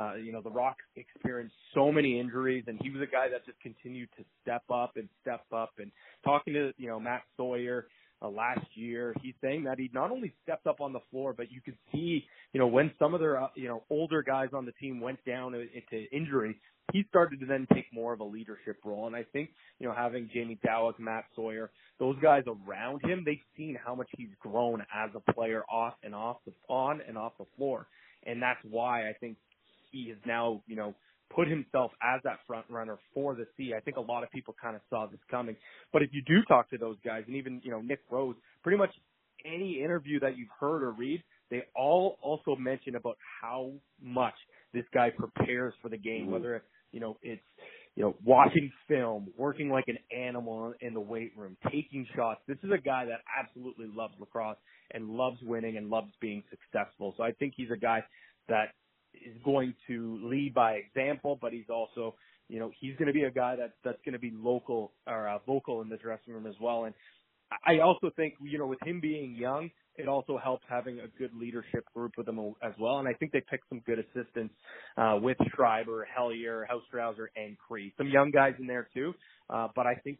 Uh, 0.00 0.14
you 0.14 0.30
know, 0.30 0.40
the 0.40 0.50
Rock 0.50 0.76
experienced 0.94 1.56
so 1.74 1.90
many 1.90 2.20
injuries 2.20 2.62
and 2.68 2.78
he 2.80 2.90
was 2.90 3.02
a 3.02 3.10
guy 3.10 3.28
that 3.28 3.44
just 3.44 3.58
continued 3.60 4.08
to 4.16 4.24
step 4.40 4.62
up 4.72 4.92
and 4.94 5.08
step 5.20 5.44
up 5.52 5.72
and 5.78 5.90
talking 6.24 6.54
to, 6.54 6.72
you 6.78 6.86
know, 6.86 7.00
Matt 7.00 7.22
Sawyer, 7.36 7.88
uh, 8.22 8.28
last 8.28 8.66
year, 8.74 9.14
he's 9.22 9.34
saying 9.42 9.64
that 9.64 9.78
he 9.78 9.90
not 9.92 10.10
only 10.10 10.32
stepped 10.42 10.66
up 10.66 10.80
on 10.80 10.92
the 10.92 11.00
floor, 11.10 11.32
but 11.32 11.50
you 11.50 11.60
could 11.60 11.76
see, 11.92 12.26
you 12.52 12.60
know, 12.60 12.66
when 12.66 12.92
some 12.98 13.14
of 13.14 13.20
their, 13.20 13.40
uh, 13.42 13.48
you 13.54 13.68
know, 13.68 13.82
older 13.90 14.22
guys 14.22 14.48
on 14.52 14.66
the 14.66 14.72
team 14.72 15.00
went 15.00 15.24
down 15.24 15.54
into 15.54 16.10
injury, 16.12 16.60
he 16.92 17.04
started 17.08 17.40
to 17.40 17.46
then 17.46 17.66
take 17.72 17.86
more 17.92 18.12
of 18.12 18.20
a 18.20 18.24
leadership 18.24 18.76
role. 18.84 19.06
And 19.06 19.16
I 19.16 19.24
think, 19.32 19.50
you 19.78 19.86
know, 19.86 19.94
having 19.94 20.28
Jamie 20.32 20.58
Dawick, 20.66 20.98
Matt 20.98 21.24
Sawyer, 21.34 21.70
those 21.98 22.16
guys 22.20 22.44
around 22.46 23.04
him, 23.04 23.22
they've 23.24 23.38
seen 23.56 23.78
how 23.82 23.94
much 23.94 24.08
he's 24.16 24.30
grown 24.40 24.82
as 24.94 25.10
a 25.14 25.32
player 25.32 25.62
off 25.70 25.94
and 26.02 26.14
off 26.14 26.38
the, 26.46 26.52
on 26.68 27.00
and 27.06 27.16
off 27.16 27.32
the 27.38 27.46
floor. 27.56 27.86
And 28.26 28.42
that's 28.42 28.60
why 28.68 29.08
I 29.08 29.12
think 29.14 29.36
he 29.90 30.04
is 30.04 30.18
now, 30.26 30.62
you 30.66 30.76
know, 30.76 30.94
put 31.34 31.48
himself 31.48 31.92
as 32.02 32.20
that 32.24 32.38
front 32.46 32.66
runner 32.68 32.98
for 33.14 33.34
the 33.34 33.46
C. 33.56 33.72
I 33.76 33.80
think 33.80 33.96
a 33.96 34.00
lot 34.00 34.22
of 34.22 34.30
people 34.30 34.54
kind 34.60 34.76
of 34.76 34.82
saw 34.90 35.06
this 35.06 35.20
coming. 35.30 35.56
But 35.92 36.02
if 36.02 36.10
you 36.12 36.22
do 36.22 36.42
talk 36.48 36.70
to 36.70 36.78
those 36.78 36.96
guys, 37.04 37.24
and 37.26 37.36
even 37.36 37.60
you 37.64 37.70
know 37.70 37.80
Nick 37.80 38.00
Rose, 38.10 38.36
pretty 38.62 38.78
much 38.78 38.90
any 39.44 39.82
interview 39.82 40.20
that 40.20 40.36
you've 40.36 40.48
heard 40.58 40.82
or 40.82 40.92
read, 40.92 41.22
they 41.50 41.62
all 41.74 42.18
also 42.22 42.56
mention 42.56 42.96
about 42.96 43.16
how 43.40 43.72
much 44.02 44.34
this 44.72 44.84
guy 44.92 45.10
prepares 45.10 45.74
for 45.82 45.88
the 45.88 45.96
game, 45.96 46.22
mm-hmm. 46.22 46.32
whether 46.32 46.62
you 46.92 47.00
know 47.00 47.16
it's 47.22 47.42
you 47.96 48.02
know 48.02 48.16
watching 48.24 48.70
film, 48.88 49.28
working 49.36 49.68
like 49.70 49.86
an 49.88 49.98
animal 50.16 50.74
in 50.80 50.94
the 50.94 51.00
weight 51.00 51.32
room, 51.36 51.56
taking 51.70 52.06
shots. 52.14 52.40
This 52.46 52.58
is 52.62 52.70
a 52.72 52.80
guy 52.80 53.04
that 53.06 53.20
absolutely 53.38 53.86
loves 53.94 54.14
lacrosse 54.18 54.58
and 54.92 55.08
loves 55.10 55.38
winning 55.42 55.76
and 55.76 55.88
loves 55.90 56.10
being 56.20 56.42
successful. 56.50 57.14
So 57.16 57.22
I 57.22 57.32
think 57.32 57.54
he's 57.56 57.70
a 57.70 57.78
guy 57.78 58.02
that 58.48 58.74
is 59.14 59.36
going 59.44 59.74
to 59.86 60.18
lead 60.22 60.54
by 60.54 60.72
example, 60.72 61.38
but 61.40 61.52
he's 61.52 61.68
also, 61.68 62.14
you 62.48 62.58
know, 62.58 62.70
he's 62.80 62.96
going 62.96 63.06
to 63.06 63.12
be 63.12 63.24
a 63.24 63.30
guy 63.30 63.56
that 63.56 63.72
that's 63.84 64.00
going 64.04 64.12
to 64.14 64.18
be 64.18 64.32
local 64.34 64.92
or 65.06 65.28
uh, 65.28 65.38
vocal 65.46 65.82
in 65.82 65.88
the 65.88 65.96
dressing 65.96 66.34
room 66.34 66.46
as 66.46 66.54
well. 66.60 66.84
And 66.84 66.94
I 67.66 67.80
also 67.80 68.10
think, 68.14 68.34
you 68.40 68.58
know, 68.58 68.66
with 68.66 68.82
him 68.84 69.00
being 69.00 69.34
young, 69.34 69.70
it 69.96 70.08
also 70.08 70.38
helps 70.38 70.64
having 70.68 71.00
a 71.00 71.08
good 71.18 71.34
leadership 71.34 71.84
group 71.94 72.12
with 72.16 72.28
him 72.28 72.38
as 72.62 72.72
well. 72.78 72.98
And 72.98 73.08
I 73.08 73.12
think 73.12 73.32
they 73.32 73.42
picked 73.50 73.68
some 73.68 73.80
good 73.80 73.98
assistants 73.98 74.54
uh, 74.96 75.18
with 75.20 75.36
Schreiber, 75.54 76.06
Hellyer, 76.14 76.66
Hostrawser, 76.70 77.26
and 77.36 77.56
Kri. 77.58 77.92
Some 77.98 78.08
young 78.08 78.30
guys 78.30 78.54
in 78.58 78.66
there 78.66 78.88
too. 78.94 79.12
Uh, 79.48 79.68
but 79.74 79.86
I 79.86 79.94
think 79.96 80.18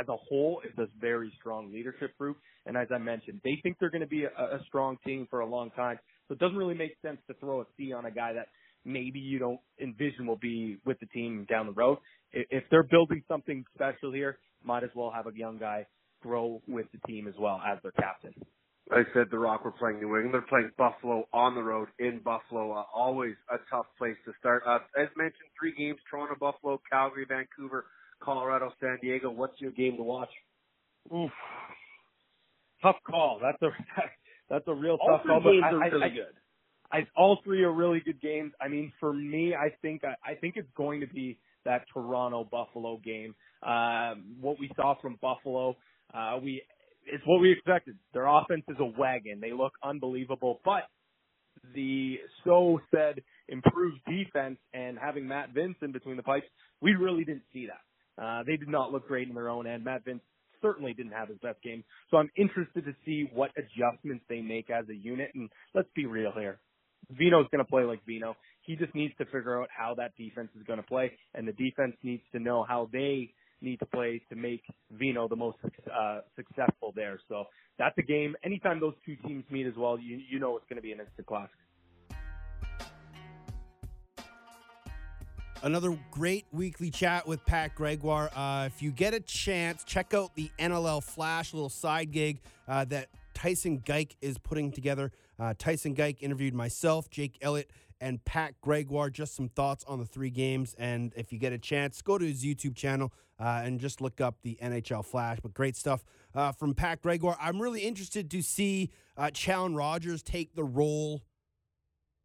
as 0.00 0.08
a 0.08 0.16
whole, 0.16 0.62
it's 0.64 0.78
a 0.78 0.86
very 1.00 1.32
strong 1.38 1.72
leadership 1.72 2.16
group. 2.18 2.38
And 2.66 2.76
as 2.76 2.88
I 2.92 2.98
mentioned, 2.98 3.40
they 3.44 3.58
think 3.62 3.76
they're 3.78 3.90
going 3.90 4.00
to 4.00 4.06
be 4.06 4.24
a, 4.24 4.28
a 4.28 4.60
strong 4.66 4.96
team 5.04 5.26
for 5.30 5.40
a 5.40 5.46
long 5.46 5.70
time. 5.70 5.98
So 6.28 6.34
it 6.34 6.38
doesn't 6.38 6.56
really 6.56 6.74
make 6.74 6.96
sense 7.02 7.18
to 7.28 7.34
throw 7.34 7.60
a 7.60 7.64
C 7.76 7.92
on 7.92 8.06
a 8.06 8.10
guy 8.10 8.32
that 8.32 8.48
maybe 8.84 9.18
you 9.18 9.38
don't 9.38 9.60
envision 9.80 10.26
will 10.26 10.36
be 10.36 10.78
with 10.84 10.98
the 11.00 11.06
team 11.06 11.46
down 11.48 11.66
the 11.66 11.72
road. 11.72 11.98
If, 12.32 12.46
if 12.50 12.64
they're 12.70 12.82
building 12.82 13.22
something 13.28 13.64
special 13.74 14.12
here, 14.12 14.38
might 14.62 14.84
as 14.84 14.90
well 14.94 15.10
have 15.10 15.26
a 15.26 15.36
young 15.36 15.58
guy 15.58 15.86
grow 16.22 16.62
with 16.66 16.86
the 16.92 16.98
team 17.06 17.28
as 17.28 17.34
well 17.38 17.60
as 17.66 17.78
their 17.82 17.92
captain. 17.92 18.34
Like 18.90 19.06
I 19.10 19.14
said, 19.14 19.26
the 19.30 19.38
Rock 19.38 19.64
were 19.64 19.72
playing 19.72 20.00
New 20.00 20.14
England. 20.16 20.34
They're 20.34 20.42
playing 20.42 20.70
Buffalo 20.76 21.26
on 21.32 21.54
the 21.54 21.62
road 21.62 21.88
in 21.98 22.20
Buffalo. 22.22 22.72
Uh, 22.72 22.84
always 22.94 23.34
a 23.50 23.56
tough 23.70 23.86
place 23.96 24.16
to 24.26 24.32
start. 24.38 24.62
Uh, 24.66 24.78
as 25.00 25.08
mentioned, 25.16 25.48
three 25.58 25.74
games: 25.76 25.98
Toronto, 26.10 26.34
Buffalo, 26.38 26.80
Calgary, 26.90 27.24
Vancouver, 27.26 27.86
Colorado, 28.22 28.72
San 28.80 28.98
Diego. 29.00 29.30
What's 29.30 29.58
your 29.58 29.70
game 29.70 29.96
to 29.96 30.02
watch? 30.02 30.28
Oof. 31.14 31.30
Tough 32.82 32.96
call. 33.06 33.40
That's 33.40 33.60
a 33.62 33.68
that's 34.50 34.64
a 34.68 34.74
real 34.74 34.98
All 35.00 35.08
tough 35.18 35.26
call. 35.26 35.40
but 35.40 35.50
games 35.52 35.64
I- 35.64 35.70
are 35.72 35.78
really 35.90 36.02
I- 36.04 36.08
good. 36.10 36.34
I, 36.92 37.06
all 37.16 37.38
three 37.42 37.64
are 37.64 37.72
really 37.72 37.98
good 38.00 38.20
games. 38.20 38.52
I 38.60 38.68
mean, 38.68 38.92
for 39.00 39.12
me, 39.12 39.52
I 39.54 39.70
think 39.82 40.04
I, 40.04 40.14
I 40.24 40.34
think 40.36 40.56
it's 40.56 40.70
going 40.76 41.00
to 41.00 41.08
be 41.08 41.38
that 41.64 41.86
Toronto 41.92 42.44
Buffalo 42.44 42.98
game. 43.02 43.34
Um, 43.64 44.36
what 44.40 44.60
we 44.60 44.70
saw 44.76 44.94
from 45.00 45.18
Buffalo, 45.20 45.76
uh, 46.12 46.38
we 46.40 46.62
it's 47.06 47.22
what 47.26 47.40
we 47.40 47.50
expected. 47.50 47.96
Their 48.12 48.26
offense 48.26 48.62
is 48.68 48.76
a 48.78 48.84
wagon. 48.84 49.40
They 49.40 49.52
look 49.52 49.72
unbelievable, 49.82 50.60
but 50.64 50.84
the 51.74 52.18
so 52.44 52.80
said 52.94 53.22
improved 53.48 53.98
defense 54.06 54.58
and 54.72 54.98
having 54.98 55.26
Matt 55.26 55.52
Vinc 55.54 55.76
in 55.82 55.90
between 55.90 56.16
the 56.16 56.22
pipes, 56.22 56.46
we 56.80 56.92
really 56.94 57.24
didn't 57.24 57.44
see 57.52 57.66
that. 57.66 58.22
Uh, 58.22 58.42
they 58.44 58.56
did 58.56 58.68
not 58.68 58.92
look 58.92 59.08
great 59.08 59.28
in 59.28 59.34
their 59.34 59.48
own 59.48 59.66
end. 59.66 59.84
Matt 59.84 60.04
Vinc 60.04 60.20
certainly 60.64 60.94
didn't 60.94 61.12
have 61.12 61.28
his 61.28 61.38
best 61.42 61.62
game. 61.62 61.84
So 62.10 62.16
I'm 62.16 62.30
interested 62.36 62.86
to 62.86 62.94
see 63.04 63.28
what 63.32 63.50
adjustments 63.56 64.24
they 64.28 64.40
make 64.40 64.70
as 64.70 64.88
a 64.88 64.94
unit. 64.94 65.30
And 65.34 65.50
let's 65.74 65.88
be 65.94 66.06
real 66.06 66.32
here. 66.32 66.58
Vino's 67.10 67.46
going 67.52 67.62
to 67.62 67.70
play 67.70 67.84
like 67.84 68.00
Vino. 68.06 68.34
He 68.62 68.76
just 68.76 68.94
needs 68.94 69.12
to 69.18 69.26
figure 69.26 69.60
out 69.60 69.68
how 69.76 69.94
that 69.96 70.12
defense 70.16 70.48
is 70.58 70.66
going 70.66 70.78
to 70.78 70.86
play, 70.86 71.12
and 71.34 71.46
the 71.46 71.52
defense 71.52 71.94
needs 72.02 72.22
to 72.32 72.38
know 72.38 72.64
how 72.66 72.88
they 72.92 73.34
need 73.60 73.78
to 73.78 73.86
play 73.86 74.22
to 74.30 74.36
make 74.36 74.62
Vino 74.90 75.28
the 75.28 75.36
most 75.36 75.58
uh, 75.64 76.20
successful 76.34 76.92
there. 76.96 77.20
So 77.28 77.44
that's 77.78 77.96
a 77.98 78.02
game. 78.02 78.34
Anytime 78.42 78.80
those 78.80 78.94
two 79.04 79.16
teams 79.26 79.44
meet 79.50 79.66
as 79.66 79.74
well, 79.76 79.98
you 79.98 80.18
you 80.30 80.38
know 80.38 80.56
it's 80.56 80.66
going 80.68 80.76
to 80.76 80.82
be 80.82 80.92
an 80.92 81.00
instant 81.00 81.26
classic. 81.26 81.63
Another 85.64 85.98
great 86.10 86.44
weekly 86.52 86.90
chat 86.90 87.26
with 87.26 87.42
Pat 87.46 87.74
Gregoire. 87.74 88.30
Uh, 88.36 88.64
if 88.66 88.82
you 88.82 88.90
get 88.90 89.14
a 89.14 89.20
chance, 89.20 89.82
check 89.82 90.12
out 90.12 90.34
the 90.34 90.50
NLL 90.58 91.02
Flash, 91.02 91.54
little 91.54 91.70
side 91.70 92.12
gig 92.12 92.42
uh, 92.68 92.84
that 92.84 93.08
Tyson 93.32 93.78
Geik 93.78 94.14
is 94.20 94.36
putting 94.36 94.70
together. 94.70 95.10
Uh, 95.38 95.54
Tyson 95.56 95.94
Geik 95.94 96.22
interviewed 96.22 96.52
myself, 96.52 97.08
Jake 97.08 97.38
Elliott, 97.40 97.70
and 97.98 98.22
Pat 98.26 98.60
Gregoire. 98.60 99.08
Just 99.08 99.34
some 99.34 99.48
thoughts 99.48 99.84
on 99.84 99.98
the 99.98 100.04
three 100.04 100.28
games. 100.28 100.74
And 100.78 101.14
if 101.16 101.32
you 101.32 101.38
get 101.38 101.54
a 101.54 101.58
chance, 101.58 102.02
go 102.02 102.18
to 102.18 102.26
his 102.26 102.44
YouTube 102.44 102.76
channel 102.76 103.10
uh, 103.40 103.62
and 103.64 103.80
just 103.80 104.02
look 104.02 104.20
up 104.20 104.36
the 104.42 104.58
NLL 104.62 105.02
Flash. 105.02 105.38
But 105.42 105.54
great 105.54 105.76
stuff 105.76 106.04
uh, 106.34 106.52
from 106.52 106.74
Pat 106.74 107.00
Gregoire. 107.00 107.38
I'm 107.40 107.58
really 107.58 107.80
interested 107.80 108.30
to 108.32 108.42
see 108.42 108.90
uh, 109.16 109.30
Challen 109.32 109.74
Rogers 109.74 110.22
take 110.22 110.54
the 110.54 110.64
role 110.64 111.22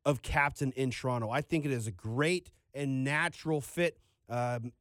of 0.04 0.22
captain 0.22 0.74
in 0.74 0.92
Toronto. 0.92 1.30
I 1.30 1.40
think 1.40 1.64
it 1.64 1.72
is 1.72 1.88
a 1.88 1.92
great 1.92 2.52
and 2.80 3.04
natural 3.04 3.60
fit. 3.62 4.00
Um, 4.30 4.72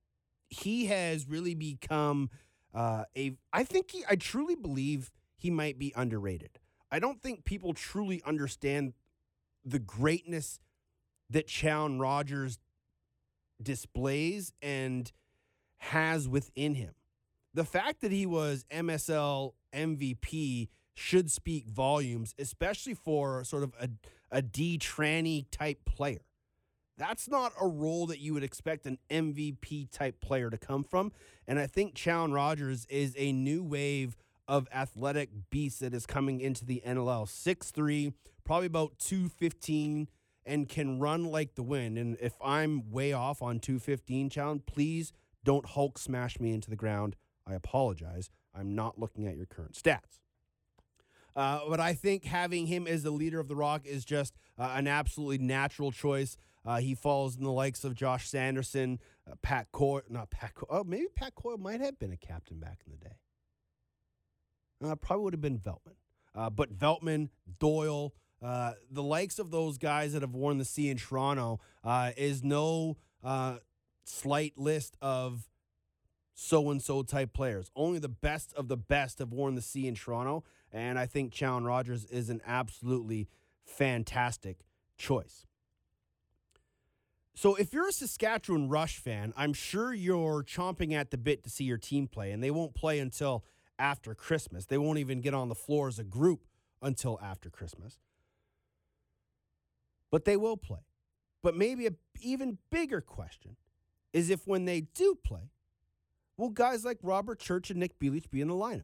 he 0.48 0.86
has 0.86 1.28
really 1.28 1.54
become 1.54 2.30
uh, 2.72 3.04
a. 3.16 3.32
I 3.52 3.64
think 3.64 3.90
he. 3.90 4.04
I 4.08 4.16
truly 4.16 4.54
believe 4.54 5.10
he 5.36 5.50
might 5.50 5.78
be 5.78 5.92
underrated. 5.96 6.58
I 6.90 7.00
don't 7.00 7.20
think 7.20 7.44
people 7.44 7.74
truly 7.74 8.22
understand 8.24 8.94
the 9.64 9.78
greatness 9.78 10.60
that 11.28 11.46
Challen 11.46 11.98
Rogers 11.98 12.58
displays 13.62 14.52
and 14.62 15.10
has 15.78 16.28
within 16.28 16.74
him. 16.74 16.94
The 17.52 17.64
fact 17.64 18.00
that 18.00 18.12
he 18.12 18.24
was 18.24 18.64
MSL 18.70 19.52
MVP 19.74 20.68
should 20.94 21.30
speak 21.30 21.68
volumes, 21.68 22.34
especially 22.38 22.94
for 22.94 23.44
sort 23.44 23.64
of 23.64 23.74
a, 23.80 23.90
a 24.30 24.42
D 24.42 24.78
tranny 24.78 25.46
type 25.50 25.84
player. 25.84 26.27
That's 26.98 27.28
not 27.28 27.52
a 27.60 27.66
role 27.66 28.06
that 28.08 28.18
you 28.18 28.34
would 28.34 28.42
expect 28.42 28.84
an 28.84 28.98
MVP 29.08 29.90
type 29.92 30.20
player 30.20 30.50
to 30.50 30.58
come 30.58 30.82
from. 30.82 31.12
And 31.46 31.58
I 31.58 31.66
think 31.66 31.94
Challen 31.94 32.32
Rogers 32.32 32.86
is 32.90 33.14
a 33.16 33.32
new 33.32 33.62
wave 33.62 34.16
of 34.48 34.66
athletic 34.74 35.30
beast 35.50 35.80
that 35.80 35.94
is 35.94 36.06
coming 36.06 36.40
into 36.40 36.64
the 36.64 36.82
NLL. 36.84 37.26
6'3, 37.26 38.12
probably 38.44 38.66
about 38.66 38.98
215, 38.98 40.08
and 40.44 40.68
can 40.68 40.98
run 40.98 41.24
like 41.24 41.54
the 41.54 41.62
wind. 41.62 41.98
And 41.98 42.16
if 42.20 42.34
I'm 42.42 42.90
way 42.90 43.12
off 43.12 43.42
on 43.42 43.60
215, 43.60 44.30
Challen, 44.30 44.60
please 44.66 45.12
don't 45.44 45.66
Hulk 45.66 45.98
smash 45.98 46.40
me 46.40 46.52
into 46.52 46.68
the 46.68 46.76
ground. 46.76 47.14
I 47.46 47.54
apologize. 47.54 48.30
I'm 48.54 48.74
not 48.74 48.98
looking 48.98 49.26
at 49.28 49.36
your 49.36 49.46
current 49.46 49.74
stats. 49.74 50.18
Uh, 51.36 51.60
but 51.68 51.78
I 51.78 51.94
think 51.94 52.24
having 52.24 52.66
him 52.66 52.88
as 52.88 53.04
the 53.04 53.12
leader 53.12 53.38
of 53.38 53.46
the 53.46 53.54
Rock 53.54 53.86
is 53.86 54.04
just 54.04 54.34
uh, 54.58 54.72
an 54.74 54.88
absolutely 54.88 55.38
natural 55.38 55.92
choice. 55.92 56.36
Uh, 56.64 56.78
he 56.78 56.94
falls 56.94 57.36
in 57.36 57.44
the 57.44 57.52
likes 57.52 57.84
of 57.84 57.94
Josh 57.94 58.28
Sanderson, 58.28 58.98
uh, 59.30 59.34
Pat 59.42 59.68
Coyle, 59.72 60.02
not 60.08 60.30
Pat 60.30 60.54
Coyle. 60.54 60.68
Oh, 60.70 60.84
maybe 60.84 61.06
Pat 61.14 61.34
Coyle 61.34 61.56
might 61.56 61.80
have 61.80 61.98
been 61.98 62.12
a 62.12 62.16
captain 62.16 62.58
back 62.58 62.80
in 62.86 62.92
the 62.92 62.98
day. 62.98 63.16
Uh, 64.84 64.94
probably 64.96 65.24
would 65.24 65.34
have 65.34 65.40
been 65.40 65.58
Veltman. 65.58 65.96
Uh, 66.34 66.50
but 66.50 66.76
Veltman, 66.76 67.30
Doyle, 67.58 68.14
uh, 68.42 68.72
the 68.90 69.02
likes 69.02 69.38
of 69.38 69.50
those 69.50 69.78
guys 69.78 70.12
that 70.12 70.22
have 70.22 70.34
worn 70.34 70.58
the 70.58 70.64
C 70.64 70.88
in 70.88 70.96
Toronto 70.96 71.60
uh, 71.82 72.12
is 72.16 72.44
no 72.44 72.96
slight 74.04 74.56
list 74.56 74.96
of 75.02 75.48
so 76.34 76.70
and 76.70 76.80
so 76.80 77.02
type 77.02 77.32
players. 77.32 77.70
Only 77.74 77.98
the 77.98 78.08
best 78.08 78.52
of 78.54 78.68
the 78.68 78.76
best 78.76 79.18
have 79.18 79.32
worn 79.32 79.56
the 79.56 79.62
C 79.62 79.88
in 79.88 79.96
Toronto. 79.96 80.44
And 80.70 80.98
I 80.98 81.06
think 81.06 81.32
Challen 81.32 81.64
Rogers 81.64 82.04
is 82.04 82.30
an 82.30 82.40
absolutely 82.46 83.28
fantastic 83.64 84.58
choice. 84.96 85.47
So 87.38 87.54
if 87.54 87.72
you're 87.72 87.86
a 87.86 87.92
Saskatchewan 87.92 88.68
Rush 88.68 88.96
fan, 88.96 89.32
I'm 89.36 89.52
sure 89.52 89.94
you're 89.94 90.42
chomping 90.42 90.92
at 90.92 91.12
the 91.12 91.16
bit 91.16 91.44
to 91.44 91.50
see 91.50 91.62
your 91.62 91.78
team 91.78 92.08
play, 92.08 92.32
and 92.32 92.42
they 92.42 92.50
won't 92.50 92.74
play 92.74 92.98
until 92.98 93.44
after 93.78 94.12
Christmas. 94.12 94.66
They 94.66 94.76
won't 94.76 94.98
even 94.98 95.20
get 95.20 95.34
on 95.34 95.48
the 95.48 95.54
floor 95.54 95.86
as 95.86 96.00
a 96.00 96.04
group 96.04 96.48
until 96.82 97.16
after 97.22 97.48
Christmas. 97.48 97.96
But 100.10 100.24
they 100.24 100.36
will 100.36 100.56
play. 100.56 100.80
But 101.40 101.54
maybe 101.54 101.86
an 101.86 101.96
even 102.20 102.58
bigger 102.72 103.00
question 103.00 103.54
is 104.12 104.30
if 104.30 104.44
when 104.44 104.64
they 104.64 104.80
do 104.80 105.16
play, 105.24 105.52
will 106.36 106.50
guys 106.50 106.84
like 106.84 106.98
Robert 107.04 107.38
Church 107.38 107.70
and 107.70 107.78
Nick 107.78 108.00
Bielich 108.00 108.28
be 108.28 108.40
in 108.40 108.48
the 108.48 108.54
lineup? 108.54 108.82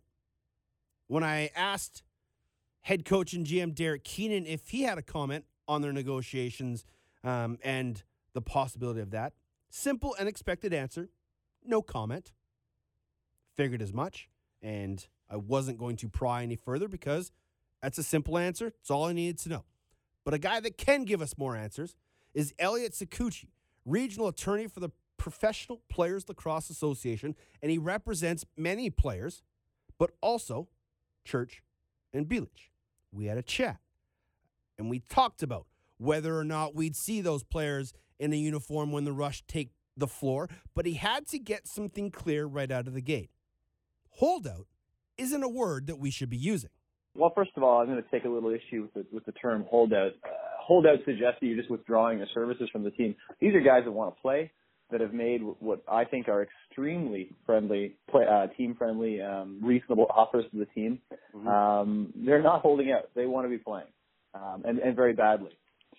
When 1.08 1.24
I 1.24 1.50
asked 1.56 2.04
head 2.82 3.04
coach 3.04 3.32
and 3.32 3.44
GM 3.44 3.74
Derek 3.74 4.04
Keenan 4.04 4.46
if 4.46 4.68
he 4.68 4.82
had 4.82 4.96
a 4.96 5.02
comment 5.02 5.44
on 5.66 5.82
their 5.82 5.92
negotiations 5.92 6.84
um, 7.24 7.58
and 7.64 8.04
the 8.34 8.42
possibility 8.42 9.00
of 9.00 9.10
that, 9.10 9.32
simple 9.70 10.14
and 10.18 10.28
expected 10.28 10.74
answer 10.74 11.08
no 11.64 11.82
comment. 11.82 12.32
Figured 13.56 13.82
as 13.82 13.92
much. 13.92 14.28
And 14.62 15.06
I 15.30 15.36
wasn't 15.36 15.78
going 15.78 15.96
to 15.96 16.08
pry 16.08 16.42
any 16.42 16.56
further 16.56 16.88
because 16.88 17.32
that's 17.82 17.98
a 17.98 18.02
simple 18.02 18.38
answer. 18.38 18.68
It's 18.80 18.90
all 18.90 19.04
I 19.04 19.12
needed 19.12 19.38
to 19.40 19.48
know. 19.48 19.64
But 20.24 20.34
a 20.34 20.38
guy 20.38 20.60
that 20.60 20.78
can 20.78 21.04
give 21.04 21.20
us 21.20 21.36
more 21.36 21.56
answers 21.56 21.96
is 22.32 22.54
Elliot 22.58 22.92
Sakuchi, 22.92 23.48
regional 23.84 24.28
attorney 24.28 24.66
for 24.66 24.80
the 24.80 24.90
Professional 25.16 25.82
Players 25.88 26.28
Lacrosse 26.28 26.70
Association, 26.70 27.36
and 27.62 27.70
he 27.70 27.78
represents 27.78 28.44
many 28.56 28.90
players, 28.90 29.42
but 29.98 30.10
also 30.20 30.68
Church 31.24 31.62
and 32.12 32.26
Bielich. 32.26 32.70
We 33.12 33.26
had 33.26 33.38
a 33.38 33.42
chat, 33.42 33.78
and 34.76 34.90
we 34.90 34.98
talked 34.98 35.42
about 35.42 35.66
whether 35.98 36.36
or 36.36 36.44
not 36.44 36.74
we'd 36.74 36.96
see 36.96 37.20
those 37.20 37.44
players 37.44 37.94
in 38.18 38.32
a 38.32 38.36
uniform 38.36 38.92
when 38.92 39.04
the 39.04 39.12
Rush 39.12 39.42
take 39.46 39.70
the 39.96 40.06
floor, 40.06 40.48
but 40.74 40.86
he 40.86 40.94
had 40.94 41.26
to 41.28 41.38
get 41.38 41.66
something 41.66 42.10
clear 42.10 42.46
right 42.46 42.70
out 42.70 42.86
of 42.86 42.94
the 42.94 43.00
gate. 43.00 43.30
Holdout 44.10 44.66
isn't 45.18 45.42
a 45.42 45.48
word 45.48 45.86
that 45.86 45.98
we 45.98 46.10
should 46.10 46.30
be 46.30 46.36
using. 46.36 46.70
Well, 47.16 47.32
first 47.34 47.52
of 47.56 47.62
all, 47.62 47.80
I'm 47.80 47.86
going 47.86 48.02
to 48.02 48.10
take 48.10 48.24
a 48.24 48.28
little 48.28 48.50
issue 48.50 48.82
with 48.82 48.94
the, 48.94 49.06
with 49.12 49.24
the 49.24 49.32
term 49.32 49.64
holdout. 49.70 50.12
Uh, 50.24 50.28
holdout 50.58 50.98
suggests 51.04 51.38
that 51.40 51.46
you're 51.46 51.56
just 51.56 51.70
withdrawing 51.70 52.18
the 52.18 52.26
services 52.34 52.68
from 52.72 52.82
the 52.82 52.90
team. 52.90 53.14
These 53.40 53.54
are 53.54 53.60
guys 53.60 53.82
that 53.84 53.92
want 53.92 54.16
to 54.16 54.20
play, 54.20 54.50
that 54.90 55.00
have 55.00 55.14
made 55.14 55.40
what 55.60 55.82
I 55.88 56.04
think 56.04 56.28
are 56.28 56.42
extremely 56.42 57.30
friendly, 57.46 57.96
play, 58.10 58.24
uh, 58.30 58.48
team 58.56 58.74
friendly, 58.76 59.20
um, 59.20 59.60
reasonable 59.62 60.06
offers 60.10 60.44
to 60.52 60.58
the 60.58 60.66
team. 60.66 60.98
Mm-hmm. 61.34 61.48
Um, 61.48 62.12
they're 62.16 62.42
not 62.42 62.60
holding 62.62 62.90
out. 62.90 63.10
They 63.14 63.26
want 63.26 63.44
to 63.46 63.48
be 63.48 63.58
playing, 63.58 63.86
um, 64.34 64.62
and, 64.64 64.78
and 64.78 64.96
very 64.96 65.12
badly. 65.12 65.50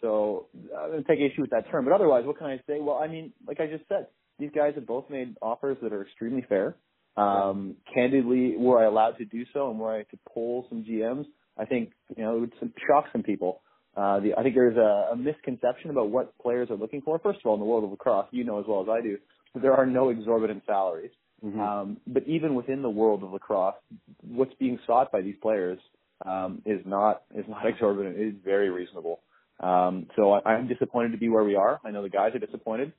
So 0.02 0.48
I'm 0.56 0.92
going 0.92 1.04
to 1.04 1.08
take 1.08 1.20
issue 1.20 1.42
with 1.42 1.52
that 1.52 1.70
term. 1.72 1.86
But 1.86 1.94
otherwise, 1.94 2.26
what 2.26 2.38
can 2.38 2.48
I 2.48 2.58
say? 2.68 2.80
Well, 2.80 2.98
I 2.98 3.08
mean, 3.08 3.34
like 3.48 3.60
I 3.60 3.68
just 3.68 3.88
said, 3.88 4.08
these 4.40 4.52
guys 4.54 4.74
have 4.76 4.86
both 4.86 5.10
made 5.10 5.36
offers 5.42 5.78
that 5.82 5.94
are 5.94 6.04
extremely 6.04 6.46
fair. 6.48 6.76
Um, 7.18 7.76
candidly, 7.94 8.56
were 8.58 8.84
I 8.84 8.86
allowed 8.86 9.18
to 9.20 9.26
do 9.26 9.46
so 9.54 9.70
and 9.70 9.80
were 9.80 9.94
I 9.94 10.04
to 10.04 10.20
poll 10.28 10.66
some 10.68 10.84
GMs, 10.84 11.26
I 11.58 11.66
think, 11.66 11.92
you 12.16 12.24
know, 12.24 12.36
it 12.36 12.40
would 12.42 12.74
shock 12.88 13.06
some 13.14 13.24
people. 13.24 13.62
Uh, 13.96 14.20
the, 14.20 14.34
I 14.38 14.44
think 14.44 14.56
there's 14.56 14.76
a, 14.76 15.14
a 15.14 15.16
misconception 15.16 15.90
about 15.90 16.10
what 16.10 16.38
players 16.40 16.70
are 16.70 16.76
looking 16.76 17.02
for. 17.02 17.18
First 17.20 17.40
of 17.40 17.46
all, 17.46 17.54
in 17.54 17.62
the 17.62 17.66
world 17.66 17.86
of 17.86 17.92
lacrosse, 17.92 18.28
you 18.32 18.44
know 18.44 18.60
as 18.60 18.66
well 18.68 18.82
as 18.82 18.90
I 18.90 19.02
do, 19.02 19.18
there 19.56 19.74
are 19.74 19.86
no 19.86 20.10
exorbitant 20.10 20.64
salaries. 20.68 21.12
Mm-hmm. 21.44 21.60
Um, 21.60 21.98
but 22.06 22.28
even 22.28 22.56
within 22.56 22.82
the 22.82 22.90
world 22.90 23.24
of 23.24 23.32
lacrosse, 23.32 23.76
what's 24.22 24.54
being 24.56 24.80
sought 24.86 25.12
by 25.12 25.22
these 25.22 25.36
players 25.42 25.80
um, 26.26 26.62
is 26.66 26.82
not 26.86 27.24
is 27.34 27.46
not 27.48 27.66
exorbitant. 27.66 28.18
It 28.18 28.28
is 28.28 28.36
very 28.44 28.70
reasonable. 28.70 29.22
Um, 29.60 30.08
so 30.16 30.34
I, 30.34 30.50
I'm 30.50 30.68
disappointed 30.68 31.12
to 31.12 31.18
be 31.18 31.30
where 31.30 31.44
we 31.44 31.56
are. 31.56 31.80
I 31.86 31.92
know 31.92 32.02
the 32.02 32.10
guys 32.10 32.36
are 32.36 32.40
disappointed, 32.40 32.94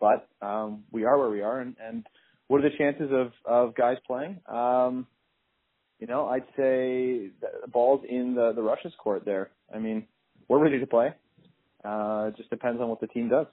but 0.00 0.28
um, 0.42 0.84
we 0.90 1.04
are 1.04 1.18
where 1.18 1.30
we 1.30 1.42
are. 1.42 1.60
And, 1.60 1.76
and 1.80 2.06
what 2.48 2.64
are 2.64 2.68
the 2.68 2.76
chances 2.76 3.10
of 3.12 3.32
of 3.44 3.74
guys 3.74 3.96
playing? 4.06 4.40
Um, 4.46 5.06
you 5.98 6.06
know, 6.06 6.26
I'd 6.26 6.46
say 6.56 7.30
the 7.40 7.68
ball's 7.72 8.04
in 8.08 8.34
the 8.34 8.52
the 8.54 8.62
Rush's 8.62 8.92
court 8.98 9.24
there. 9.24 9.50
I 9.74 9.78
mean, 9.78 10.06
we're 10.48 10.62
ready 10.62 10.80
to 10.80 10.86
play. 10.86 11.14
Uh, 11.84 12.26
it 12.28 12.36
just 12.36 12.50
depends 12.50 12.80
on 12.80 12.88
what 12.88 13.00
the 13.00 13.06
team 13.06 13.28
does. 13.28 13.46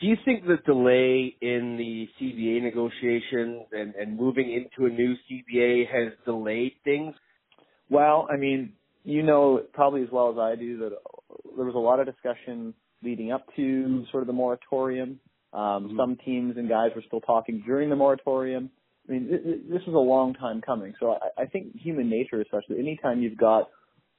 Do 0.00 0.06
you 0.06 0.16
think 0.24 0.46
the 0.46 0.58
delay 0.64 1.34
in 1.40 1.76
the 1.76 2.08
CBA 2.20 2.62
negotiations 2.62 3.66
and, 3.72 3.94
and 3.96 4.16
moving 4.16 4.52
into 4.52 4.86
a 4.86 4.94
new 4.94 5.14
CBA 5.28 5.86
has 5.92 6.12
delayed 6.24 6.74
things? 6.84 7.14
Well, 7.90 8.28
I 8.32 8.36
mean, 8.36 8.74
you 9.08 9.22
know 9.22 9.62
probably 9.72 10.02
as 10.02 10.08
well 10.12 10.30
as 10.30 10.38
I 10.38 10.54
do 10.54 10.78
that 10.78 10.92
there 11.56 11.64
was 11.64 11.74
a 11.74 11.78
lot 11.78 11.98
of 11.98 12.06
discussion 12.06 12.74
leading 13.02 13.32
up 13.32 13.46
to 13.56 14.04
sort 14.10 14.22
of 14.22 14.26
the 14.26 14.32
moratorium. 14.32 15.18
Um, 15.52 15.60
mm-hmm. 15.60 15.96
Some 15.96 16.18
teams 16.24 16.56
and 16.58 16.68
guys 16.68 16.90
were 16.94 17.02
still 17.06 17.20
talking 17.20 17.62
during 17.64 17.88
the 17.88 17.96
moratorium. 17.96 18.70
I 19.08 19.12
mean, 19.12 19.28
this 19.70 19.80
was 19.86 19.94
a 19.94 19.98
long 19.98 20.34
time 20.34 20.60
coming. 20.60 20.92
So 21.00 21.12
I, 21.12 21.42
I 21.42 21.46
think 21.46 21.74
human 21.74 22.10
nature 22.10 22.40
is 22.40 22.46
such 22.50 22.64
that 22.68 22.78
anytime 22.78 23.22
you've 23.22 23.38
got 23.38 23.70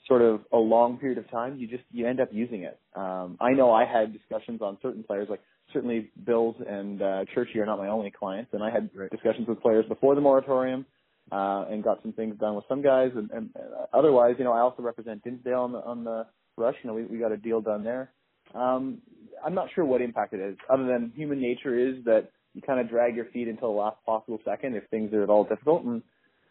sort 0.08 0.24
of 0.24 0.42
a 0.52 0.58
long 0.58 0.98
period 0.98 1.20
of 1.20 1.30
time, 1.30 1.58
you 1.58 1.68
just 1.68 1.84
you 1.92 2.08
end 2.08 2.20
up 2.20 2.30
using 2.32 2.64
it. 2.64 2.80
Um, 2.96 3.38
I 3.40 3.52
know 3.52 3.72
I 3.72 3.86
had 3.86 4.12
discussions 4.12 4.62
on 4.62 4.80
certain 4.82 5.04
players, 5.04 5.28
like 5.30 5.42
certainly 5.72 6.10
Bills 6.26 6.56
and 6.68 7.00
uh, 7.00 7.26
Churchy 7.36 7.60
are 7.60 7.66
not 7.68 7.78
my 7.78 7.90
only 7.90 8.12
clients, 8.12 8.50
and 8.54 8.64
I 8.64 8.72
had 8.72 8.90
right. 8.96 9.12
discussions 9.12 9.48
with 9.48 9.62
players 9.62 9.86
before 9.88 10.16
the 10.16 10.22
moratorium 10.22 10.88
uh, 11.32 11.66
and 11.70 11.84
got 11.84 12.02
some 12.02 12.14
things 12.14 12.36
done 12.40 12.56
with 12.56 12.66
some 12.68 12.82
guys. 12.82 13.12
And, 13.16 13.30
and 13.32 13.50
uh, 13.56 13.86
otherwise, 13.94 14.36
you 14.38 14.44
know, 14.44 14.54
I 14.54 14.60
also 14.60 14.84
represent 14.84 15.24
Dinsdale 15.24 15.62
on 15.62 15.72
the 15.72 15.80
on 15.80 16.04
the 16.04 16.26
rush. 16.58 16.76
You 16.84 16.90
know, 16.90 16.94
we, 16.96 17.04
we 17.06 17.18
got 17.18 17.32
a 17.32 17.38
deal 17.38 17.62
done 17.62 17.84
there. 17.84 18.12
Um, 18.54 19.00
I'm 19.46 19.54
not 19.54 19.68
sure 19.74 19.86
what 19.86 20.02
impact 20.02 20.34
it 20.34 20.40
is, 20.40 20.58
other 20.70 20.86
than 20.86 21.12
human 21.16 21.42
nature 21.42 21.78
is 21.78 22.04
that 22.06 22.30
you 22.54 22.62
kind 22.62 22.80
of 22.80 22.90
drag 22.90 23.16
your 23.16 23.26
feet 23.26 23.48
until 23.48 23.74
the 23.74 23.80
last 23.80 23.98
possible 24.06 24.40
second 24.44 24.76
if 24.76 24.84
things 24.90 25.14
are 25.14 25.24
at 25.24 25.30
all 25.30 25.44
difficult, 25.44 25.84
and 25.84 26.02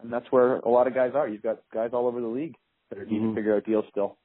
and 0.00 0.12
that's 0.12 0.26
where 0.30 0.58
a 0.58 0.68
lot 0.68 0.86
of 0.86 0.94
guys 0.94 1.12
are. 1.14 1.28
You've 1.28 1.42
got 1.42 1.58
guys 1.74 1.90
all 1.92 2.06
over 2.06 2.20
the 2.20 2.26
league 2.28 2.54
that 2.90 2.98
are 2.98 3.04
needing 3.04 3.20
mm-hmm. 3.20 3.30
to 3.30 3.40
figure 3.40 3.56
out 3.56 3.64
deals 3.64 3.84
still. 3.90 4.16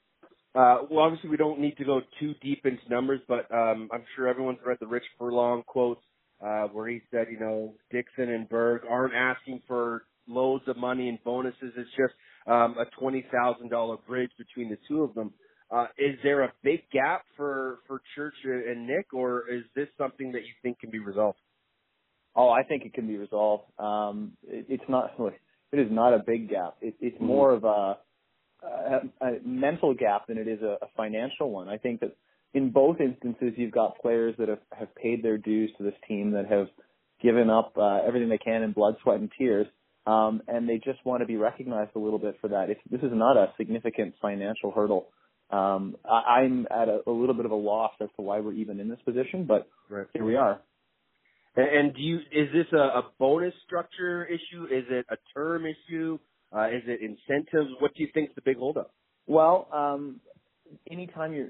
Uh, 0.56 0.84
well, 0.90 1.06
obviously, 1.06 1.32
we 1.32 1.38
don't 1.38 1.60
need 1.60 1.76
to 1.78 1.84
go 1.84 2.02
too 2.20 2.36
deep 2.42 2.64
into 2.66 2.88
numbers, 2.88 3.20
but 3.28 3.52
um, 3.52 3.90
I'm 3.92 4.04
sure 4.16 4.28
everyone's 4.28 4.60
read 4.64 4.78
the 4.80 4.86
Rich 4.86 5.06
Furlong 5.18 5.64
quotes 5.66 6.04
uh, 6.46 6.68
where 6.68 6.88
he 6.88 7.02
said, 7.10 7.28
you 7.32 7.40
know, 7.40 7.74
Dickson 7.90 8.30
and 8.30 8.48
Berg 8.48 8.82
aren't 8.88 9.16
asking 9.16 9.62
for 9.68 10.04
loads 10.28 10.64
of 10.68 10.78
money 10.78 11.10
and 11.10 11.18
bonuses. 11.24 11.74
It's 11.76 11.90
just 11.92 12.14
um, 12.48 12.76
a 12.80 12.86
twenty 13.00 13.26
thousand 13.32 13.70
dollar 13.70 13.98
bridge 14.08 14.32
between 14.38 14.70
the 14.70 14.78
two 14.88 15.04
of 15.04 15.14
them. 15.14 15.34
Uh, 15.72 15.86
is 15.98 16.18
there 16.24 16.44
a 16.44 16.54
big 16.64 16.82
gap 16.92 17.24
for 17.36 17.80
for 17.88 18.02
Church 18.16 18.36
and 18.44 18.88
Nick, 18.88 19.14
or 19.14 19.50
is 19.50 19.64
this 19.76 19.88
something 19.98 20.32
that 20.34 20.42
you 20.42 20.54
think 20.62 20.80
can 20.80 20.90
be 20.90 21.00
resolved? 21.00 21.40
Oh, 22.36 22.50
I 22.50 22.64
think 22.64 22.84
it 22.86 22.94
can 22.94 23.08
be 23.08 23.18
resolved. 23.18 23.64
Um, 23.80 24.34
it, 24.48 24.66
it's 24.70 24.90
not. 24.90 25.12
It 25.72 25.80
is 25.80 25.88
not 25.90 26.14
a 26.14 26.20
big 26.20 26.52
gap. 26.52 26.76
It, 26.82 26.94
it's 27.02 27.16
mm-hmm. 27.16 27.26
more 27.26 27.52
of 27.52 27.64
a 27.64 27.98
a, 28.64 29.26
a 29.26 29.40
mental 29.44 29.94
gap 29.94 30.28
than 30.28 30.38
it 30.38 30.48
is 30.48 30.62
a, 30.62 30.78
a 30.84 30.88
financial 30.96 31.50
one. 31.50 31.68
I 31.70 31.78
think 31.78 32.00
that 32.02 32.16
in 32.54 32.70
both 32.70 33.00
instances, 33.00 33.54
you've 33.58 33.72
got 33.72 34.00
players 34.00 34.36
that 34.38 34.50
have, 34.50 34.60
have 34.78 34.96
paid 34.96 35.24
their 35.24 35.38
dues 35.38 35.72
to 35.78 35.84
this 35.84 35.96
team 36.08 36.32
that 36.32 36.46
have 36.46 36.68
given 37.22 37.50
up 37.50 37.74
uh, 37.78 38.00
everything 38.06 38.30
they 38.30 38.38
can 38.38 38.64
in 38.64 38.72
blood, 38.72 38.96
sweat, 39.02 39.20
and 39.20 39.32
tears, 39.38 39.68
um, 40.06 40.42
and 40.48 40.68
they 40.68 40.78
just 40.78 41.04
want 41.06 41.22
to 41.22 41.26
be 41.26 41.38
recognized 41.38 41.92
a 41.96 42.00
little 42.00 42.20
bit 42.20 42.38
for 42.42 42.50
that. 42.50 42.70
If 42.70 42.78
this 42.90 43.02
is 43.02 43.12
not 43.14 43.38
a 43.38 43.54
significant 43.58 44.16
financial 44.22 44.72
hurdle, 44.72 45.08
um, 45.50 45.96
I, 46.10 46.42
I'm 46.42 46.68
at 46.72 46.90
a, 46.90 47.02
a 47.08 47.12
little 47.12 47.36
bit 47.36 47.46
of 47.46 47.52
a 47.52 47.56
loss 47.56 47.92
as 48.02 48.10
to 48.18 48.22
why 48.22 48.40
we're 48.40 48.54
even 48.54 48.80
in 48.80 48.90
this 48.90 49.00
position, 49.06 49.46
but 49.46 49.68
right. 49.90 50.08
here 50.14 50.26
we 50.26 50.36
are. 50.36 50.60
And, 51.56 51.68
and 51.68 51.96
do 51.96 52.02
you 52.02 52.18
is 52.32 52.50
this 52.54 52.66
a, 52.74 52.78
a 52.78 53.12
bonus 53.20 53.54
structure 53.66 54.26
issue? 54.26 54.66
Is 54.66 54.86
it 54.90 55.06
a 55.10 55.16
term 55.36 55.66
issue? 55.66 56.18
Uh, 56.56 56.68
is 56.68 56.84
it 56.86 57.02
incentives? 57.02 57.72
What 57.80 57.96
do 57.96 58.04
you 58.04 58.10
think 58.14 58.30
is 58.30 58.36
the 58.36 58.42
big 58.42 58.58
holdup? 58.58 58.92
Well, 59.26 59.68
um, 59.72 60.20
anytime 60.92 61.34
you're, 61.34 61.50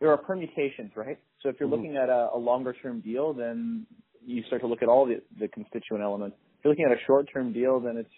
there 0.00 0.10
are 0.10 0.18
permutations, 0.18 0.92
right? 0.94 1.18
So 1.42 1.48
if 1.48 1.56
you're 1.58 1.68
Mhm. 1.68 1.72
looking 1.72 1.96
at 1.96 2.08
a, 2.08 2.30
a 2.34 2.38
longer 2.38 2.72
term 2.72 3.00
deal, 3.00 3.32
then 3.32 3.86
you 4.24 4.42
start 4.44 4.60
to 4.62 4.68
look 4.68 4.82
at 4.82 4.88
all 4.88 5.06
the, 5.06 5.22
the 5.38 5.48
constituent 5.48 6.02
elements. 6.02 6.36
You're 6.68 6.74
looking 6.74 6.84
at 6.84 6.92
a 6.92 7.06
short 7.06 7.30
term 7.32 7.52
deal, 7.54 7.80
then 7.80 7.96
it's, 7.96 8.10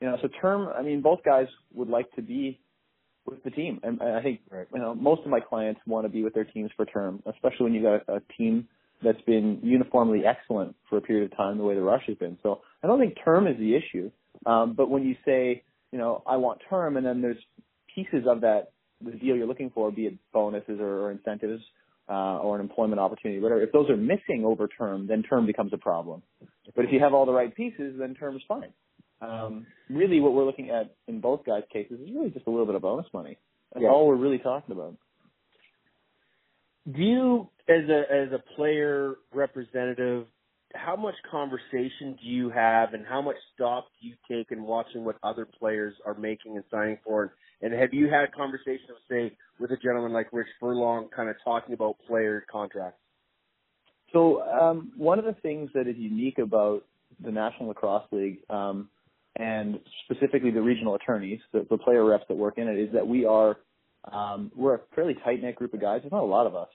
you 0.00 0.08
know, 0.08 0.16
so 0.22 0.28
term, 0.40 0.68
I 0.74 0.82
mean, 0.82 1.02
both 1.02 1.22
guys 1.24 1.46
would 1.74 1.88
like 1.88 2.10
to 2.12 2.22
be 2.22 2.58
with 3.26 3.42
the 3.44 3.50
team. 3.50 3.80
And 3.82 4.00
I 4.00 4.22
think, 4.22 4.40
you 4.50 4.80
know, 4.80 4.94
most 4.94 5.22
of 5.24 5.30
my 5.30 5.40
clients 5.40 5.80
want 5.86 6.06
to 6.06 6.08
be 6.08 6.24
with 6.24 6.32
their 6.32 6.44
teams 6.44 6.70
for 6.74 6.86
term, 6.86 7.22
especially 7.26 7.64
when 7.64 7.74
you've 7.74 7.82
got 7.82 8.08
a, 8.08 8.16
a 8.16 8.20
team 8.38 8.66
that's 9.02 9.20
been 9.26 9.60
uniformly 9.62 10.22
excellent 10.24 10.74
for 10.88 10.96
a 10.96 11.00
period 11.02 11.30
of 11.30 11.36
time, 11.36 11.58
the 11.58 11.64
way 11.64 11.74
the 11.74 11.82
Rush 11.82 12.04
has 12.06 12.16
been. 12.16 12.38
So 12.42 12.62
I 12.82 12.86
don't 12.86 12.98
think 12.98 13.18
term 13.22 13.46
is 13.46 13.58
the 13.58 13.76
issue. 13.76 14.10
Um, 14.46 14.72
but 14.74 14.88
when 14.88 15.02
you 15.04 15.14
say, 15.26 15.62
you 15.92 15.98
know, 15.98 16.22
I 16.26 16.36
want 16.36 16.60
term, 16.70 16.96
and 16.96 17.04
then 17.04 17.20
there's 17.20 17.36
pieces 17.94 18.24
of 18.26 18.40
that 18.40 18.72
the 19.04 19.12
deal 19.12 19.36
you're 19.36 19.46
looking 19.46 19.70
for, 19.70 19.92
be 19.92 20.06
it 20.06 20.14
bonuses 20.32 20.80
or, 20.80 21.04
or 21.04 21.10
incentives 21.10 21.62
uh, 22.08 22.38
or 22.38 22.56
an 22.56 22.60
employment 22.60 23.00
opportunity, 23.00 23.40
whatever. 23.40 23.62
If 23.62 23.72
those 23.72 23.90
are 23.90 23.96
missing 23.96 24.44
over 24.44 24.68
term, 24.68 25.06
then 25.06 25.22
term 25.22 25.46
becomes 25.46 25.72
a 25.72 25.78
problem. 25.78 26.22
But 26.74 26.84
if 26.84 26.92
you 26.92 27.00
have 27.00 27.14
all 27.14 27.26
the 27.26 27.32
right 27.32 27.54
pieces, 27.54 27.96
then 27.98 28.14
term 28.14 28.36
is 28.36 28.42
fine. 28.48 28.72
Um, 29.20 29.66
really, 29.90 30.20
what 30.20 30.32
we're 30.32 30.44
looking 30.44 30.70
at 30.70 30.94
in 31.06 31.20
both 31.20 31.44
guys' 31.44 31.64
cases 31.72 32.00
is 32.00 32.10
really 32.14 32.30
just 32.30 32.46
a 32.46 32.50
little 32.50 32.66
bit 32.66 32.76
of 32.76 32.82
bonus 32.82 33.06
money. 33.12 33.36
That's 33.72 33.82
Yeah. 33.82 33.90
all 33.90 34.06
we're 34.06 34.16
really 34.16 34.38
talking 34.38 34.72
about. 34.72 34.94
Do 36.90 37.02
you, 37.02 37.48
as 37.68 37.88
a 37.88 38.10
as 38.10 38.32
a 38.32 38.38
player 38.54 39.16
representative, 39.34 40.26
how 40.74 40.96
much 40.96 41.16
conversation 41.30 42.16
do 42.22 42.26
you 42.26 42.48
have, 42.50 42.94
and 42.94 43.04
how 43.06 43.20
much 43.20 43.36
stock 43.54 43.86
do 44.00 44.08
you 44.08 44.14
take 44.30 44.52
in 44.52 44.62
watching 44.62 45.04
what 45.04 45.16
other 45.22 45.44
players 45.44 45.94
are 46.06 46.14
making 46.14 46.56
and 46.56 46.64
signing 46.70 46.98
for? 47.04 47.34
And 47.60 47.72
have 47.72 47.92
you 47.92 48.08
had 48.08 48.32
conversations, 48.32 48.98
say, 49.10 49.32
with 49.58 49.70
a 49.70 49.76
gentleman 49.76 50.12
like 50.12 50.28
Rich 50.32 50.48
Furlong, 50.60 51.08
kind 51.14 51.28
of 51.28 51.36
talking 51.44 51.74
about 51.74 51.96
player 52.06 52.44
contracts? 52.50 53.00
So 54.12 54.42
um, 54.42 54.92
one 54.96 55.18
of 55.18 55.24
the 55.24 55.34
things 55.42 55.70
that 55.74 55.86
is 55.86 55.96
unique 55.96 56.38
about 56.38 56.84
the 57.22 57.30
National 57.30 57.68
Lacrosse 57.68 58.06
League, 58.12 58.38
um, 58.48 58.88
and 59.36 59.80
specifically 60.04 60.50
the 60.50 60.62
regional 60.62 60.94
attorneys, 60.94 61.40
the, 61.52 61.66
the 61.68 61.78
player 61.78 62.04
reps 62.04 62.24
that 62.28 62.36
work 62.36 62.58
in 62.58 62.68
it, 62.68 62.78
is 62.78 62.92
that 62.92 63.06
we 63.06 63.24
are 63.24 63.56
um, 64.12 64.50
we're 64.56 64.76
a 64.76 64.80
fairly 64.94 65.14
tight 65.24 65.42
knit 65.42 65.56
group 65.56 65.74
of 65.74 65.80
guys. 65.80 66.00
There's 66.02 66.12
not 66.12 66.22
a 66.22 66.26
lot 66.26 66.46
of 66.46 66.54
us, 66.54 66.68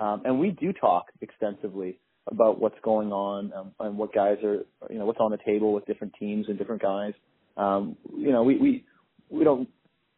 um, 0.00 0.22
and 0.24 0.38
we 0.38 0.50
do 0.50 0.72
talk 0.72 1.06
extensively 1.20 1.98
about 2.30 2.60
what's 2.60 2.78
going 2.82 3.12
on 3.12 3.52
um, 3.52 3.72
and 3.80 3.98
what 3.98 4.14
guys 4.14 4.36
are, 4.44 4.64
you 4.90 4.98
know, 4.98 5.06
what's 5.06 5.20
on 5.20 5.30
the 5.30 5.38
table 5.44 5.72
with 5.72 5.84
different 5.86 6.12
teams 6.18 6.46
and 6.48 6.58
different 6.58 6.80
guys. 6.80 7.12
Um, 7.56 7.96
you 8.16 8.32
know, 8.32 8.42
we 8.42 8.56
we 8.58 8.84
we 9.30 9.44
don't 9.44 9.68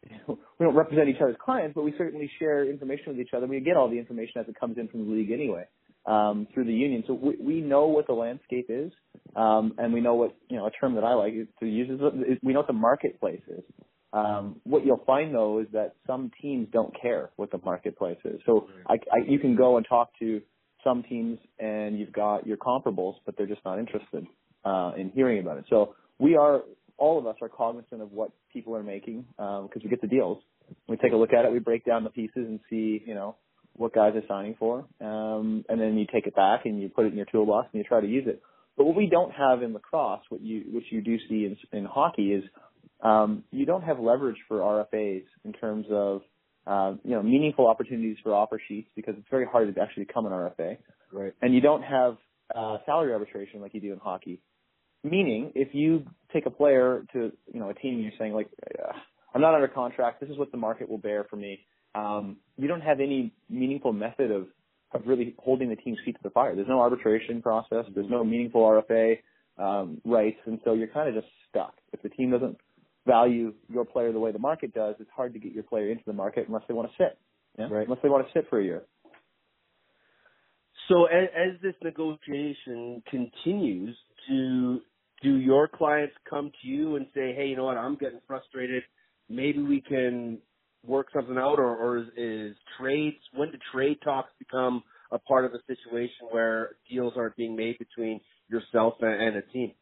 we 0.27 0.35
don't 0.65 0.75
represent 0.75 1.09
each 1.09 1.21
other's 1.21 1.35
clients, 1.43 1.75
but 1.75 1.83
we 1.83 1.93
certainly 1.97 2.29
share 2.39 2.69
information 2.69 3.05
with 3.09 3.19
each 3.19 3.33
other. 3.35 3.47
We 3.47 3.59
get 3.59 3.77
all 3.77 3.89
the 3.89 3.99
information 3.99 4.41
as 4.41 4.47
it 4.47 4.59
comes 4.59 4.77
in 4.77 4.87
from 4.87 5.05
the 5.05 5.11
league 5.11 5.31
anyway 5.31 5.65
um, 6.05 6.47
through 6.53 6.65
the 6.65 6.73
union. 6.73 7.03
So 7.07 7.13
we, 7.13 7.35
we 7.39 7.61
know 7.61 7.87
what 7.87 8.07
the 8.07 8.13
landscape 8.13 8.67
is, 8.69 8.91
um, 9.35 9.73
and 9.77 9.93
we 9.93 10.01
know 10.01 10.15
what 10.15 10.35
you 10.49 10.57
know 10.57 10.65
a 10.65 10.71
term 10.71 10.95
that 10.95 11.03
I 11.03 11.13
like 11.13 11.33
to 11.59 11.65
use 11.65 11.89
is, 11.89 11.99
is 12.27 12.37
we 12.41 12.53
know 12.53 12.59
what 12.59 12.67
the 12.67 12.73
marketplace 12.73 13.41
is. 13.47 13.63
Um, 14.13 14.59
what 14.63 14.85
you'll 14.85 15.03
find 15.05 15.33
though 15.33 15.59
is 15.59 15.67
that 15.71 15.95
some 16.05 16.31
teams 16.41 16.67
don't 16.73 16.93
care 16.99 17.29
what 17.37 17.51
the 17.51 17.59
marketplace 17.63 18.17
is. 18.25 18.41
So 18.45 18.67
I, 18.87 18.95
I, 18.95 19.19
you 19.25 19.39
can 19.39 19.55
go 19.55 19.77
and 19.77 19.85
talk 19.87 20.11
to 20.19 20.41
some 20.83 21.03
teams, 21.03 21.39
and 21.59 21.99
you've 21.99 22.11
got 22.11 22.45
your 22.47 22.57
comparables, 22.57 23.15
but 23.25 23.37
they're 23.37 23.47
just 23.47 23.63
not 23.63 23.79
interested 23.79 24.25
uh, 24.65 24.91
in 24.97 25.11
hearing 25.11 25.39
about 25.39 25.59
it. 25.59 25.65
So 25.69 25.95
we 26.19 26.35
are 26.35 26.61
all 27.01 27.17
of 27.17 27.25
us 27.25 27.35
are 27.41 27.49
cognizant 27.49 27.99
of 27.99 28.11
what 28.11 28.31
people 28.53 28.75
are 28.75 28.83
making 28.83 29.25
because 29.35 29.81
we 29.83 29.89
get 29.89 30.01
the 30.01 30.07
deals. 30.07 30.37
We 30.87 30.97
take 30.97 31.13
a 31.13 31.15
look 31.15 31.33
at 31.33 31.45
it, 31.45 31.51
we 31.51 31.59
break 31.59 31.83
down 31.83 32.03
the 32.03 32.11
pieces 32.11 32.31
and 32.35 32.59
see, 32.69 33.01
you 33.05 33.15
know, 33.15 33.35
what 33.75 33.93
guys 33.93 34.13
are 34.15 34.21
signing 34.27 34.55
for, 34.59 34.85
um, 35.01 35.65
and 35.67 35.81
then 35.81 35.97
you 35.97 36.05
take 36.13 36.27
it 36.27 36.35
back 36.35 36.65
and 36.65 36.79
you 36.79 36.89
put 36.89 37.05
it 37.05 37.11
in 37.11 37.17
your 37.17 37.25
toolbox 37.25 37.69
and 37.73 37.79
you 37.79 37.83
try 37.83 37.99
to 37.99 38.07
use 38.07 38.25
it. 38.27 38.41
But 38.77 38.85
what 38.85 38.95
we 38.95 39.07
don't 39.07 39.31
have 39.31 39.63
in 39.63 39.73
lacrosse, 39.73 40.21
what 40.29 40.41
you 40.41 40.63
which 40.71 40.85
you 40.91 41.01
do 41.01 41.17
see 41.27 41.45
in, 41.45 41.57
in 41.77 41.85
hockey, 41.85 42.33
is 42.33 42.43
um, 43.01 43.43
you 43.51 43.65
don't 43.65 43.83
have 43.83 43.99
leverage 43.99 44.37
for 44.47 44.59
RFAs 44.59 45.23
in 45.43 45.53
terms 45.53 45.87
of 45.89 46.21
uh, 46.67 46.93
you 47.03 47.11
know 47.11 47.23
meaningful 47.23 47.67
opportunities 47.67 48.17
for 48.21 48.33
offer 48.33 48.61
sheets 48.67 48.89
because 48.95 49.15
it's 49.17 49.27
very 49.31 49.45
hard 49.45 49.73
to 49.73 49.81
actually 49.81 50.05
become 50.05 50.25
an 50.25 50.31
RFA. 50.31 50.77
Right. 51.11 51.33
And 51.41 51.53
you 51.53 51.61
don't 51.61 51.81
have 51.81 52.17
uh, 52.55 52.77
salary 52.85 53.13
arbitration 53.13 53.61
like 53.61 53.73
you 53.73 53.81
do 53.81 53.91
in 53.93 53.99
hockey. 53.99 54.41
Meaning, 55.03 55.51
if 55.55 55.69
you 55.73 56.05
take 56.31 56.45
a 56.45 56.51
player 56.51 57.03
to 57.13 57.31
you 57.51 57.59
know 57.59 57.69
a 57.69 57.73
team, 57.73 57.95
and 57.95 58.03
you're 58.03 58.13
saying 58.19 58.33
like, 58.33 58.49
I'm 59.33 59.41
not 59.41 59.55
under 59.55 59.67
contract. 59.67 60.21
This 60.21 60.29
is 60.29 60.37
what 60.37 60.51
the 60.51 60.57
market 60.57 60.89
will 60.89 60.97
bear 60.97 61.25
for 61.29 61.35
me. 61.35 61.65
Um, 61.95 62.37
you 62.57 62.67
don't 62.67 62.81
have 62.81 62.99
any 62.99 63.33
meaningful 63.49 63.93
method 63.93 64.31
of 64.31 64.47
of 64.93 65.01
really 65.05 65.35
holding 65.39 65.69
the 65.69 65.75
team's 65.75 65.99
feet 66.05 66.15
to 66.15 66.23
the 66.23 66.29
fire. 66.29 66.55
There's 66.55 66.67
no 66.67 66.81
arbitration 66.81 67.41
process. 67.41 67.85
There's 67.95 68.09
no 68.09 68.23
meaningful 68.23 68.61
RFA 68.61 69.19
um, 69.57 70.01
rights, 70.03 70.39
and 70.45 70.59
so 70.63 70.73
you're 70.73 70.87
kind 70.87 71.09
of 71.09 71.15
just 71.15 71.33
stuck. 71.49 71.75
If 71.93 72.01
the 72.01 72.09
team 72.09 72.31
doesn't 72.31 72.57
value 73.05 73.53
your 73.69 73.85
player 73.85 74.11
the 74.11 74.19
way 74.19 74.31
the 74.31 74.39
market 74.39 74.73
does, 74.73 74.95
it's 74.99 75.09
hard 75.15 75.33
to 75.33 75.39
get 75.39 75.53
your 75.53 75.63
player 75.63 75.89
into 75.89 76.03
the 76.05 76.13
market 76.13 76.47
unless 76.47 76.63
they 76.67 76.73
want 76.73 76.89
to 76.89 76.95
sit. 76.97 77.17
Yeah? 77.57 77.67
Right. 77.69 77.87
Unless 77.87 78.01
they 78.03 78.09
want 78.09 78.25
to 78.27 78.33
sit 78.33 78.49
for 78.49 78.59
a 78.59 78.63
year. 78.63 78.83
So 80.87 81.05
as, 81.05 81.29
as 81.35 81.61
this 81.61 81.75
negotiation 81.83 83.01
continues, 83.09 83.95
do 84.27 84.81
do 85.21 85.35
your 85.35 85.67
clients 85.67 86.15
come 86.29 86.51
to 86.61 86.67
you 86.67 86.95
and 86.95 87.05
say, 87.13 87.33
"Hey, 87.33 87.47
you 87.47 87.55
know 87.55 87.65
what? 87.65 87.77
I'm 87.77 87.95
getting 87.95 88.21
frustrated. 88.27 88.83
Maybe 89.29 89.61
we 89.61 89.81
can 89.81 90.39
work 90.85 91.07
something 91.13 91.37
out," 91.37 91.59
or, 91.59 91.75
or 91.75 91.97
is, 91.99 92.07
is 92.17 92.57
trades 92.79 93.17
when 93.33 93.51
do 93.51 93.57
trade 93.73 93.97
talks 94.03 94.31
become 94.39 94.83
a 95.11 95.19
part 95.19 95.45
of 95.45 95.51
the 95.51 95.59
situation 95.67 96.27
where 96.31 96.71
deals 96.89 97.13
aren't 97.15 97.35
being 97.35 97.55
made 97.55 97.77
between 97.77 98.19
yourself 98.49 98.95
and, 99.01 99.21
and 99.21 99.35
a 99.37 99.41
team? 99.53 99.73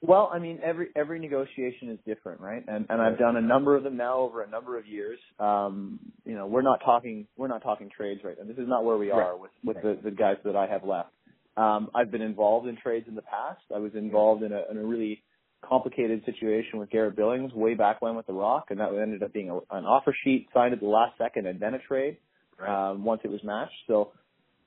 Well, 0.00 0.30
I 0.32 0.38
mean, 0.38 0.60
every 0.62 0.88
every 0.94 1.18
negotiation 1.18 1.90
is 1.90 1.98
different, 2.06 2.40
right? 2.40 2.62
And 2.68 2.86
and 2.88 3.02
I've 3.02 3.18
done 3.18 3.36
a 3.36 3.40
number 3.40 3.74
of 3.76 3.82
them 3.82 3.96
now 3.96 4.18
over 4.18 4.42
a 4.42 4.48
number 4.48 4.78
of 4.78 4.86
years. 4.86 5.18
Um, 5.40 5.98
you 6.24 6.36
know, 6.36 6.46
we're 6.46 6.62
not 6.62 6.80
talking 6.84 7.26
we're 7.36 7.48
not 7.48 7.62
talking 7.62 7.90
trades 7.94 8.20
right 8.22 8.36
now. 8.38 8.46
This 8.46 8.58
is 8.58 8.68
not 8.68 8.84
where 8.84 8.96
we 8.96 9.10
are 9.10 9.36
with 9.36 9.50
with 9.64 9.76
the, 9.82 9.98
the 10.04 10.12
guys 10.12 10.36
that 10.44 10.54
I 10.54 10.68
have 10.68 10.84
left. 10.84 11.10
Um, 11.58 11.90
I've 11.94 12.12
been 12.12 12.22
involved 12.22 12.68
in 12.68 12.76
trades 12.76 13.06
in 13.08 13.16
the 13.16 13.22
past. 13.22 13.62
I 13.74 13.78
was 13.78 13.92
involved 13.94 14.44
in 14.44 14.52
a 14.52 14.62
in 14.70 14.78
a 14.78 14.84
really 14.84 15.22
complicated 15.68 16.22
situation 16.24 16.78
with 16.78 16.88
Garrett 16.90 17.16
Billings 17.16 17.52
way 17.52 17.74
back 17.74 18.00
when 18.00 18.14
with 18.14 18.28
the 18.28 18.32
Rock, 18.32 18.66
and 18.70 18.78
that 18.78 18.90
ended 18.94 19.24
up 19.24 19.32
being 19.32 19.50
a, 19.50 19.56
an 19.76 19.84
offer 19.84 20.14
sheet 20.24 20.46
signed 20.54 20.72
at 20.72 20.78
the 20.78 20.86
last 20.86 21.18
second 21.18 21.48
and 21.48 21.58
then 21.58 21.74
a 21.74 21.80
trade 21.80 22.18
um, 22.64 23.04
once 23.04 23.22
it 23.24 23.30
was 23.30 23.40
matched. 23.42 23.72
So 23.88 24.12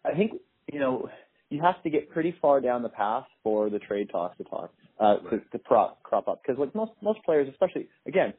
I 0.03 0.13
think 0.13 0.33
you 0.71 0.79
know 0.79 1.07
you 1.49 1.61
have 1.61 1.81
to 1.83 1.89
get 1.89 2.09
pretty 2.09 2.35
far 2.41 2.59
down 2.59 2.83
the 2.83 2.89
path 2.89 3.25
for 3.41 3.69
the 3.69 3.79
trade 3.79 4.09
talks 4.11 4.37
to 4.37 4.43
talk 4.43 4.73
uh, 4.99 5.17
to, 5.29 5.39
to 5.51 5.59
prop, 5.59 6.03
crop 6.03 6.27
up 6.27 6.41
because 6.41 6.59
like 6.59 6.75
most 6.75 6.91
most 7.01 7.23
players, 7.23 7.47
especially 7.49 7.87
again, 8.05 8.33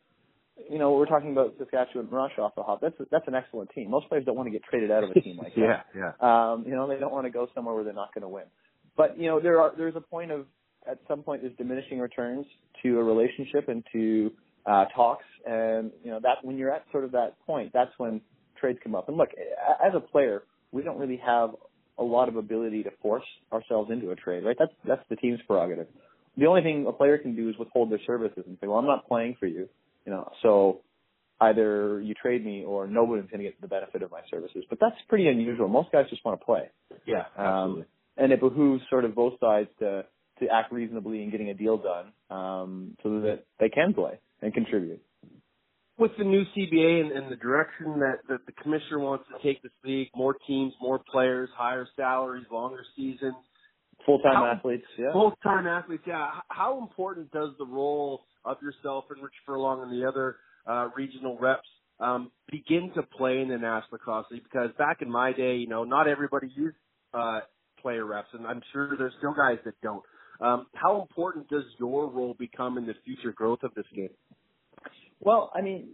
you 0.71 0.79
know 0.79 0.93
we're 0.93 1.07
talking 1.07 1.33
about 1.33 1.55
Saskatchewan 1.59 2.09
Rush 2.11 2.33
off 2.39 2.55
the 2.55 2.63
hop. 2.63 2.81
That's 2.81 2.95
that's 3.11 3.27
an 3.29 3.35
excellent 3.35 3.71
team. 3.75 3.91
Most 3.91 4.09
players 4.09 4.25
don't 4.25 4.37
want 4.37 4.47
to 4.47 4.51
get 4.51 4.63
traded 4.65 4.91
out 4.91 5.05
of 5.05 5.11
a 5.11 5.21
team 5.21 5.39
like 5.39 5.55
that. 5.57 5.87
yeah. 5.95 6.13
yeah. 6.21 6.53
Um, 6.53 6.65
you 6.67 6.75
know, 6.75 6.89
they 6.89 6.99
don't 6.99 7.13
want 7.13 7.27
to 7.27 7.31
go 7.31 7.49
somewhere 7.55 7.75
where 7.75 7.85
they're 7.85 7.93
not 7.93 8.15
going 8.15 8.23
to 8.23 8.29
win. 8.29 8.45
But 8.97 9.19
you 9.19 9.27
know, 9.27 9.41
there 9.41 9.61
are 9.61 9.73
there's 9.77 9.97
a 9.97 10.01
point 10.01 10.31
of 10.31 10.47
at 10.89 10.99
some 11.09 11.23
point 11.23 11.43
there's 11.43 11.57
diminishing 11.57 11.99
returns 11.99 12.47
to 12.83 12.99
a 12.99 13.03
relationship 13.03 13.69
and 13.69 13.85
to 13.93 14.31
uh, 14.67 14.85
talks, 14.95 15.25
and 15.47 15.91
you 16.05 16.11
know 16.11 16.21
that 16.23 16.39
when 16.43 16.59
you're 16.59 16.73
at 16.73 16.85
sort 16.93 17.05
of 17.05 17.13
that 17.13 17.35
point, 17.47 17.73
that's 17.73 17.93
when 17.99 18.21
trades 18.61 18.79
come 18.83 18.95
up. 18.95 19.09
And 19.09 19.17
look, 19.17 19.31
as 19.85 19.93
a 19.95 20.01
player, 20.01 20.45
we 20.71 20.83
don't 20.83 20.99
really 20.99 21.21
have 21.25 21.51
a 21.99 22.03
lot 22.03 22.29
of 22.29 22.37
ability 22.37 22.83
to 22.85 22.91
force 23.03 23.25
ourselves 23.53 23.91
into 23.91 24.11
a 24.11 24.17
trade, 24.17 24.45
right? 24.45 24.57
That's 24.59 24.73
that's 24.87 25.03
the 25.09 25.17
team's 25.17 25.41
prerogative. 25.47 25.87
The 26.37 26.47
only 26.47 26.63
thing 26.63 26.87
a 26.89 26.93
player 26.93 27.19
can 27.19 27.37
do 27.37 27.49
is 27.51 27.57
withhold 27.59 27.91
their 27.91 28.01
services 28.07 28.45
and 28.47 28.57
say, 28.61 28.67
well, 28.67 28.79
I'm 28.79 28.87
not 28.87 29.07
playing 29.07 29.37
for 29.39 29.47
you, 29.47 29.69
you 30.07 30.13
know, 30.13 30.31
so 30.43 30.81
either 31.41 32.01
you 32.01 32.15
trade 32.15 32.45
me 32.45 32.65
or 32.65 32.87
nobody's 32.87 33.29
going 33.31 33.39
to 33.39 33.45
get 33.45 33.61
the 33.61 33.67
benefit 33.69 34.03
of 34.03 34.11
my 34.11 34.21
services. 34.31 34.65
But 34.69 34.79
that's 34.81 34.97
pretty 35.09 35.29
unusual. 35.29 35.69
Most 35.69 35.91
guys 35.93 36.07
just 36.11 36.25
want 36.25 36.41
to 36.41 36.45
play. 36.45 36.71
Yeah, 37.07 37.25
Um, 37.37 37.85
and 38.17 38.33
it 38.33 38.41
behooves 38.41 38.83
sort 38.91 39.05
of 39.05 39.15
both 39.15 39.35
sides 39.41 39.69
to 39.81 40.05
to 40.41 40.49
act 40.49 40.73
reasonably 40.73 41.23
in 41.23 41.31
getting 41.31 41.51
a 41.51 41.55
deal 41.55 41.77
done, 41.77 42.13
um, 42.31 42.97
so 43.03 43.21
that 43.21 43.45
they 43.61 43.69
can 43.69 43.95
play 43.95 44.19
and 44.41 44.53
contribute. 44.53 45.01
With 45.99 46.13
the 46.19 46.25
new 46.25 46.43
CBA 46.57 47.03
and, 47.03 47.13
and 47.13 47.31
the 47.31 47.37
direction 47.37 48.01
that, 48.01 48.21
that 48.29 48.45
the 48.47 48.53
commissioner 48.53 48.99
wants 48.99 49.25
to 49.29 49.41
take 49.47 49.63
this 49.63 49.71
league, 49.85 50.09
more 50.17 50.35
teams, 50.47 50.73
more 50.81 50.99
players, 50.99 51.49
higher 51.57 51.87
salaries, 51.97 52.47
longer 52.51 52.83
seasons, 52.97 53.35
Full 54.07 54.19
time 54.21 54.35
How- 54.35 54.47
athletes, 54.47 54.87
yeah. 54.99 55.13
Full 55.13 55.33
time 55.45 55.67
athletes, 55.67 56.03
yeah. 56.07 56.29
How 56.49 56.79
important 56.79 57.31
does 57.31 57.51
the 57.59 57.67
role 57.67 58.23
of 58.45 58.57
yourself 58.63 59.05
and 59.11 59.23
Rich 59.23 59.35
Furlong 59.47 59.83
and 59.83 59.93
the 59.93 60.07
other 60.07 60.37
uh, 60.67 60.89
regional 60.97 61.39
reps 61.39 61.69
um, 62.01 62.31
begin 62.51 62.91
to 62.95 63.03
play 63.03 63.41
in 63.41 63.49
the 63.49 63.59
National 63.59 63.93
Lacrosse 63.93 64.27
League? 64.31 64.45
Because 64.45 64.71
back 64.79 65.03
in 65.03 65.11
my 65.11 65.33
day, 65.33 65.57
you 65.57 65.69
know, 65.69 65.85
not 65.85 66.09
everybody 66.09 66.51
used 66.55 66.77
uh, 67.15 67.41
player 67.81 68.05
reps, 68.05 68.29
and 68.33 68.47
I'm 68.47 68.63
sure 68.73 68.97
there's 68.97 69.13
still 69.19 69.35
guys 69.35 69.59
that 69.65 69.75
don't. 69.83 70.03
Um, 70.41 70.67
how 70.75 71.01
important 71.01 71.49
does 71.49 71.65
your 71.79 72.09
role 72.09 72.35
become 72.39 72.79
in 72.79 72.87
the 72.87 72.95
future 73.05 73.33
growth 73.33 73.61
of 73.63 73.75
this 73.75 73.85
game? 73.95 74.11
Well, 75.21 75.53
I 75.55 75.61
mean, 75.61 75.89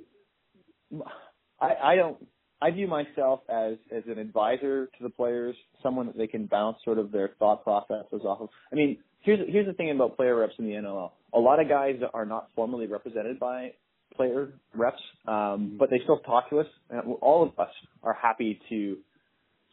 I, 1.61 1.74
I 1.82 1.96
don't. 1.96 2.16
I 2.61 2.72
view 2.72 2.88
myself 2.88 3.40
as 3.49 3.74
as 3.94 4.03
an 4.09 4.18
advisor 4.18 4.86
to 4.86 5.03
the 5.03 5.11
players, 5.11 5.55
someone 5.82 6.07
that 6.07 6.16
they 6.16 6.26
can 6.26 6.46
bounce 6.46 6.78
sort 6.84 6.99
of 6.99 7.12
their 7.12 7.30
thought 7.38 7.62
processes 7.62 8.22
off 8.24 8.40
of. 8.40 8.49
I 8.72 8.74
mean, 8.74 8.99
here's 9.21 9.41
here's 9.49 9.66
the 9.66 9.73
thing 9.73 9.91
about 9.91 10.16
player 10.16 10.37
reps 10.37 10.55
in 10.59 10.64
the 10.64 10.73
NLL. 10.73 11.11
A 11.35 11.39
lot 11.39 11.61
of 11.61 11.69
guys 11.69 11.97
are 12.14 12.25
not 12.25 12.49
formally 12.55 12.87
represented 12.87 13.39
by 13.39 13.73
player 14.14 14.53
reps, 14.75 15.01
um, 15.27 15.77
but 15.79 15.91
they 15.91 16.01
still 16.03 16.19
talk 16.21 16.51
to 16.51 16.61
us. 16.61 16.66
And 16.91 17.14
all 17.21 17.43
of 17.43 17.59
us 17.59 17.73
are 18.03 18.14
happy 18.14 18.61
to 18.69 18.97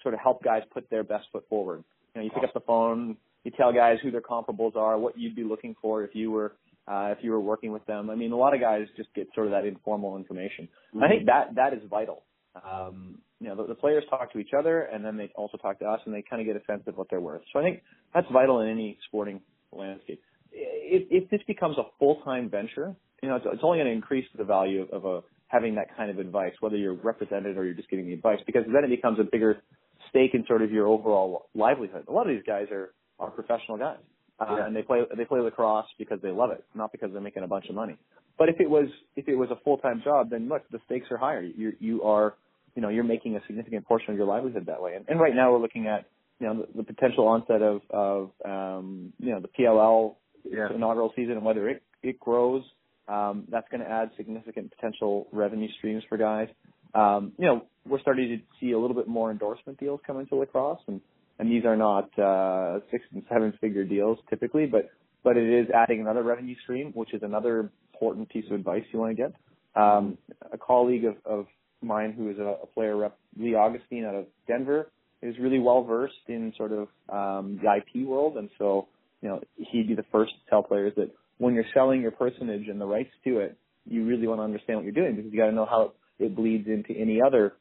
sort 0.02 0.14
of 0.14 0.20
help 0.20 0.44
guys 0.44 0.62
put 0.74 0.90
their 0.90 1.04
best 1.04 1.26
foot 1.32 1.46
forward. 1.50 1.84
You 2.14 2.22
know, 2.22 2.26
you 2.26 2.32
pick 2.32 2.44
up 2.44 2.54
the 2.54 2.60
phone, 2.60 3.18
you 3.44 3.52
tell 3.52 3.74
guys 3.74 3.98
who 4.04 4.12
their 4.12 4.22
comparables 4.22 4.76
are, 4.76 4.98
what 4.98 5.18
you'd 5.18 5.36
be 5.36 5.44
looking 5.44 5.76
for 5.82 6.04
if 6.04 6.12
you 6.14 6.32
were 6.32 6.54
uh, 6.88 7.14
if 7.18 7.20
you 7.22 7.32
were 7.32 7.40
working 7.40 7.72
with 7.72 7.86
them. 7.88 8.10
I 8.10 8.16
mean, 8.16 8.32
a 8.32 8.38
lot 8.38 8.54
of 8.54 8.62
guys 8.62 8.88
just 8.96 9.14
get 9.16 9.28
sort 9.34 9.48
of 9.48 9.52
that 9.52 9.66
informal 9.66 10.18
information. 10.18 10.68
Mm-hmm. 10.94 11.04
I 11.04 11.08
think 11.08 11.26
that 11.26 11.56
that 11.56 11.74
is 11.74 11.80
vital. 11.90 12.24
Um, 12.56 13.20
you 13.40 13.48
know, 13.48 13.56
the, 13.56 13.68
the 13.68 13.76
players 13.76 14.04
talk 14.10 14.32
to 14.34 14.40
each 14.40 14.52
other, 14.58 14.82
and 14.82 15.04
then 15.04 15.18
they 15.18 15.32
also 15.36 15.58
talk 15.58 15.80
to 15.80 15.86
us, 15.86 16.00
and 16.06 16.14
they 16.14 16.24
kind 16.28 16.42
of 16.42 16.46
get 16.48 16.56
a 16.56 16.66
sense 16.66 16.84
of 16.88 16.98
what 16.98 17.08
they're 17.10 17.20
worth. 17.20 17.42
So 17.52 17.60
I 17.60 17.64
think 17.64 17.82
that's 18.14 18.28
vital 18.32 18.62
in 18.62 18.70
any 18.70 18.98
sporting 19.08 19.42
landscape. 19.72 20.22
If, 20.52 21.08
if 21.12 21.30
this 21.30 21.42
becomes 21.48 21.78
a 21.78 21.84
full-time 22.00 22.50
venture, 22.50 22.96
you 23.22 23.30
know, 23.30 23.36
it's, 23.36 23.46
it's 23.52 23.62
only 23.64 23.80
going 23.80 23.88
to 23.88 23.94
increase 23.94 24.26
the 24.38 24.46
value 24.46 24.88
of, 24.92 25.06
a 25.06 25.22
having 25.48 25.76
that 25.76 25.96
kind 25.96 26.10
of 26.10 26.20
advice, 26.20 26.54
whether 26.60 26.76
you're 26.76 26.96
represented 26.96 27.58
or 27.58 27.66
you're 27.66 27.74
just 27.74 27.90
getting 27.90 28.08
the 28.08 28.14
advice, 28.14 28.40
because 28.46 28.64
then 28.74 28.84
it 28.84 28.90
becomes 28.90 29.20
a 29.20 29.24
bigger 29.24 29.62
stake 30.10 30.32
in 30.34 30.46
sort 30.48 30.62
of 30.62 30.72
your 30.72 30.88
overall 30.88 31.48
livelihood. 31.54 32.06
A 32.08 32.12
lot 32.12 32.28
of 32.28 32.36
these 32.36 32.44
guys 32.46 32.68
are 32.72 32.94
are 33.20 33.32
professional 33.32 33.78
guys, 33.78 33.98
uh, 34.40 34.46
yeah. 34.50 34.66
and 34.66 34.76
they 34.76 34.82
play 34.82 35.02
they 35.16 35.24
play 35.26 35.40
lacrosse 35.40 35.86
because 35.98 36.20
they 36.22 36.32
love 36.32 36.52
it, 36.52 36.64
not 36.74 36.92
because 36.92 37.12
they're 37.12 37.22
making 37.22 37.44
a 37.44 37.48
bunch 37.48 37.66
of 37.70 37.76
money. 37.76 37.96
But 38.38 38.50
if 38.50 38.60
it 38.60 38.70
was 38.70 38.88
if 39.16 39.28
it 39.28 39.36
was 39.36 39.50
a 39.52 39.56
full 39.64 39.78
time 39.78 40.02
job, 40.04 40.30
then 40.30 40.50
look, 40.50 40.64
the 40.72 40.80
stakes 40.86 41.08
are 41.12 41.18
higher. 41.18 41.42
You 41.42 41.74
you 41.80 42.04
are 42.04 42.36
you 42.76 42.82
know, 42.82 42.90
you're 42.90 43.04
making 43.04 43.36
a 43.36 43.42
significant 43.48 43.86
portion 43.86 44.12
of 44.12 44.18
your 44.18 44.28
livelihood 44.28 44.66
that 44.68 44.82
way. 44.82 44.96
And, 44.96 45.06
and 45.08 45.20
right 45.20 45.34
now 45.34 45.52
we're 45.52 45.62
looking 45.62 45.88
at, 45.88 46.06
you 46.40 46.48
know, 46.48 46.66
the, 46.74 46.84
the 46.84 46.94
potential 46.94 47.28
onset 47.28 47.62
of, 47.62 47.82
of, 47.90 48.32
um, 48.44 49.14
you 49.20 49.32
know, 49.32 49.40
the 49.40 49.48
PLL 49.48 50.16
yeah. 50.44 50.68
inaugural 50.74 51.12
season 51.16 51.34
and 51.34 51.46
whether 51.46 51.70
it, 51.70 51.82
it 52.04 52.20
grows. 52.20 52.64
Um, 53.08 53.46
that's 53.50 53.68
going 53.70 53.82
to 53.82 53.90
add 53.90 54.12
significant 54.18 54.74
potential 54.76 55.28
revenue 55.32 55.70
streams 55.78 56.04
for 56.10 56.18
guys. 56.18 56.50
Um, 56.94 57.34
you 57.38 57.46
know, 57.46 57.66
we're 57.88 58.00
starting 58.00 58.30
to 58.30 58.38
see 58.60 58.72
a 58.72 58.80
little 58.80 58.96
bit 58.96 59.08
more 59.08 59.32
endorsement 59.32 59.80
deals 59.80 60.00
come 60.06 60.20
into 60.20 60.36
lacrosse 60.36 60.82
and, 60.88 61.00
and 61.40 61.52
these 61.52 61.66
are 61.66 61.76
not, 61.76 62.18
uh, 62.20 62.80
six 62.92 63.04
and 63.14 63.24
seven 63.32 63.54
figure 63.62 63.84
deals 63.84 64.18
typically, 64.30 64.66
but, 64.66 64.90
but 65.24 65.38
it 65.38 65.48
is 65.48 65.68
adding 65.74 66.02
another 66.02 66.24
revenue 66.24 66.56
stream, 66.64 66.92
which 66.94 67.14
is 67.14 67.22
another 67.24 67.70
important 67.94 68.28
piece 68.30 68.46
of 68.48 68.54
advice 68.54 68.84
you 68.92 69.00
want 69.00 69.16
to 69.16 69.24
get. 69.24 69.34
Um, 69.76 70.18
a 70.52 70.58
colleague 70.58 71.06
of, 71.06 71.16
of 71.26 71.48
mine 71.82 72.14
who 72.14 72.30
is 72.30 72.38
a, 72.38 72.56
a 72.64 72.68
player 72.68 72.96
rep, 72.96 73.18
Lee 73.38 73.56
Augustine 73.56 74.06
out 74.06 74.16
of 74.16 74.26
Denver, 74.48 74.92
is 75.22 75.36
really 75.40 75.60
well 75.60 75.84
versed 75.84 76.14
in 76.28 76.54
sort 76.58 76.72
of 76.72 76.88
um, 77.10 77.60
the 77.62 77.78
IP 77.78 78.08
world, 78.08 78.38
and 78.38 78.50
so 78.58 78.88
you 79.22 79.30
know 79.30 79.42
he'd 79.56 79.88
be 79.88 79.96
the 79.96 80.06
first 80.12 80.32
to 80.34 80.50
tell 80.50 80.64
players 80.64 80.94
that 80.98 81.10
when 81.38 81.54
you're 81.54 81.66
selling 81.74 82.02
your 82.02 82.12
personage 82.12 82.68
and 82.68 82.80
the 82.80 82.86
rights 82.86 83.10
to 83.24 83.40
it, 83.40 83.58
you 83.86 84.06
really 84.06 84.28
want 84.28 84.40
to 84.40 84.44
understand 84.44 84.78
what 84.78 84.86
you're 84.86 84.94
doing 84.94 85.16
because 85.16 85.32
you 85.32 85.38
got 85.38 85.48
to 85.48 85.52
know 85.52 85.66
how 85.66 85.94
it 86.20 86.36
bleeds 86.36 86.68
into 86.68 86.94
any 87.00 87.22
other 87.22 87.54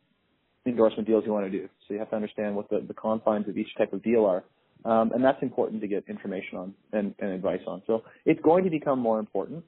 endorsement 0.67 1.07
deals 1.07 1.25
you 1.27 1.33
want 1.33 1.51
to 1.51 1.51
do. 1.51 1.69
So 1.87 1.95
you 1.95 2.01
have 2.01 2.11
to 2.11 2.17
understand 2.17 2.57
what 2.57 2.71
the, 2.71 2.85
the 2.87 2.95
confines 2.95 3.49
of 3.49 3.59
each 3.59 3.75
type 3.77 3.93
of 3.93 4.03
deal 4.03 4.25
are. 4.25 4.45
Um, 4.85 5.13
and 5.13 5.25
that's 5.25 5.43
important 5.43 5.81
to 5.81 5.89
get 5.89 6.05
information 6.09 6.59
on 6.59 6.75
and, 6.93 7.15
and 7.19 7.33
advice 7.33 7.61
on. 7.67 7.83
So 7.87 8.05
it's 8.25 8.41
going 8.43 8.65
to 8.65 8.71
become 8.71 8.99
more 8.99 9.19
important. 9.19 9.65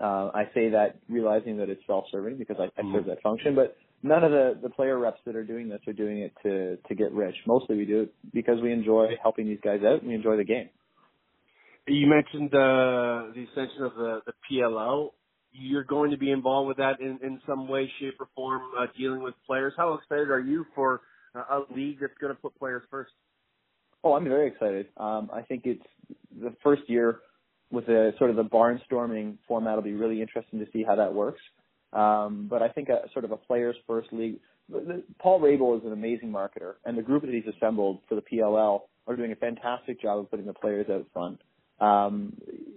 Uh, 0.00 0.30
I 0.34 0.44
say 0.54 0.70
that 0.70 0.96
realizing 1.08 1.58
that 1.58 1.68
it's 1.68 1.82
self-serving 1.86 2.38
because 2.38 2.56
I, 2.58 2.64
I 2.80 2.92
serve 2.92 3.06
that 3.06 3.22
function, 3.22 3.54
but 3.54 3.76
none 4.02 4.24
of 4.24 4.30
the, 4.30 4.58
the 4.62 4.70
player 4.70 4.98
reps 4.98 5.20
that 5.26 5.36
are 5.36 5.44
doing 5.44 5.68
this 5.68 5.80
are 5.86 5.92
doing 5.92 6.18
it 6.18 6.32
to, 6.42 6.76
to 6.88 6.94
get 6.94 7.12
rich. 7.12 7.34
Mostly 7.46 7.76
we 7.76 7.84
do 7.84 8.02
it 8.02 8.14
because 8.32 8.60
we 8.62 8.72
enjoy 8.72 9.08
helping 9.22 9.46
these 9.46 9.58
guys 9.62 9.80
out 9.86 10.00
and 10.00 10.08
we 10.08 10.14
enjoy 10.14 10.36
the 10.36 10.44
game. 10.44 10.70
You 11.86 12.06
mentioned 12.06 12.54
uh, 12.54 13.32
the 13.34 13.42
extension 13.42 13.82
of 13.82 13.94
the, 13.94 14.20
the 14.26 14.32
PLL. 14.50 15.10
You're 15.52 15.84
going 15.84 16.12
to 16.12 16.16
be 16.16 16.30
involved 16.30 16.68
with 16.68 16.76
that 16.76 17.00
in, 17.00 17.18
in 17.22 17.40
some 17.46 17.68
way, 17.68 17.90
shape, 17.98 18.14
or 18.20 18.28
form, 18.36 18.62
uh, 18.78 18.86
dealing 18.96 19.22
with 19.22 19.34
players. 19.46 19.72
How 19.76 19.94
excited 19.94 20.30
are 20.30 20.40
you 20.40 20.64
for 20.74 21.00
a 21.34 21.60
league 21.74 21.98
that's 22.00 22.16
going 22.20 22.34
to 22.34 22.40
put 22.40 22.56
players 22.58 22.82
first? 22.90 23.10
Oh, 24.04 24.14
I'm 24.14 24.24
very 24.24 24.48
excited. 24.48 24.86
Um, 24.96 25.30
I 25.32 25.42
think 25.42 25.62
it's 25.64 25.82
the 26.40 26.54
first 26.62 26.82
year 26.86 27.20
with 27.70 27.88
a 27.88 28.12
sort 28.18 28.30
of 28.30 28.36
the 28.36 28.44
barnstorming 28.44 29.36
format. 29.46 29.72
It'll 29.72 29.82
be 29.82 29.92
really 29.92 30.20
interesting 30.20 30.58
to 30.60 30.66
see 30.72 30.84
how 30.86 30.96
that 30.96 31.14
works. 31.14 31.40
Um, 31.92 32.46
but 32.48 32.62
I 32.62 32.68
think 32.68 32.88
a 32.88 33.08
sort 33.12 33.24
of 33.24 33.32
a 33.32 33.36
players 33.36 33.76
first 33.86 34.12
league. 34.12 34.38
Paul 35.18 35.40
Rabil 35.40 35.78
is 35.78 35.84
an 35.84 35.92
amazing 35.92 36.30
marketer, 36.30 36.74
and 36.84 36.96
the 36.96 37.02
group 37.02 37.22
that 37.22 37.32
he's 37.32 37.52
assembled 37.56 37.98
for 38.08 38.14
the 38.14 38.22
PLL 38.22 38.82
are 39.08 39.16
doing 39.16 39.32
a 39.32 39.36
fantastic 39.36 40.00
job 40.00 40.20
of 40.20 40.30
putting 40.30 40.46
the 40.46 40.54
players 40.54 40.86
out 40.88 41.06
front. 41.12 41.40
Um, 41.80 42.36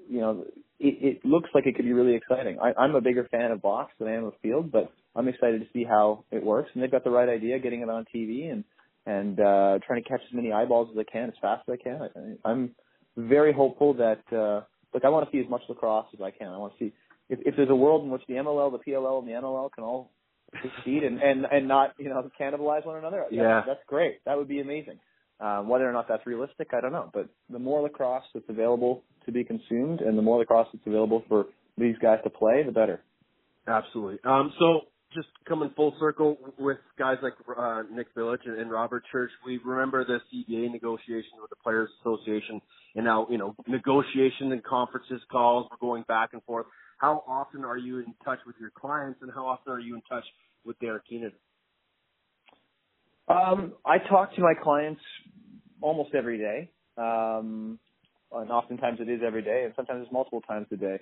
you 0.10 0.20
know, 0.20 0.46
it, 0.80 1.20
it 1.20 1.26
looks 1.26 1.50
like 1.54 1.68
it 1.68 1.76
could 1.76 1.86
be 1.86 1.94
really 1.94 2.16
exciting. 2.16 2.58
I, 2.60 2.74
I'm 2.80 2.96
a 2.96 3.02
bigger 3.02 3.28
fan 3.30 3.52
of 3.52 3.62
box 3.62 3.94
than 4.00 4.08
I 4.08 4.16
am 4.16 4.26
of 4.26 4.34
field, 4.41 4.72
but 4.72 4.91
I'm 5.16 5.28
excited 5.28 5.62
to 5.62 5.68
see 5.74 5.84
how 5.84 6.26
it 6.32 6.44
works. 6.44 6.72
And 6.74 6.82
they've 6.82 6.91
got 6.91 7.04
the 7.04 7.12
right 7.12 7.30
idea, 7.30 7.60
getting 7.60 7.82
it 7.82 7.89
on 7.89 8.06
TV 8.14 8.52
and 8.52 8.64
and 9.06 9.38
uh, 9.38 9.80
trying 9.86 10.02
to 10.02 10.10
catch 10.10 10.22
as 10.26 10.34
many 10.34 10.54
eyeballs 10.54 10.88
as 10.94 10.98
I 10.98 11.04
can 11.12 11.28
as 11.28 11.36
fast 11.41 11.64
as 11.68 11.78
I 11.78 11.84
can. 11.84 12.38
I, 12.46 12.50
I'm 12.50 12.74
very 13.18 13.52
hopeful 13.52 13.94
that 13.96 14.24
uh, 14.36 14.62
look, 14.94 15.06
I 15.06 15.10
want 15.10 15.30
to 15.30 15.32
see 15.32 15.44
as 15.44 15.50
much 15.50 15.62
lacrosse 15.70 16.08
as 16.14 16.22
I 16.22 16.32
can. 16.32 16.48
I 16.48 16.58
want 16.58 16.74
to 16.78 16.86
see 16.86 16.94
if, 17.30 17.39
if 17.46 17.56
there's 17.56 17.70
a 17.70 17.76
world 17.76 18.04
in 18.04 18.12
which 18.12 18.24
the 18.28 18.36
MLL, 18.36 18.72
the 18.72 18.91
PLL, 18.91 19.20
and 19.20 19.28
the 19.28 19.34
NLL 19.34 19.72
can 19.72 19.84
all 19.84 20.12
succeed 20.62 21.04
and, 21.04 21.20
and, 21.22 21.46
and 21.52 21.68
not, 21.68 21.94
you 21.98 22.10
know, 22.10 22.30
cannibalize 22.39 22.86
one 22.86 22.98
another. 22.98 23.26
Yeah. 23.32 23.56
That's, 23.56 23.68
that's 23.68 23.80
great. 23.88 24.24
That 24.26 24.38
would 24.38 24.48
be 24.48 24.60
amazing. 24.60 25.00
Um, 25.39 25.68
whether 25.68 25.89
or 25.89 25.94
not 25.94 26.08
that's 26.08 26.26
realistic, 26.26 26.70
I 26.74 26.82
don't 26.82 26.91
know. 26.91 27.10
But 27.14 27.28
the 27.50 27.60
more 27.60 27.82
lacrosse 27.82 28.24
that's 28.34 28.46
available 28.50 29.04
to 29.26 29.32
be 29.32 29.44
consumed 29.44 30.02
and 30.02 30.18
the 30.18 30.22
more 30.22 30.39
lacrosse 30.39 30.68
that's 30.72 30.86
available 30.86 31.24
for 31.28 31.48
these 31.78 31.96
guys 32.02 32.20
to 32.24 32.30
play, 32.30 32.64
the 32.64 32.72
better. 32.72 33.02
Absolutely. 33.68 34.20
Um, 34.24 34.54
so 34.60 34.82
just 35.14 35.28
coming 35.47 35.72
full 35.76 35.95
circle 35.99 36.38
with 36.57 36.78
guys 36.97 37.18
like 37.22 37.34
uh, 37.57 37.84
Nick 37.91 38.14
Bilic 38.16 38.39
and, 38.45 38.59
and 38.59 38.72
Robert 38.72 39.03
Church, 39.11 39.32
we 39.45 39.59
remember 39.64 40.05
the 40.05 40.20
CBA 40.34 40.72
negotiations 40.72 41.34
with 41.39 41.49
the 41.49 41.55
Players 41.57 41.89
Association, 42.01 42.61
and 42.95 43.05
now 43.05 43.28
you 43.30 43.38
know 43.38 43.55
negotiation 43.68 44.51
and 44.51 44.64
conferences 44.64 45.22
calls 45.32 45.68
were 45.72 45.78
going 45.80 46.03
back 46.07 46.30
and 46.34 46.43
forth. 46.43 46.66
How 46.97 47.24
often 47.28 47.66
are 47.66 47.78
you 47.78 47.99
in 47.99 48.14
touch 48.24 48.39
with 48.45 48.55
your 48.59 48.72
clients, 48.72 49.20
and 49.22 49.32
how 49.34 49.45
often 49.45 49.74
are 49.74 49.80
you 49.80 49.95
in 49.95 50.01
touch 50.09 50.26
with 50.66 50.80
Derek 50.80 51.07
Keenan? 51.07 51.34
Um, 53.28 53.74
I 53.86 53.97
talk 53.97 54.36
to 54.36 54.41
my 54.41 54.53
clients 54.61 55.01
almost 55.82 56.14
every 56.14 56.38
day, 56.38 56.70
um, 56.97 57.80
and 58.32 58.51
oftentimes 58.51 58.99
it 58.99 59.09
is 59.09 59.22
every 59.26 59.41
day, 59.41 59.64
and 59.66 59.74
sometimes 59.76 60.03
it's 60.03 60.11
multiple 60.11 60.41
times 60.41 60.68
a 60.72 60.78
day. 60.78 60.99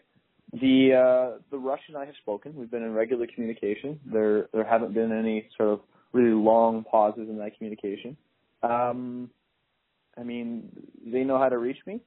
The 0.54 0.94
uh, 0.94 1.40
the 1.50 1.58
Rush 1.58 1.82
and 1.88 1.98
I 1.98 2.06
have 2.06 2.16
spoken. 2.22 2.56
We've 2.56 2.70
been 2.70 2.84
in 2.84 2.94
regular 2.94 3.26
communication. 3.34 4.00
There 4.06 4.48
there 4.54 4.66
haven't 4.66 4.94
been 4.94 5.12
any 5.12 5.48
sort 5.58 5.70
of 5.70 5.80
really 6.12 6.34
long 6.34 6.84
pauses 6.84 7.30
in 7.30 7.38
that 7.38 7.58
communication. 7.58 8.18
Um, 8.62 9.30
I 10.18 10.24
mean, 10.24 10.70
they 11.06 11.24
know 11.24 11.38
how 11.38 11.48
to 11.48 11.58
reach 11.58 11.78
me. 11.86 12.02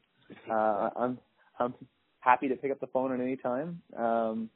Uh, 0.50 0.90
I'm 0.94 1.18
I'm 1.58 1.74
happy 2.20 2.48
to 2.48 2.56
pick 2.56 2.70
up 2.70 2.80
the 2.80 2.86
phone 2.88 3.12
at 3.12 3.20
any 3.20 3.36
time. 3.36 3.80
Um, 3.96 4.50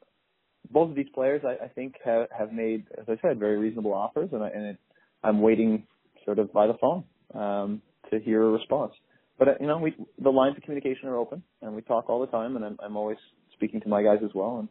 both 0.70 0.90
of 0.90 0.96
these 0.96 1.08
players, 1.14 1.42
I, 1.44 1.64
I 1.64 1.68
think, 1.68 1.94
have, 2.04 2.26
have 2.36 2.52
made, 2.52 2.86
as 2.98 3.04
I 3.08 3.16
said, 3.22 3.38
very 3.38 3.56
reasonable 3.56 3.94
offers, 3.94 4.30
and, 4.32 4.42
I, 4.42 4.48
and 4.48 4.66
it, 4.66 4.76
I'm 5.22 5.40
waiting 5.40 5.84
sort 6.24 6.38
of 6.38 6.52
by 6.52 6.66
the 6.66 6.74
phone 6.80 7.04
um, 7.34 7.82
to 8.10 8.20
hear 8.20 8.42
a 8.42 8.50
response. 8.50 8.92
But 9.38 9.48
uh, 9.48 9.52
you 9.60 9.66
know, 9.66 9.78
we 9.78 9.94
the 10.20 10.30
lines 10.30 10.56
of 10.56 10.62
communication 10.64 11.08
are 11.08 11.16
open, 11.16 11.42
and 11.62 11.74
we 11.74 11.82
talk 11.82 12.10
all 12.10 12.20
the 12.20 12.26
time, 12.26 12.56
and 12.56 12.64
I'm, 12.64 12.76
I'm 12.82 12.96
always 12.96 13.18
speaking 13.58 13.80
to 13.80 13.88
my 13.88 14.02
guys 14.02 14.20
as 14.24 14.30
well, 14.34 14.60
and 14.60 14.68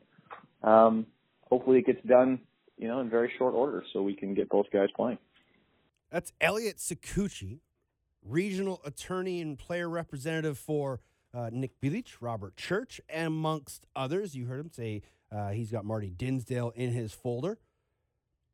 um, 0.64 1.06
hopefully 1.42 1.80
it 1.80 1.86
gets 1.86 2.04
done, 2.08 2.40
you 2.78 2.88
know, 2.88 3.02
in 3.02 3.10
very 3.10 3.32
short 3.38 3.54
order 3.54 3.84
so 3.92 4.02
we 4.02 4.16
can 4.16 4.34
get 4.34 4.50
both 4.50 4.66
guys 4.72 4.88
playing. 4.96 5.18
That's 6.10 6.32
Elliot 6.40 6.78
Sakuchi, 6.78 7.60
regional 8.24 8.80
attorney 8.86 9.42
and 9.42 9.60
player 9.60 9.90
representative 9.90 10.58
for 10.58 11.02
uh, 11.34 11.50
Nick 11.52 11.82
Bilic, 11.82 12.16
Robert 12.22 12.56
Church, 12.56 13.02
and 13.10 13.28
amongst 13.28 13.86
others. 13.94 14.36
You 14.36 14.46
heard 14.46 14.62
him 14.62 14.72
say 14.72 15.02
uh, 15.32 15.50
he's 15.50 15.70
got 15.70 15.84
Marty 15.84 16.10
Dinsdale 16.10 16.72
in 16.76 16.92
his 16.92 17.14
folder. 17.14 17.60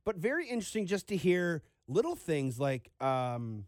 But 0.04 0.18
very 0.18 0.48
interesting 0.48 0.88
just 0.88 1.08
to 1.10 1.16
hear 1.16 1.62
little 1.88 2.16
things 2.16 2.60
like 2.60 2.90
um, 3.00 3.66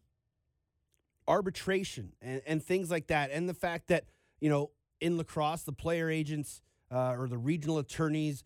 arbitration 1.27 2.13
and, 2.21 2.41
and 2.47 2.63
things 2.63 2.89
like 2.89 3.07
that, 3.07 3.29
and 3.31 3.47
the 3.47 3.53
fact 3.53 3.87
that, 3.89 4.05
you 4.41 4.49
know, 4.49 4.71
in 5.05 5.17
lacrosse, 5.17 5.61
the 5.61 5.71
player 5.71 6.09
agents 6.09 6.63
uh, 6.91 7.15
or 7.15 7.27
the 7.27 7.37
regional 7.37 7.77
attorneys 7.77 8.43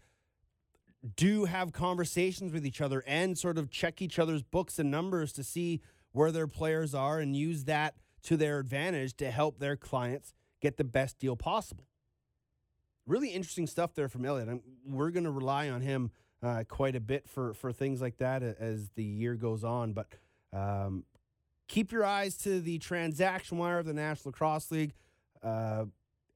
do 1.16 1.46
have 1.46 1.72
conversations 1.72 2.52
with 2.52 2.66
each 2.66 2.82
other 2.82 3.02
and 3.08 3.38
sort 3.38 3.58
of 3.58 3.72
check 3.72 4.02
each 4.02 4.20
other's 4.20 4.44
books 4.44 4.78
and 4.78 4.92
numbers 4.92 5.32
to 5.32 5.42
see 5.42 5.80
where 6.12 6.34
their 6.34 6.48
players 6.48 6.94
are 6.94 7.20
and 7.20 7.34
use 7.34 7.64
that 7.64 7.96
to 8.24 8.36
their 8.36 8.60
advantage 8.60 9.16
to 9.16 9.32
help 9.32 9.60
their 9.60 9.78
clients 9.78 10.34
get 10.60 10.76
the 10.76 10.84
best 10.84 11.18
deal 11.18 11.38
possible. 11.38 11.86
Really 13.08 13.30
interesting 13.30 13.66
stuff 13.66 13.94
there 13.96 14.10
from 14.10 14.26
Elliot. 14.26 14.62
We're 14.86 15.12
going 15.12 15.24
to 15.24 15.32
rely 15.32 15.70
on 15.70 15.80
him 15.80 16.12
uh, 16.44 16.66
quite 16.68 16.96
a 16.98 17.00
bit 17.00 17.30
for 17.30 17.54
for 17.54 17.72
things 17.72 18.02
like 18.02 18.18
that 18.18 18.44
as 18.44 18.90
the 18.96 19.04
year 19.04 19.36
goes 19.36 19.64
on. 19.64 19.94
But 19.94 20.08
um, 20.52 21.06
keep 21.70 21.94
your 21.94 22.04
eyes 22.04 22.36
to 22.40 22.60
the 22.60 22.80
transaction 22.80 23.58
wire 23.58 23.80
of 23.80 23.86
the 23.86 23.94
National 23.94 24.32
Lacrosse 24.32 24.70
League. 24.72 24.94
Uh, 25.42 25.86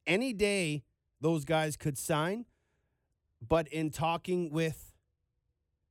any 0.06 0.34
day, 0.34 0.84
those 1.22 1.46
guys 1.46 1.78
could 1.78 1.98
sign. 1.98 2.46
But 3.48 3.68
in 3.68 3.90
talking 3.90 4.52
with 4.52 4.94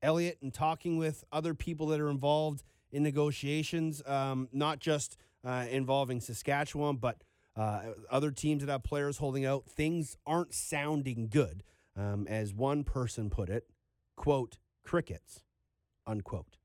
Elliot 0.02 0.38
and 0.42 0.52
talking 0.52 0.96
with 0.96 1.24
other 1.30 1.54
people 1.54 1.86
that 1.88 2.00
are 2.00 2.08
involved 2.08 2.62
in 2.90 3.02
negotiations, 3.02 4.02
um, 4.06 4.48
not 4.52 4.78
just 4.78 5.16
uh, 5.44 5.66
involving 5.70 6.20
Saskatchewan, 6.20 6.96
but 6.96 7.22
uh, 7.56 7.82
other 8.10 8.30
teams 8.30 8.64
that 8.64 8.70
have 8.70 8.82
players 8.82 9.18
holding 9.18 9.44
out, 9.44 9.66
things 9.66 10.16
aren't 10.26 10.54
sounding 10.54 11.28
good. 11.28 11.62
Um, 11.94 12.26
as 12.26 12.54
one 12.54 12.84
person 12.84 13.28
put 13.28 13.50
it, 13.50 13.68
quote, 14.16 14.56
crickets, 14.82 15.42
unquote. 16.06 16.56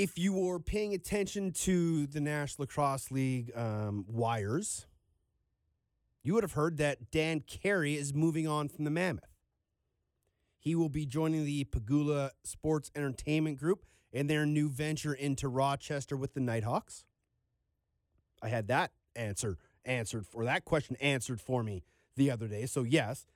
If 0.00 0.16
you 0.16 0.32
were 0.32 0.58
paying 0.58 0.94
attention 0.94 1.52
to 1.52 2.06
the 2.06 2.22
National 2.22 2.62
Lacrosse 2.62 3.10
League 3.10 3.52
um, 3.54 4.06
wires, 4.08 4.86
you 6.22 6.32
would 6.32 6.42
have 6.42 6.54
heard 6.54 6.78
that 6.78 7.10
Dan 7.10 7.40
Carey 7.40 7.98
is 7.98 8.14
moving 8.14 8.48
on 8.48 8.70
from 8.70 8.86
the 8.86 8.90
Mammoth. 8.90 9.28
He 10.58 10.74
will 10.74 10.88
be 10.88 11.04
joining 11.04 11.44
the 11.44 11.64
Pegula 11.64 12.30
Sports 12.44 12.90
Entertainment 12.96 13.58
Group 13.58 13.84
in 14.10 14.26
their 14.26 14.46
new 14.46 14.70
venture 14.70 15.12
into 15.12 15.48
Rochester 15.48 16.16
with 16.16 16.32
the 16.32 16.40
Nighthawks. 16.40 17.04
I 18.40 18.48
had 18.48 18.68
that 18.68 18.92
answer 19.14 19.58
answered 19.84 20.26
for 20.26 20.46
that 20.46 20.64
question 20.64 20.96
answered 20.96 21.42
for 21.42 21.62
me 21.62 21.82
the 22.16 22.30
other 22.30 22.48
day. 22.48 22.64
So 22.64 22.84
yes, 22.84 23.26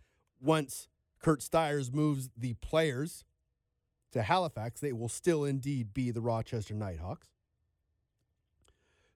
once 0.41 0.89
Curt 1.21 1.41
Styres 1.41 1.93
moves 1.93 2.31
the 2.35 2.55
players 2.55 3.23
to 4.15 4.23
Halifax, 4.23 4.81
they 4.81 4.93
will 4.93 5.09
still 5.09 5.45
indeed 5.45 5.93
be 5.93 6.11
the 6.11 6.21
Rochester 6.21 6.73
Nighthawks. 6.73 7.29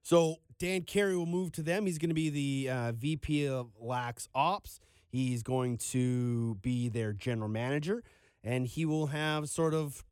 So 0.03 0.37
Dan 0.59 0.81
Carey 0.81 1.15
will 1.15 1.25
move 1.25 1.51
to 1.53 1.63
them. 1.63 1.85
He's 1.85 1.97
going 1.97 2.09
to 2.09 2.15
be 2.15 2.29
the 2.29 2.69
uh, 2.69 2.91
VP 2.91 3.47
of 3.47 3.71
Lax 3.79 4.27
Ops. 4.35 4.79
He's 5.07 5.41
going 5.41 5.77
to 5.77 6.55
be 6.55 6.89
their 6.89 7.13
general 7.13 7.49
manager, 7.49 8.03
and 8.43 8.67
he 8.67 8.85
will 8.85 9.07
have 9.07 9.49
sort 9.49 9.73
of 9.73 10.03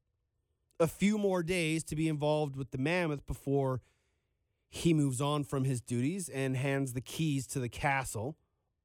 a 0.80 0.88
few 0.88 1.18
more 1.18 1.44
days 1.44 1.84
to 1.86 1.96
be 1.96 2.08
involved 2.08 2.56
with 2.56 2.72
the 2.72 2.78
Mammoth 2.78 3.28
before 3.28 3.82
he 4.70 4.94
moves 4.94 5.20
on 5.20 5.44
from 5.44 5.66
his 5.66 5.82
duties 5.82 6.30
and 6.30 6.56
hands 6.56 6.94
the 6.94 7.02
keys 7.02 7.46
to 7.48 7.60
the 7.60 7.70
castle 7.70 8.38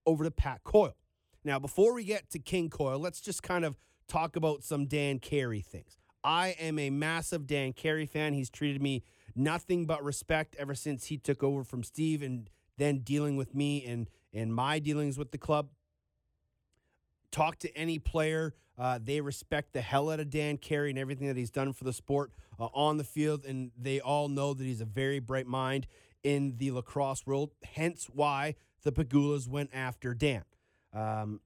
over 0.04 0.24
to 0.24 0.30
Pat 0.30 0.64
Coyle. 0.64 0.96
Now, 1.44 1.58
before 1.58 1.94
we 1.94 2.04
get 2.04 2.28
to 2.30 2.38
King 2.40 2.70
Coyle, 2.70 2.98
let's 2.98 3.20
just 3.20 3.42
kind 3.42 3.64
of 3.64 3.76
talk 4.12 4.36
about 4.36 4.62
some 4.62 4.84
Dan 4.86 5.18
Carey 5.18 5.60
things. 5.60 5.96
I 6.22 6.48
am 6.60 6.78
a 6.78 6.90
massive 6.90 7.46
Dan 7.46 7.72
Carey 7.72 8.06
fan. 8.06 8.34
He's 8.34 8.50
treated 8.50 8.82
me 8.82 9.02
nothing 9.34 9.86
but 9.86 10.04
respect 10.04 10.54
ever 10.58 10.74
since 10.74 11.06
he 11.06 11.16
took 11.16 11.42
over 11.42 11.64
from 11.64 11.82
Steve 11.82 12.22
and 12.22 12.50
then 12.76 12.98
dealing 12.98 13.36
with 13.36 13.54
me 13.54 13.84
and, 13.86 14.08
and 14.32 14.54
my 14.54 14.78
dealings 14.78 15.16
with 15.16 15.30
the 15.30 15.38
club. 15.38 15.70
Talk 17.30 17.58
to 17.60 17.74
any 17.76 17.98
player. 17.98 18.54
Uh, 18.78 18.98
they 19.02 19.22
respect 19.22 19.72
the 19.72 19.80
hell 19.80 20.10
out 20.10 20.20
of 20.20 20.28
Dan 20.28 20.58
Carey 20.58 20.90
and 20.90 20.98
everything 20.98 21.28
that 21.28 21.36
he's 21.36 21.50
done 21.50 21.72
for 21.72 21.84
the 21.84 21.92
sport 21.92 22.32
uh, 22.60 22.68
on 22.74 22.98
the 22.98 23.04
field, 23.04 23.44
and 23.46 23.70
they 23.78 24.00
all 24.00 24.28
know 24.28 24.52
that 24.52 24.64
he's 24.64 24.80
a 24.80 24.86
very 24.86 25.20
bright 25.20 25.46
mind 25.46 25.86
in 26.22 26.56
the 26.58 26.70
lacrosse 26.70 27.26
world. 27.26 27.52
Hence 27.64 28.08
why 28.12 28.56
the 28.82 28.92
Pegulas 28.92 29.48
went 29.48 29.70
after 29.72 30.12
Dan. 30.14 30.44
Um, 30.92 31.40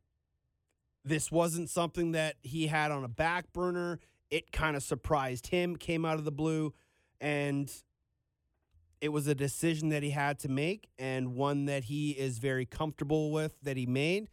this 1.07 1.30
wasn't 1.30 1.70
something 1.70 2.12
that 2.12 2.36
he 2.42 2.66
had 2.66 2.90
on 2.90 3.04
a 3.04 3.09
back 3.09 3.52
burner. 3.52 4.00
It 4.30 4.50
kind 4.50 4.76
of 4.76 4.82
surprised 4.82 5.46
him, 5.46 5.76
came 5.76 6.04
out 6.04 6.18
of 6.18 6.24
the 6.24 6.32
blue, 6.32 6.74
and 7.20 7.72
it 9.00 9.11
was 9.11 9.26
a 9.26 9.34
decision 9.34 9.90
that 9.90 10.02
he 10.02 10.11
had 10.11 10.38
to 10.40 10.48
make 10.48 10.88
and 10.98 11.34
one 11.34 11.66
that 11.66 11.84
he 11.84 12.11
is 12.11 12.38
very 12.38 12.66
comfortable 12.66 13.30
with 13.30 13.54
that 13.62 13.76
he 13.76 13.86
made. 13.86 14.28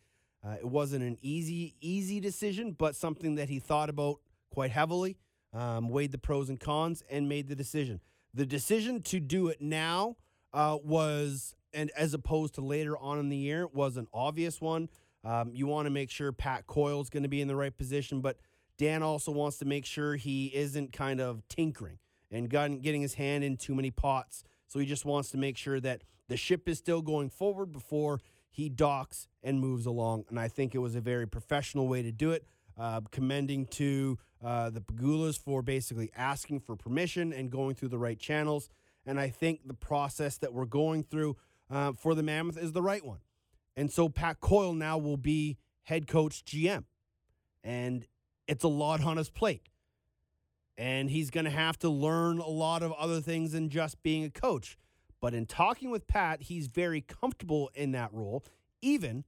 Uh, 0.45 0.55
it 0.59 0.67
wasn't 0.67 1.03
an 1.03 1.17
easy, 1.21 1.76
easy 1.80 2.19
decision, 2.19 2.71
but 2.71 2.95
something 2.95 3.36
that 3.36 3.49
he 3.49 3.59
thought 3.59 3.89
about 3.89 4.19
quite 4.51 4.71
heavily, 4.71 5.17
um, 5.53 5.89
weighed 5.89 6.11
the 6.11 6.17
pros 6.17 6.49
and 6.49 6.59
cons, 6.59 7.03
and 7.09 7.30
made 7.30 7.47
the 7.47 7.55
decision. 7.55 7.99
The 8.34 8.45
decision 8.45 9.01
to 9.03 9.19
do 9.19 9.47
it 9.47 9.61
now 9.61 10.17
uh, 10.53 10.78
was, 10.84 11.55
and 11.74 11.91
as 11.95 12.13
opposed 12.13 12.55
to 12.55 12.61
later 12.61 12.97
on 12.97 13.19
in 13.19 13.30
the 13.30 13.38
year, 13.38 13.67
was 13.67 13.95
an 13.95 14.07
obvious 14.13 14.59
one. 14.59 14.89
Um, 15.24 15.51
you 15.53 15.67
want 15.67 15.86
to 15.86 15.89
make 15.89 16.09
sure 16.09 16.32
Pat 16.32 16.67
Coyle's 16.67 17.09
going 17.09 17.24
to 17.24 17.30
be 17.30 17.41
in 17.41 17.47
the 17.47 17.55
right 17.55 17.76
position, 17.76 18.21
but 18.21 18.38
Dan 18.78 19.03
also 19.03 19.32
wants 19.32 19.57
to 19.59 19.65
make 19.65 19.86
sure 19.86 20.15
he 20.15 20.47
isn't 20.47 20.91
kind 20.91 21.21
of 21.21 21.47
tinkering 21.47 21.99
and 22.32 22.49
getting 22.49 23.01
his 23.01 23.13
hand 23.13 23.43
in 23.43 23.57
too 23.57 23.76
many 23.76 23.91
pots. 23.91 24.43
So 24.67 24.80
he 24.80 24.86
just 24.86 25.05
wants 25.05 25.30
to 25.32 25.38
make 25.38 25.57
sure 25.57 25.80
that 25.80 26.01
the 26.28 26.38
ship 26.38 26.67
is 26.67 26.80
still 26.80 27.01
going 27.01 27.30
forward 27.30 27.71
before 27.71 28.19
he 28.49 28.69
docks 28.69 29.28
and 29.43 29.59
moves 29.59 29.86
along. 29.86 30.26
And 30.30 30.39
I 30.39 30.47
think 30.47 30.74
it 30.74 30.80
was 30.80 30.95
a 30.95 31.01
very 31.01 31.28
professional 31.28 31.88
way 31.88 32.01
to 32.01 32.11
do 32.11 32.32
it. 32.32 32.45
Uh, 32.76 33.01
commending 33.11 33.67
to 33.67 34.17
uh, 34.43 34.71
the 34.71 34.82
Pegulas 34.82 35.38
for 35.38 35.61
basically 35.61 36.09
asking 36.17 36.59
for 36.59 36.76
permission 36.76 37.32
and 37.32 37.51
going 37.51 37.76
through 37.76 37.89
the 37.89 37.99
right 37.99 38.17
channels. 38.17 38.67
And 39.05 39.19
I 39.19 39.30
think 39.30 39.67
the 39.67 39.76
process 39.76 40.38
that 40.39 40.53
we're 40.53 40.65
going 40.65 41.03
through 41.03 41.38
uh, 41.69 41.93
for 41.93 42.15
the 42.15 42.24
Mammoth 42.24 42.57
is 42.57 42.71
the 42.71 42.82
right 42.82 43.05
one. 43.05 43.19
And 43.76 43.91
so 43.91 44.09
Pat 44.09 44.39
Coyle 44.39 44.74
now 44.74 44.97
will 44.97 45.17
be 45.17 45.57
head 45.84 46.07
coach 46.07 46.43
GM. 46.45 46.86
And 47.63 48.07
it's 48.47 48.63
a 48.63 48.69
lot 48.69 49.03
on 49.03 49.17
his 49.17 49.30
plate. 49.30 49.63
And 50.78 51.09
he's 51.09 51.30
going 51.30 51.45
to 51.45 51.51
have 51.51 51.78
to 51.80 51.89
learn 51.89 52.39
a 52.39 52.49
lot 52.49 52.84
of 52.84 52.91
other 52.93 53.21
things 53.21 53.51
than 53.51 53.69
just 53.69 54.01
being 54.03 54.24
a 54.24 54.30
coach. 54.30 54.78
But 55.21 55.34
in 55.34 55.45
talking 55.45 55.89
with 55.89 56.07
Pat, 56.07 56.43
he's 56.43 56.67
very 56.67 56.99
comfortable 56.99 57.69
in 57.76 57.91
that 57.93 58.13
role, 58.13 58.43
even 58.82 59.24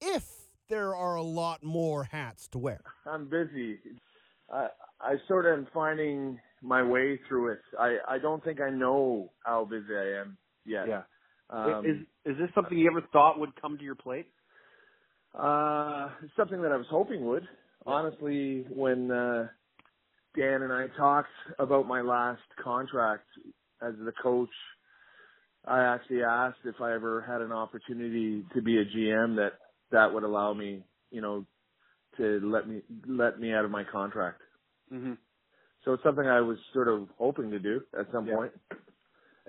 if 0.00 0.24
there 0.68 0.96
are 0.96 1.14
a 1.14 1.22
lot 1.22 1.62
more 1.62 2.04
hats 2.04 2.48
to 2.48 2.58
wear. 2.58 2.80
I'm 3.06 3.28
busy. 3.28 3.78
I 4.52 4.68
I 5.00 5.14
sort 5.28 5.46
of 5.46 5.58
am 5.58 5.66
finding 5.72 6.40
my 6.62 6.82
way 6.82 7.20
through 7.28 7.52
it. 7.52 7.60
I 7.78 7.98
I 8.08 8.18
don't 8.18 8.42
think 8.42 8.60
I 8.60 8.70
know 8.70 9.30
how 9.44 9.64
busy 9.64 9.94
I 9.94 10.20
am 10.20 10.36
yet. 10.64 10.88
Yeah. 10.88 11.02
Um, 11.50 12.06
is 12.26 12.34
is 12.34 12.38
this 12.38 12.50
something 12.54 12.78
you 12.78 12.90
ever 12.90 13.06
thought 13.12 13.38
would 13.40 13.60
come 13.60 13.78
to 13.78 13.84
your 13.84 13.96
plate? 13.96 14.26
Uh, 15.34 16.10
something 16.36 16.62
that 16.62 16.72
I 16.72 16.76
was 16.76 16.86
hoping 16.90 17.26
would. 17.26 17.46
Honestly, 17.86 18.64
when 18.70 19.10
uh, 19.10 19.48
Dan 20.36 20.62
and 20.62 20.72
I 20.72 20.88
talked 20.96 21.30
about 21.58 21.86
my 21.88 22.02
last 22.02 22.42
contract 22.62 23.26
as 23.82 23.94
the 24.04 24.12
coach, 24.22 24.50
I 25.66 25.82
actually 25.82 26.22
asked 26.22 26.60
if 26.64 26.80
I 26.80 26.94
ever 26.94 27.22
had 27.22 27.42
an 27.42 27.52
opportunity 27.52 28.44
to 28.54 28.62
be 28.62 28.78
a 28.78 28.84
GM 28.84 29.36
that 29.36 29.54
that 29.92 30.12
would 30.14 30.24
allow 30.24 30.54
me, 30.54 30.84
you 31.10 31.20
know, 31.22 31.46
to 32.18 32.40
let 32.44 32.68
me 32.68 32.82
let 33.08 33.40
me 33.40 33.52
out 33.52 33.64
of 33.64 33.70
my 33.70 33.84
contract. 33.84 34.42
Mm-hmm. 34.92 35.14
So 35.84 35.94
it's 35.94 36.02
something 36.04 36.26
I 36.26 36.40
was 36.40 36.58
sort 36.74 36.88
of 36.88 37.08
hoping 37.18 37.50
to 37.52 37.58
do 37.60 37.82
at 37.98 38.06
some 38.12 38.28
point. 38.28 38.52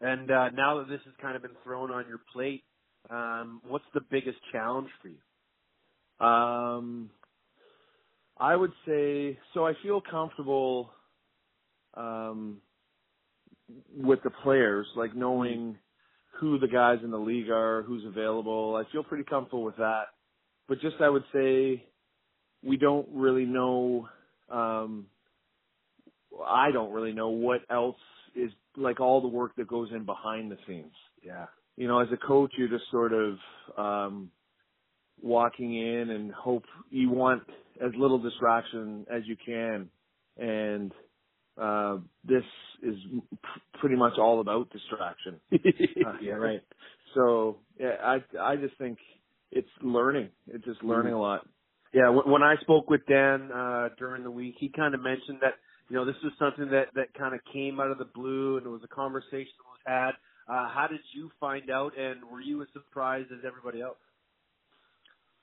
And 0.01 0.29
uh, 0.29 0.49
now 0.49 0.77
that 0.79 0.89
this 0.89 1.01
has 1.05 1.13
kind 1.21 1.35
of 1.35 1.41
been 1.41 1.55
thrown 1.63 1.91
on 1.91 2.05
your 2.07 2.19
plate, 2.31 2.63
um, 3.09 3.61
what's 3.67 3.85
the 3.93 4.01
biggest 4.11 4.37
challenge 4.51 4.89
for 5.01 5.09
you? 5.09 6.25
Um, 6.25 7.09
I 8.39 8.55
would 8.55 8.73
say 8.87 9.37
so. 9.53 9.65
I 9.65 9.73
feel 9.81 10.01
comfortable 10.01 10.91
um, 11.95 12.57
with 13.95 14.19
the 14.23 14.29
players, 14.29 14.87
like 14.95 15.15
knowing 15.15 15.77
who 16.39 16.59
the 16.59 16.67
guys 16.67 16.99
in 17.03 17.11
the 17.11 17.17
league 17.17 17.49
are, 17.49 17.81
who's 17.83 18.05
available. 18.05 18.75
I 18.75 18.91
feel 18.91 19.03
pretty 19.03 19.23
comfortable 19.23 19.63
with 19.63 19.77
that. 19.77 20.05
But 20.67 20.81
just 20.81 20.97
I 21.01 21.09
would 21.09 21.23
say 21.33 21.83
we 22.63 22.77
don't 22.77 23.07
really 23.11 23.45
know. 23.45 24.07
Um, 24.49 25.07
I 26.45 26.71
don't 26.71 26.91
really 26.91 27.13
know 27.13 27.29
what 27.29 27.61
else 27.71 27.97
is 28.35 28.51
like 28.77 28.99
all 28.99 29.21
the 29.21 29.27
work 29.27 29.55
that 29.57 29.67
goes 29.67 29.89
in 29.91 30.05
behind 30.05 30.51
the 30.51 30.57
scenes. 30.67 30.93
Yeah. 31.23 31.47
You 31.75 31.87
know, 31.87 31.99
as 31.99 32.07
a 32.13 32.17
coach, 32.17 32.53
you're 32.57 32.69
just 32.69 32.89
sort 32.91 33.11
of 33.13 33.37
um, 33.77 34.31
walking 35.21 35.75
in 35.75 36.09
and 36.09 36.31
hope 36.31 36.63
you 36.89 37.09
want 37.09 37.43
as 37.83 37.91
little 37.97 38.19
distraction 38.19 39.05
as 39.11 39.23
you 39.25 39.35
can, 39.43 39.89
and 40.37 40.91
uh, 41.59 41.97
this 42.23 42.43
is 42.83 42.95
p- 43.11 43.61
pretty 43.79 43.95
much 43.95 44.13
all 44.17 44.39
about 44.41 44.69
distraction. 44.71 45.39
Uh, 46.05 46.13
yeah, 46.21 46.33
right. 46.33 46.61
So 47.15 47.57
yeah, 47.79 47.95
I 48.01 48.17
I 48.39 48.55
just 48.55 48.77
think 48.77 48.99
it's 49.51 49.67
learning. 49.81 50.29
It's 50.47 50.63
just 50.63 50.83
learning 50.83 51.13
a 51.13 51.19
lot. 51.19 51.45
Yeah, 51.93 52.11
wh- 52.13 52.27
when 52.27 52.43
I 52.43 52.55
spoke 52.61 52.89
with 52.89 53.01
Dan 53.07 53.51
uh, 53.51 53.89
during 53.97 54.23
the 54.23 54.31
week, 54.31 54.55
he 54.59 54.69
kind 54.69 54.93
of 54.93 55.01
mentioned 55.01 55.39
that 55.41 55.53
you 55.89 55.95
know 55.95 56.05
this 56.05 56.15
was 56.23 56.33
something 56.39 56.69
that 56.71 56.87
that 56.95 57.13
kind 57.13 57.33
of 57.35 57.41
came 57.53 57.79
out 57.79 57.91
of 57.91 57.97
the 57.97 58.05
blue, 58.05 58.57
and 58.57 58.65
it 58.65 58.69
was 58.69 58.81
a 58.83 58.87
conversation 58.95 59.53
that 59.57 59.67
was 59.67 59.79
had 59.85 60.11
Uh, 60.47 60.69
how 60.69 60.87
did 60.89 61.01
you 61.13 61.29
find 61.39 61.69
out, 61.69 61.97
and 61.97 62.23
were 62.31 62.41
you 62.41 62.61
as 62.61 62.67
surprised 62.73 63.31
as 63.31 63.39
everybody 63.45 63.81
else? 63.81 63.97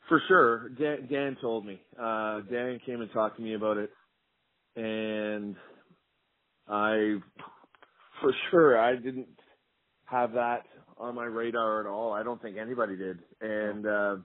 For 0.08 0.20
sure, 0.28 0.68
Dan, 0.70 1.08
Dan 1.10 1.36
told 1.40 1.66
me. 1.66 1.80
Uh, 2.00 2.40
Dan 2.50 2.80
came 2.86 3.00
and 3.00 3.10
talked 3.12 3.36
to 3.36 3.42
me 3.42 3.54
about 3.54 3.76
it, 3.78 3.90
and 4.76 5.56
I, 6.68 7.16
for 8.20 8.32
sure, 8.50 8.78
I 8.78 8.96
didn't 8.96 9.28
have 10.04 10.32
that 10.32 10.62
on 10.98 11.14
my 11.14 11.24
radar 11.24 11.80
at 11.80 11.86
all. 11.86 12.12
I 12.12 12.22
don't 12.22 12.40
think 12.40 12.56
anybody 12.58 12.96
did, 12.96 13.18
and 13.40 13.86
uh, 13.86 14.16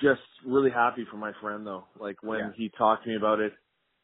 just 0.00 0.20
really 0.46 0.70
happy 0.70 1.06
for 1.10 1.16
my 1.16 1.32
friend 1.40 1.66
though. 1.66 1.84
Like 1.98 2.22
when 2.22 2.38
Yeah. 2.40 2.50
he 2.56 2.70
talked 2.76 3.04
to 3.04 3.10
me 3.10 3.16
about 3.16 3.40
it, 3.40 3.52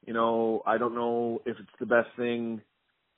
you 0.06 0.12
know, 0.12 0.62
I 0.66 0.78
don't 0.78 0.94
know 0.94 1.42
if 1.44 1.56
it's 1.58 1.68
the 1.80 1.86
best 1.86 2.08
thing 2.16 2.62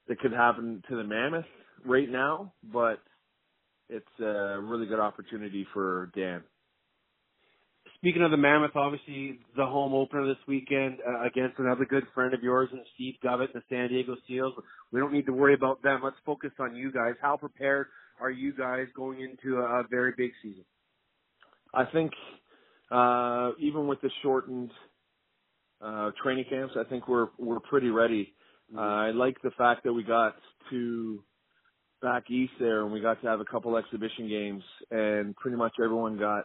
that 0.09 0.19
could 0.21 0.33
happen 0.33 0.83
to 0.89 0.97
the 0.97 1.05
Mammoth 1.05 1.45
right 1.85 2.09
now, 2.11 2.53
but 2.73 3.01
it's 3.89 4.07
a 4.21 4.59
really 4.61 4.87
good 4.87 5.01
opportunity 5.01 5.67
for 5.73 6.11
Dan. 6.17 6.43
Speaking 7.97 8.23
of 8.23 8.31
the 8.31 8.37
Mammoth, 8.37 8.77
obviously 8.77 9.41
the 9.57 9.67
home 9.67 9.93
opener 9.93 10.27
this 10.27 10.37
weekend 10.47 10.99
uh, 11.07 11.27
against 11.27 11.59
another 11.59 11.85
good 11.85 12.05
friend 12.15 12.33
of 12.33 12.43
yours 12.43 12.69
and 12.73 12.83
Steve 12.95 13.15
Govett, 13.25 13.53
the 13.53 13.63
San 13.69 13.89
Diego 13.89 14.17
Seals. 14.27 14.55
We 14.93 15.01
don't 15.01 15.13
need 15.13 15.27
to 15.27 15.33
worry 15.33 15.55
about 15.55 15.83
them. 15.83 16.01
Let's 16.03 16.17
focus 16.25 16.53
on 16.61 16.77
you 16.77 16.93
guys. 16.93 17.15
How 17.21 17.37
prepared 17.37 17.89
are 18.21 18.31
you 18.31 18.53
guys 18.53 18.87
going 18.95 19.21
into 19.21 19.59
a, 19.59 19.81
a 19.81 19.85
very 19.91 20.13
big 20.17 20.31
season? 20.43 20.65
I 21.75 21.85
think 21.87 22.13
uh, 22.91 23.51
even 23.59 23.87
with 23.89 24.01
the 24.01 24.11
shortened 24.23 24.71
uh, 25.81 26.11
training 26.23 26.45
camps, 26.49 26.75
I 26.79 26.85
think 26.89 27.09
we're 27.09 27.29
we're 27.39 27.61
pretty 27.61 27.91
ready. 27.91 28.35
Uh, 28.77 28.81
I 28.81 29.11
like 29.11 29.41
the 29.43 29.51
fact 29.53 29.85
that 29.85 29.93
we 29.93 30.03
got 30.03 30.35
to 30.71 31.23
back 32.03 32.31
east 32.31 32.53
there 32.61 32.83
and 32.83 32.93
we 32.93 33.01
got 33.01 33.21
to 33.23 33.27
have 33.29 33.41
a 33.41 33.45
couple 33.45 33.77
exhibition 33.77 34.29
games, 34.29 34.63
and 34.91 35.37
pretty 35.37 35.57
much 35.57 35.73
everyone 35.83 36.19
got 36.19 36.45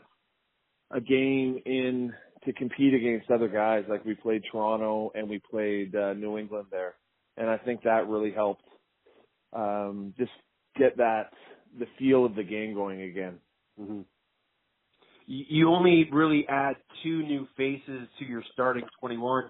a 0.92 1.02
game 1.02 1.60
in 1.66 2.14
to 2.46 2.54
compete 2.54 2.94
against 2.94 3.32
other 3.32 3.48
guys. 3.48 3.84
Like 3.90 4.06
we 4.06 4.16
played 4.16 4.44
Toronto 4.52 5.12
and 5.16 5.30
we 5.30 5.40
played 5.40 5.96
uh, 5.96 6.14
New 6.14 6.38
England 6.38 6.68
there, 6.72 6.96
and 7.38 7.50
I 7.50 7.58
think 7.58 7.84
that 7.84 8.08
really 8.08 8.32
helped 8.32 8.68
um, 9.54 10.14
just 10.18 10.32
get 10.78 10.98
that 10.98 11.32
the 11.78 11.86
feel 11.98 12.26
of 12.26 12.36
the 12.36 12.44
game 12.44 12.74
going 12.74 13.02
again. 13.02 13.40
Mm-hmm. 13.80 14.02
You 15.26 15.70
only 15.70 16.10
really 16.12 16.46
add 16.50 16.76
two 17.04 17.24
new 17.24 17.48
faces 17.56 18.08
to 18.20 18.26
your 18.26 18.44
starting 18.54 18.84
21 19.00 19.46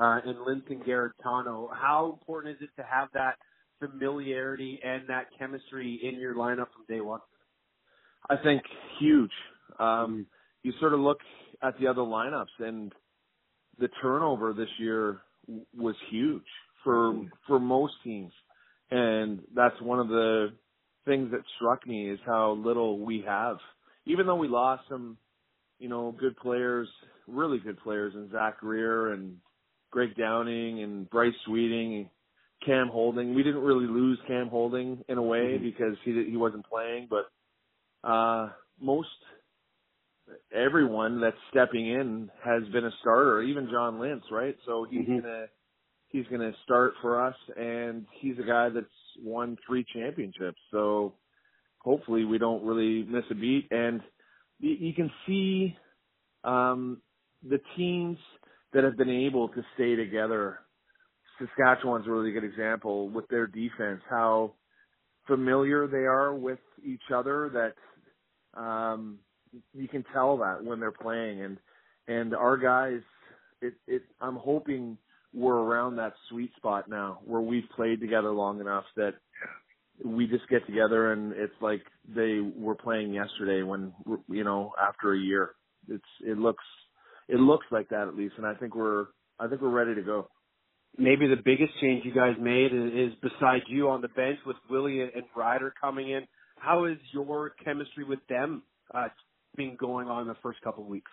uh, 0.00 0.18
in 0.24 0.46
Linton 0.46 0.80
Garitano. 0.86 1.68
How 1.72 2.18
important 2.18 2.56
is 2.56 2.62
it 2.62 2.70
to 2.80 2.86
have 2.88 3.08
that 3.14 3.36
familiarity 3.80 4.80
and 4.82 5.08
that 5.08 5.26
chemistry 5.38 6.00
in 6.02 6.18
your 6.18 6.34
lineup 6.34 6.68
from 6.74 6.84
day 6.88 7.00
one? 7.00 7.20
I 8.30 8.36
think 8.42 8.62
huge. 8.98 9.30
Um, 9.78 10.26
you 10.62 10.72
sort 10.80 10.92
of 10.92 11.00
look 11.00 11.18
at 11.62 11.78
the 11.78 11.86
other 11.86 12.02
lineups, 12.02 12.46
and 12.58 12.92
the 13.78 13.88
turnover 14.02 14.52
this 14.52 14.68
year 14.78 15.18
was 15.76 15.94
huge 16.10 16.42
for 16.84 17.14
for 17.46 17.58
most 17.58 17.94
teams, 18.04 18.32
and 18.90 19.40
that's 19.54 19.80
one 19.80 19.98
of 19.98 20.08
the 20.08 20.48
things 21.06 21.30
that 21.30 21.40
struck 21.56 21.86
me 21.86 22.10
is 22.10 22.18
how 22.26 22.52
little 22.52 22.98
we 22.98 23.24
have. 23.26 23.56
Even 24.08 24.26
though 24.26 24.36
we 24.36 24.48
lost 24.48 24.82
some, 24.88 25.16
you 25.78 25.88
know, 25.88 26.14
good 26.18 26.36
players, 26.36 26.88
really 27.26 27.58
good 27.58 27.78
players, 27.80 28.14
in 28.14 28.30
Zach 28.32 28.60
Greer 28.60 29.12
and 29.12 29.36
Greg 29.90 30.16
Downing 30.16 30.82
and 30.82 31.08
Bryce 31.10 31.34
Sweeting, 31.46 31.96
and 31.96 32.06
Cam 32.64 32.88
Holding. 32.88 33.34
We 33.34 33.42
didn't 33.42 33.62
really 33.62 33.86
lose 33.86 34.18
Cam 34.26 34.48
Holding 34.48 35.04
in 35.08 35.18
a 35.18 35.22
way 35.22 35.58
because 35.58 35.96
he 36.04 36.26
he 36.28 36.36
wasn't 36.36 36.66
playing, 36.66 37.08
but 37.08 38.08
uh, 38.08 38.50
most 38.80 39.08
everyone 40.52 41.20
that's 41.20 41.36
stepping 41.50 41.88
in 41.88 42.30
has 42.44 42.62
been 42.72 42.84
a 42.84 42.90
starter, 43.00 43.42
even 43.42 43.68
John 43.70 43.98
Lintz, 43.98 44.30
right? 44.30 44.56
So 44.66 44.86
he's 44.88 45.06
gonna 45.06 45.46
he's 46.08 46.26
gonna 46.30 46.52
start 46.64 46.94
for 47.00 47.24
us, 47.24 47.36
and 47.56 48.06
he's 48.20 48.38
a 48.38 48.46
guy 48.46 48.68
that's 48.70 48.86
won 49.22 49.56
three 49.66 49.84
championships. 49.92 50.58
So 50.70 51.14
hopefully 51.78 52.24
we 52.24 52.38
don't 52.38 52.64
really 52.64 53.04
miss 53.04 53.24
a 53.30 53.34
beat, 53.34 53.68
and 53.70 54.00
you, 54.60 54.92
can 54.92 55.10
see 55.26 55.76
um, 56.44 57.00
the 57.48 57.60
teams 57.76 58.18
that 58.72 58.84
have 58.84 58.96
been 58.96 59.10
able 59.10 59.48
to 59.48 59.62
stay 59.74 59.96
together. 59.96 60.60
Saskatchewan's 61.38 62.06
a 62.06 62.10
really 62.10 62.32
good 62.32 62.44
example 62.44 63.08
with 63.08 63.26
their 63.28 63.46
defense, 63.46 64.00
how 64.10 64.54
familiar 65.26 65.86
they 65.86 65.98
are 65.98 66.34
with 66.34 66.58
each 66.84 67.02
other 67.14 67.50
that 67.50 68.60
um 68.60 69.18
you 69.74 69.86
can 69.86 70.04
tell 70.12 70.38
that 70.38 70.64
when 70.64 70.80
they're 70.80 70.90
playing. 70.90 71.42
And 71.42 71.58
and 72.08 72.34
our 72.34 72.56
guys 72.56 73.02
it 73.60 73.74
it 73.86 74.02
I'm 74.20 74.36
hoping 74.36 74.98
we're 75.32 75.58
around 75.58 75.96
that 75.96 76.14
sweet 76.28 76.50
spot 76.56 76.88
now 76.88 77.20
where 77.24 77.40
we've 77.40 77.68
played 77.76 78.00
together 78.00 78.30
long 78.30 78.60
enough 78.60 78.84
that 78.96 79.14
we 80.04 80.26
just 80.26 80.48
get 80.48 80.64
together 80.66 81.12
and 81.12 81.32
it's 81.32 81.54
like 81.60 81.82
they 82.14 82.40
were 82.56 82.74
playing 82.74 83.12
yesterday 83.12 83.62
when 83.62 83.92
you 84.28 84.44
know 84.44 84.72
after 84.80 85.12
a 85.12 85.18
year 85.18 85.52
it's 85.88 86.04
it 86.24 86.38
looks 86.38 86.64
it 87.28 87.38
looks 87.38 87.66
like 87.70 87.88
that 87.88 88.08
at 88.08 88.16
least 88.16 88.34
and 88.36 88.46
I 88.46 88.54
think 88.54 88.74
we're 88.74 89.06
I 89.38 89.48
think 89.48 89.60
we're 89.60 89.70
ready 89.70 89.94
to 89.94 90.02
go 90.02 90.28
Maybe 90.96 91.28
the 91.28 91.36
biggest 91.36 91.72
change 91.80 92.04
you 92.04 92.12
guys 92.12 92.34
made 92.40 92.72
is, 92.72 93.12
is 93.12 93.12
besides 93.22 93.62
you 93.68 93.88
on 93.88 94.00
the 94.00 94.08
bench 94.08 94.38
with 94.44 94.56
Willie 94.68 95.02
and 95.02 95.12
Ryder 95.36 95.72
coming 95.80 96.10
in. 96.10 96.26
How 96.56 96.86
is 96.86 96.96
your 97.12 97.52
chemistry 97.64 98.02
with 98.02 98.18
them 98.28 98.64
uh, 98.92 99.06
been 99.54 99.76
going 99.76 100.08
on 100.08 100.26
the 100.26 100.34
first 100.42 100.60
couple 100.62 100.82
of 100.82 100.88
weeks? 100.88 101.10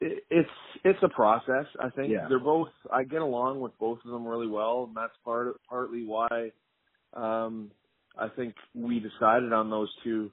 it, 0.00 0.24
it's 0.30 0.50
it's 0.84 0.98
a 1.02 1.08
process. 1.08 1.66
I 1.80 1.88
think 1.90 2.12
Yeah. 2.12 2.26
they're 2.28 2.38
both. 2.38 2.68
I 2.92 3.04
get 3.04 3.22
along 3.22 3.60
with 3.60 3.76
both 3.78 3.98
of 4.04 4.10
them 4.10 4.26
really 4.26 4.48
well, 4.48 4.84
and 4.84 4.96
that's 4.96 5.16
part 5.24 5.56
partly 5.68 6.04
why 6.04 6.50
um, 7.14 7.70
I 8.18 8.28
think 8.28 8.54
we 8.74 9.00
decided 9.00 9.52
on 9.52 9.70
those 9.70 9.92
two 10.04 10.30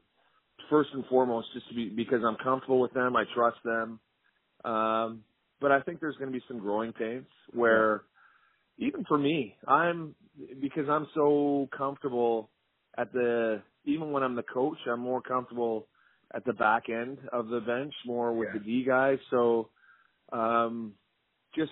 first 0.69 0.89
and 0.93 1.05
foremost, 1.07 1.47
just 1.53 1.67
to 1.69 1.75
be 1.75 1.89
because 1.89 2.21
I'm 2.25 2.37
comfortable 2.43 2.79
with 2.79 2.93
them, 2.93 3.15
I 3.15 3.23
trust 3.35 3.57
them. 3.63 3.99
Um, 4.63 5.23
but 5.59 5.71
I 5.71 5.81
think 5.81 5.99
there's 5.99 6.15
going 6.17 6.31
to 6.31 6.37
be 6.37 6.43
some 6.47 6.59
growing 6.59 6.93
pains 6.93 7.27
where, 7.53 8.03
even 8.77 9.05
for 9.05 9.17
me, 9.17 9.55
I'm 9.67 10.15
because 10.61 10.85
I'm 10.89 11.07
so 11.13 11.67
comfortable 11.75 12.49
at 12.97 13.11
the 13.13 13.61
even 13.85 14.11
when 14.11 14.23
I'm 14.23 14.35
the 14.35 14.43
coach, 14.43 14.77
I'm 14.91 14.99
more 14.99 15.21
comfortable 15.21 15.87
at 16.33 16.45
the 16.45 16.53
back 16.53 16.83
end 16.89 17.17
of 17.31 17.47
the 17.47 17.59
bench, 17.59 17.93
more 18.05 18.33
with 18.33 18.53
the 18.53 18.59
D 18.59 18.85
guys. 18.87 19.17
So, 19.29 19.69
um, 20.31 20.93
just 21.55 21.71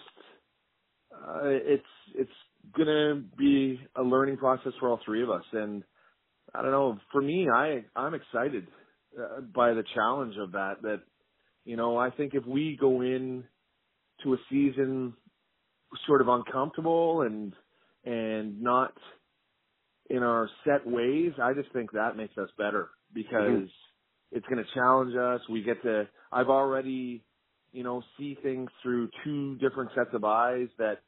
uh, 1.13 1.41
it's 1.43 1.83
it's 2.15 2.31
gonna 2.77 3.23
be 3.37 3.79
a 3.95 4.01
learning 4.01 4.37
process 4.37 4.73
for 4.79 4.89
all 4.89 4.99
three 5.05 5.23
of 5.23 5.29
us, 5.29 5.43
and 5.53 5.83
I 6.53 6.61
don't 6.61 6.71
know. 6.71 6.97
For 7.11 7.21
me, 7.21 7.47
I 7.53 7.85
I'm 7.95 8.13
excited 8.13 8.67
uh, 9.17 9.41
by 9.41 9.73
the 9.73 9.83
challenge 9.95 10.35
of 10.39 10.53
that. 10.53 10.81
That 10.81 11.01
you 11.65 11.77
know, 11.77 11.97
I 11.97 12.09
think 12.09 12.33
if 12.33 12.45
we 12.45 12.77
go 12.79 13.01
in 13.01 13.43
to 14.23 14.33
a 14.33 14.37
season 14.49 15.13
sort 16.05 16.21
of 16.21 16.27
uncomfortable 16.27 17.21
and 17.21 17.53
and 18.05 18.61
not 18.61 18.93
in 20.09 20.23
our 20.23 20.49
set 20.65 20.85
ways, 20.85 21.33
I 21.41 21.53
just 21.53 21.71
think 21.71 21.91
that 21.91 22.17
makes 22.17 22.37
us 22.37 22.49
better 22.57 22.89
because 23.13 23.69
it's 24.31 24.45
going 24.47 24.63
to 24.63 24.73
challenge 24.73 25.15
us. 25.15 25.41
We 25.49 25.63
get 25.63 25.81
to, 25.83 26.07
I've 26.31 26.49
already, 26.49 27.23
you 27.71 27.83
know, 27.83 28.01
see 28.17 28.37
things 28.41 28.69
through 28.81 29.09
two 29.23 29.55
different 29.57 29.91
sets 29.95 30.09
of 30.13 30.23
eyes 30.23 30.67
that 30.77 31.01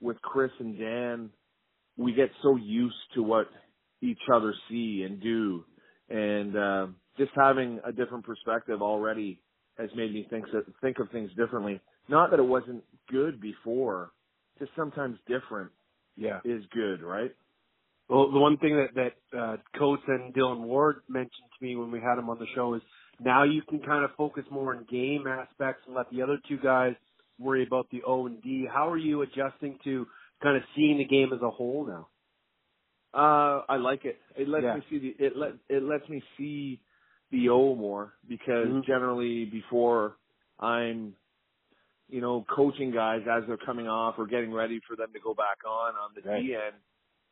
with 0.00 0.20
Chris 0.22 0.50
and 0.58 0.78
Dan, 0.78 1.30
we 1.96 2.12
get 2.12 2.30
so 2.42 2.56
used 2.56 2.96
to 3.14 3.22
what 3.22 3.48
each 4.02 4.20
other 4.32 4.54
see 4.68 5.02
and 5.06 5.20
do. 5.22 5.64
And, 6.08 6.56
uh, 6.56 6.86
just 7.18 7.32
having 7.36 7.80
a 7.84 7.92
different 7.92 8.24
perspective 8.24 8.80
already 8.82 9.40
has 9.78 9.90
made 9.94 10.12
me 10.12 10.26
think, 10.30 10.46
think 10.80 10.98
of 10.98 11.10
things 11.10 11.30
differently. 11.36 11.80
Not 12.08 12.30
that 12.30 12.40
it 12.40 12.44
wasn't 12.46 12.84
good 13.10 13.40
before, 13.40 14.12
just 14.58 14.70
sometimes 14.76 15.18
different 15.26 15.70
Yeah. 16.16 16.40
is 16.44 16.64
good, 16.72 17.02
right? 17.02 17.34
Well, 18.08 18.30
the 18.32 18.38
one 18.40 18.56
thing 18.58 18.76
that 18.76 18.94
that 18.94 19.38
uh, 19.38 19.56
Coates 19.78 20.02
and 20.08 20.34
Dillon 20.34 20.64
Ward 20.64 21.02
mentioned 21.08 21.48
to 21.58 21.64
me 21.64 21.76
when 21.76 21.90
we 21.92 22.00
had 22.00 22.18
him 22.18 22.28
on 22.28 22.38
the 22.38 22.46
show 22.54 22.74
is 22.74 22.82
now 23.20 23.44
you 23.44 23.62
can 23.62 23.80
kind 23.80 24.04
of 24.04 24.10
focus 24.16 24.44
more 24.50 24.74
on 24.74 24.84
game 24.90 25.26
aspects 25.28 25.82
and 25.86 25.94
let 25.94 26.10
the 26.10 26.20
other 26.22 26.38
two 26.48 26.58
guys 26.58 26.94
worry 27.40 27.66
about 27.66 27.88
the 27.90 28.02
O 28.06 28.26
and 28.26 28.42
D. 28.42 28.66
How 28.72 28.90
are 28.90 28.98
you 28.98 29.22
adjusting 29.22 29.78
to 29.84 30.06
kind 30.42 30.56
of 30.58 30.64
seeing 30.76 30.98
the 30.98 31.06
game 31.06 31.32
as 31.34 31.42
a 31.42 31.50
whole 31.50 31.86
now? 31.86 32.08
Uh, 33.14 33.62
I 33.68 33.76
like 33.76 34.04
it. 34.04 34.20
It 34.36 34.48
lets 34.48 34.66
Yeah. 34.66 34.74
me 34.74 34.82
see 34.90 34.98
the 34.98 35.24
it 35.26 35.36
let 35.36 35.52
it 35.70 35.82
lets 35.82 36.08
me 36.10 36.22
see 36.38 36.82
the 37.32 37.48
O 37.50 37.74
more 37.74 38.14
because 38.28 38.74
Mhm. 38.74 38.86
generally 38.86 39.46
before 39.46 40.18
I'm, 40.60 41.16
you 42.08 42.20
know, 42.20 42.44
coaching 42.54 42.92
guys 42.92 43.22
as 43.30 43.44
they're 43.48 43.58
coming 43.58 43.88
off 43.88 44.16
or 44.18 44.26
getting 44.26 44.52
ready 44.52 44.80
for 44.88 44.96
them 44.96 45.12
to 45.14 45.20
go 45.20 45.34
back 45.34 45.58
on 45.66 45.94
on 45.96 46.10
the 46.16 46.22
Right. 46.24 46.34
D 46.34 46.54
end, 46.54 46.76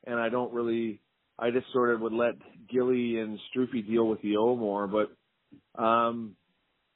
and 0.06 0.20
I 0.20 0.30
don't 0.30 0.52
really 0.54 1.00
I 1.38 1.50
just 1.50 1.72
sort 1.72 1.94
of 1.94 2.00
would 2.02 2.14
let 2.14 2.34
Gilly 2.72 3.18
and 3.18 3.38
Stroopy 3.54 3.86
deal 3.86 4.06
with 4.08 4.22
the 4.22 4.36
O 4.38 4.56
more. 4.56 4.88
But 4.88 5.28
um, 5.82 6.36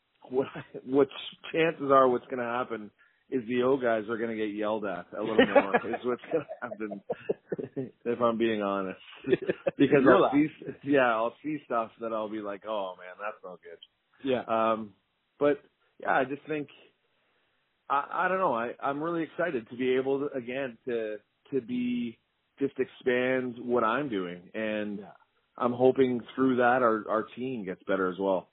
what 0.31 0.49
what 0.85 1.09
chances 1.53 1.91
are 1.93 2.09
what's 2.09 2.27
going 2.27 2.39
to 2.39 2.45
happen 2.45 2.91
is 3.33 3.49
the 3.49 3.63
O 3.63 3.77
guys 3.79 4.05
are 4.09 4.19
going 4.19 4.31
to 4.31 4.37
get 4.37 4.55
yelled 4.55 4.85
at 4.85 5.07
a 5.19 5.23
little 5.23 5.47
more. 5.47 5.77
is 5.91 6.05
what's 6.05 6.23
going 6.31 6.45
to 6.45 6.49
happen, 6.61 7.03
if 8.05 8.21
I'm 8.21 8.39
being 8.39 8.63
honest. 8.63 9.01
because 9.79 10.05
I'll 10.09 10.31
see, 10.33 10.49
yeah, 10.85 11.15
I'll 11.15 11.35
see 11.43 11.59
stuff 11.65 11.91
that 12.01 12.13
I'll 12.13 12.29
be 12.29 12.41
like, 12.43 12.63
oh 12.69 12.95
man, 12.99 13.15
that's 13.19 13.43
no 13.43 13.59
good. 13.63 14.29
Yeah. 14.29 14.43
Um, 14.47 14.93
but 15.41 15.61
yeah, 16.01 16.13
I 16.13 16.25
just 16.25 16.43
think 16.47 16.69
I, 17.89 18.27
I 18.27 18.29
don't 18.29 18.39
know. 18.39 18.55
I, 18.55 18.73
I'm 18.83 19.03
really 19.03 19.23
excited 19.23 19.69
to 19.71 19.77
be 19.77 19.97
able 19.97 20.21
to 20.21 20.37
again 20.37 20.79
to 20.87 21.17
to 21.53 21.61
be 21.61 22.19
just 22.61 22.75
expand 22.79 23.57
what 23.59 23.85
I'm 23.85 24.09
doing, 24.09 24.51
and 24.55 25.01
I'm 25.57 25.73
hoping 25.73 26.21
through 26.35 26.57
that 26.57 26.83
our 26.83 27.05
our 27.09 27.25
team 27.37 27.65
gets 27.65 27.83
better 27.89 28.11
as 28.11 28.19
well. 28.19 28.49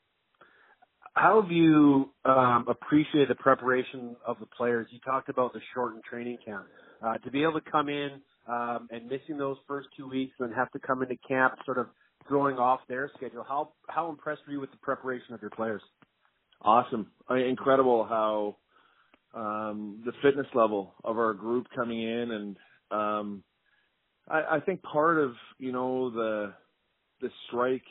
How 1.13 1.41
have 1.41 1.51
you 1.51 2.11
um, 2.25 2.65
appreciated 2.67 3.29
the 3.29 3.35
preparation 3.35 4.15
of 4.25 4.37
the 4.39 4.45
players? 4.45 4.87
You 4.91 4.99
talked 4.99 5.29
about 5.29 5.53
the 5.53 5.59
shortened 5.73 6.03
training 6.03 6.37
camp. 6.45 6.65
Uh, 7.01 7.17
to 7.19 7.31
be 7.31 7.43
able 7.43 7.53
to 7.53 7.71
come 7.71 7.87
in 7.89 8.21
um, 8.47 8.87
and 8.91 9.07
missing 9.07 9.37
those 9.37 9.57
first 9.67 9.87
two 9.95 10.09
weeks 10.09 10.33
and 10.39 10.53
have 10.53 10.71
to 10.71 10.79
come 10.79 11.01
into 11.01 11.15
camp 11.27 11.53
sort 11.65 11.77
of 11.77 11.87
throwing 12.27 12.57
off 12.57 12.81
their 12.89 13.09
schedule, 13.15 13.45
how 13.47 13.71
how 13.87 14.09
impressed 14.09 14.41
were 14.45 14.53
you 14.53 14.59
with 14.59 14.71
the 14.71 14.77
preparation 14.77 15.33
of 15.33 15.41
your 15.41 15.49
players? 15.51 15.81
Awesome, 16.61 17.07
I 17.29 17.37
incredible 17.37 18.05
how 18.05 18.57
um, 19.33 20.01
the 20.05 20.11
fitness 20.21 20.47
level 20.53 20.93
of 21.03 21.17
our 21.17 21.33
group 21.33 21.67
coming 21.75 22.01
in, 22.01 22.31
and 22.31 22.57
um, 22.91 23.43
I, 24.27 24.57
I 24.57 24.59
think 24.59 24.81
part 24.83 25.19
of 25.19 25.31
you 25.57 25.71
know 25.71 26.09
the 26.09 26.53
the 27.21 27.29
strike, 27.47 27.83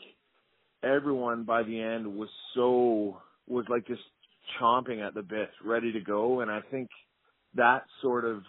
everyone 0.82 1.44
by 1.44 1.62
the 1.62 1.80
end 1.80 2.06
was 2.06 2.28
so 2.54 3.20
was 3.46 3.64
like 3.68 3.86
just 3.86 4.02
chomping 4.60 5.06
at 5.06 5.14
the 5.14 5.22
bit, 5.22 5.50
ready 5.64 5.92
to 5.92 6.00
go, 6.00 6.40
and 6.40 6.50
I 6.50 6.60
think 6.70 6.88
that 7.54 7.84
sort 8.02 8.24
of 8.24 8.42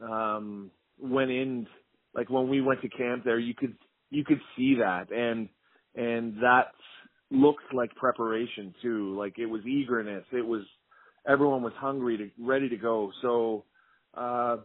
um, 0.00 0.70
went 0.98 1.30
in 1.30 1.66
like 2.14 2.30
when 2.30 2.48
we 2.48 2.60
went 2.60 2.80
to 2.82 2.88
camp 2.88 3.24
there, 3.24 3.38
you 3.38 3.54
could 3.54 3.76
you 4.10 4.24
could 4.24 4.40
see 4.56 4.76
that, 4.76 5.10
and 5.10 5.48
and 5.94 6.36
that 6.42 6.72
looked 7.30 7.72
like 7.72 7.94
preparation 7.96 8.74
too. 8.82 9.16
Like 9.18 9.38
it 9.38 9.46
was 9.46 9.62
eagerness. 9.66 10.24
It 10.32 10.46
was 10.46 10.62
everyone 11.26 11.62
was 11.62 11.72
hungry 11.76 12.16
to 12.18 12.30
ready 12.38 12.68
to 12.68 12.76
go. 12.76 13.10
So 13.22 13.64
uh 14.16 14.58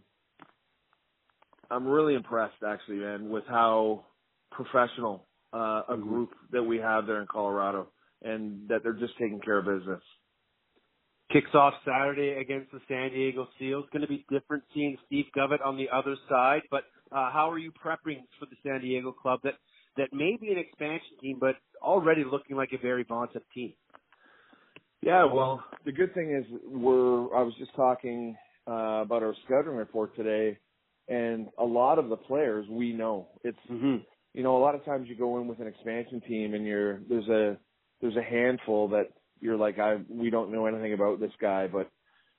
I'm 1.71 1.87
really 1.87 2.15
impressed 2.15 2.63
actually, 2.67 2.97
man, 2.97 3.29
with 3.29 3.43
how 3.47 4.05
professional 4.51 5.25
uh 5.53 5.83
a 5.89 5.97
group 5.97 6.31
that 6.51 6.63
we 6.63 6.77
have 6.77 7.07
there 7.07 7.21
in 7.21 7.27
Colorado 7.27 7.87
and 8.21 8.67
that 8.69 8.83
they're 8.83 8.93
just 8.93 9.13
taking 9.17 9.39
care 9.39 9.59
of 9.59 9.65
business. 9.65 10.01
Kicks 11.31 11.53
off 11.53 11.73
Saturday 11.85 12.39
against 12.41 12.71
the 12.71 12.79
San 12.87 13.11
Diego 13.11 13.47
Seals. 13.59 13.85
Going 13.93 14.01
to 14.01 14.07
be 14.07 14.25
different 14.31 14.63
seeing 14.73 14.97
Steve 15.05 15.25
Govett 15.37 15.63
on 15.63 15.77
the 15.77 15.87
other 15.93 16.15
side, 16.27 16.61
but 16.71 16.83
uh, 17.11 17.31
how 17.31 17.49
are 17.51 17.59
you 17.59 17.71
prepping 17.71 18.21
for 18.39 18.45
the 18.45 18.55
San 18.63 18.81
Diego 18.81 19.11
club 19.11 19.39
that 19.43 19.53
that 19.97 20.13
may 20.13 20.37
be 20.39 20.51
an 20.51 20.57
expansion 20.57 21.17
team, 21.21 21.37
but 21.39 21.55
already 21.81 22.23
looking 22.23 22.55
like 22.55 22.69
a 22.73 22.81
very 22.81 23.03
vaunted 23.03 23.43
team? 23.53 23.73
Yeah, 25.01 25.25
well, 25.25 25.63
the 25.85 25.91
good 25.91 26.13
thing 26.13 26.35
is 26.35 26.45
we're. 26.65 27.33
I 27.35 27.43
was 27.43 27.53
just 27.57 27.75
talking 27.75 28.35
uh, 28.67 29.01
about 29.01 29.23
our 29.23 29.35
scouting 29.45 29.75
report 29.75 30.15
today, 30.15 30.57
and 31.07 31.47
a 31.57 31.63
lot 31.63 31.99
of 31.99 32.09
the 32.09 32.17
players 32.17 32.67
we 32.69 32.91
know. 32.91 33.27
It's 33.43 33.57
you 34.33 34.43
know 34.43 34.57
a 34.57 34.63
lot 34.63 34.75
of 34.75 34.85
times 34.85 35.07
you 35.07 35.15
go 35.15 35.39
in 35.39 35.47
with 35.47 35.59
an 35.59 35.67
expansion 35.67 36.21
team 36.21 36.53
and 36.53 36.65
you're 36.65 36.99
there's 37.09 37.27
a 37.27 37.57
there's 38.01 38.15
a 38.15 38.23
handful 38.23 38.89
that 38.89 39.09
you're 39.39 39.57
like 39.57 39.79
I 39.79 39.97
we 40.09 40.29
don't 40.29 40.51
know 40.51 40.65
anything 40.65 40.93
about 40.93 41.19
this 41.19 41.31
guy, 41.41 41.67
but 41.67 41.89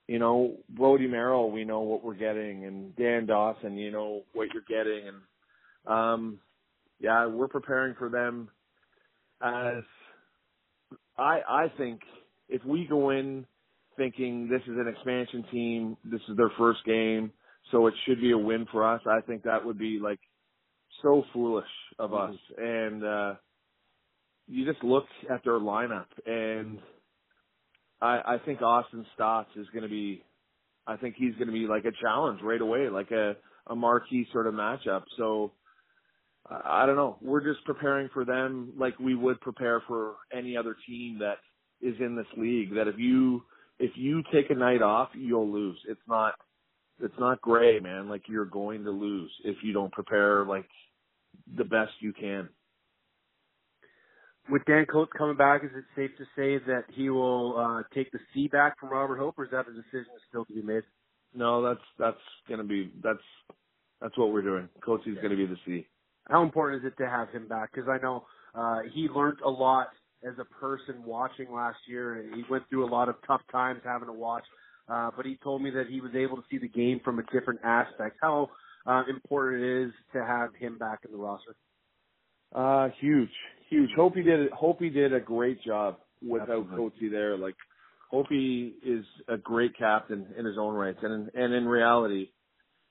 you 0.06 0.18
know 0.18 0.56
Brody 0.68 1.06
Merrill 1.06 1.50
we 1.50 1.64
know 1.64 1.80
what 1.80 2.04
we're 2.04 2.14
getting, 2.14 2.64
and 2.64 2.94
Dan 2.96 3.26
Dawson 3.26 3.76
you 3.76 3.90
know 3.90 4.22
what 4.32 4.48
you're 4.52 4.62
getting, 4.68 5.08
and 5.08 5.16
um 5.86 6.40
yeah 6.98 7.26
we're 7.26 7.48
preparing 7.48 7.94
for 7.94 8.08
them 8.08 8.48
as 9.42 9.82
I 11.16 11.40
I 11.48 11.72
think 11.76 12.00
if 12.48 12.64
we 12.64 12.86
go 12.86 13.10
in 13.10 13.46
thinking 13.96 14.48
this 14.48 14.62
is 14.62 14.78
an 14.78 14.88
expansion 14.88 15.44
team, 15.50 15.96
this 16.04 16.20
is 16.28 16.36
their 16.36 16.50
first 16.58 16.84
game, 16.84 17.32
so 17.70 17.86
it 17.86 17.94
should 18.06 18.20
be 18.20 18.32
a 18.32 18.38
win 18.38 18.66
for 18.72 18.86
us, 18.86 19.02
I 19.06 19.20
think 19.20 19.42
that 19.42 19.64
would 19.64 19.78
be 19.78 20.00
like 20.02 20.20
so 21.02 21.24
foolish 21.32 21.68
of 21.98 22.14
us. 22.14 22.34
And 22.58 23.04
uh 23.04 23.34
you 24.46 24.70
just 24.70 24.82
look 24.82 25.04
at 25.30 25.44
their 25.44 25.60
lineup 25.60 26.06
and 26.26 26.78
I 28.00 28.20
I 28.24 28.36
think 28.44 28.62
Austin 28.62 29.06
Staats 29.16 29.56
is 29.56 29.66
gonna 29.74 29.88
be 29.88 30.24
I 30.86 30.96
think 30.96 31.14
he's 31.16 31.34
gonna 31.38 31.52
be 31.52 31.66
like 31.66 31.84
a 31.84 31.92
challenge 32.00 32.40
right 32.42 32.60
away, 32.60 32.88
like 32.88 33.10
a, 33.10 33.36
a 33.68 33.76
marquee 33.76 34.26
sort 34.32 34.46
of 34.46 34.54
matchup. 34.54 35.02
So 35.16 35.52
I 36.48 36.82
I 36.82 36.86
don't 36.86 36.96
know. 36.96 37.16
We're 37.20 37.44
just 37.44 37.64
preparing 37.64 38.08
for 38.12 38.24
them 38.24 38.72
like 38.78 38.98
we 38.98 39.14
would 39.14 39.40
prepare 39.40 39.82
for 39.86 40.16
any 40.32 40.56
other 40.56 40.76
team 40.86 41.18
that 41.20 41.36
is 41.80 41.94
in 42.00 42.16
this 42.16 42.26
league. 42.36 42.74
That 42.74 42.88
if 42.88 42.98
you 42.98 43.42
if 43.78 43.92
you 43.94 44.22
take 44.32 44.50
a 44.50 44.54
night 44.54 44.82
off, 44.82 45.10
you'll 45.14 45.50
lose. 45.50 45.78
It's 45.88 46.00
not 46.08 46.34
it's 47.02 47.18
not 47.18 47.40
gray, 47.40 47.80
man. 47.80 48.08
Like 48.08 48.22
you're 48.28 48.44
going 48.44 48.84
to 48.84 48.90
lose 48.90 49.30
if 49.44 49.56
you 49.62 49.72
don't 49.72 49.92
prepare 49.92 50.44
like 50.44 50.66
the 51.56 51.64
best 51.64 51.92
you 52.00 52.12
can. 52.12 52.48
With 54.48 54.64
Dan 54.64 54.86
Coates 54.86 55.12
coming 55.16 55.36
back, 55.36 55.62
is 55.64 55.70
it 55.76 55.84
safe 55.94 56.10
to 56.18 56.24
say 56.36 56.64
that 56.66 56.84
he 56.92 57.08
will 57.08 57.56
uh, 57.56 57.82
take 57.94 58.10
the 58.10 58.18
C 58.34 58.48
back 58.48 58.78
from 58.80 58.90
Robert 58.90 59.18
Hope, 59.18 59.38
or 59.38 59.44
is 59.44 59.50
that 59.52 59.66
a 59.68 59.72
decision 59.72 60.12
still 60.28 60.44
to 60.46 60.54
be 60.54 60.62
made? 60.62 60.82
No, 61.34 61.62
that's 61.62 61.84
that's 61.98 62.16
gonna 62.48 62.64
be 62.64 62.92
that's 63.02 63.18
that's 64.00 64.16
what 64.18 64.32
we're 64.32 64.42
doing. 64.42 64.68
Coach 64.84 65.06
is 65.06 65.16
gonna 65.22 65.36
be 65.36 65.46
the 65.46 65.56
C. 65.64 65.86
How 66.28 66.42
important 66.42 66.84
is 66.84 66.92
it 66.92 67.00
to 67.02 67.08
have 67.08 67.28
him 67.30 67.46
back? 67.46 67.70
Because 67.72 67.88
I 67.88 67.98
know 68.02 68.24
uh, 68.54 68.80
he 68.92 69.08
learned 69.08 69.38
a 69.44 69.50
lot 69.50 69.88
as 70.26 70.34
a 70.38 70.44
person 70.44 71.02
watching 71.04 71.52
last 71.52 71.78
year, 71.86 72.24
he 72.34 72.44
went 72.50 72.68
through 72.68 72.84
a 72.84 72.90
lot 72.90 73.08
of 73.08 73.16
tough 73.26 73.40
times 73.50 73.80
having 73.84 74.06
to 74.06 74.12
watch. 74.12 74.44
Uh, 74.88 75.10
but 75.16 75.24
he 75.24 75.38
told 75.42 75.62
me 75.62 75.70
that 75.70 75.86
he 75.88 76.00
was 76.00 76.14
able 76.14 76.36
to 76.36 76.42
see 76.50 76.58
the 76.58 76.68
game 76.68 77.00
from 77.04 77.18
a 77.18 77.22
different 77.32 77.60
aspect. 77.64 78.16
How 78.20 78.50
uh, 78.86 79.02
important 79.08 79.62
it 79.62 79.86
is 79.86 79.92
to 80.14 80.24
have 80.24 80.54
him 80.54 80.78
back 80.78 81.00
in 81.04 81.12
the 81.12 81.18
roster? 81.18 81.54
Uh, 82.54 82.88
huge, 83.00 83.30
huge. 83.68 83.90
Hope 83.94 84.14
he 84.14 84.22
did. 84.22 84.50
Hope 84.50 84.80
he 84.80 84.90
did 84.90 85.12
a 85.12 85.20
great 85.20 85.62
job 85.62 85.98
without. 86.26 86.68
Coatsy 86.70 87.10
there. 87.10 87.36
Like, 87.36 87.54
Hope 88.10 88.26
he 88.28 88.74
is 88.84 89.04
a 89.28 89.36
great 89.36 89.78
captain 89.78 90.26
in 90.36 90.44
his 90.44 90.58
own 90.58 90.74
right, 90.74 90.96
and 91.02 91.30
and 91.34 91.54
in 91.54 91.66
reality, 91.66 92.30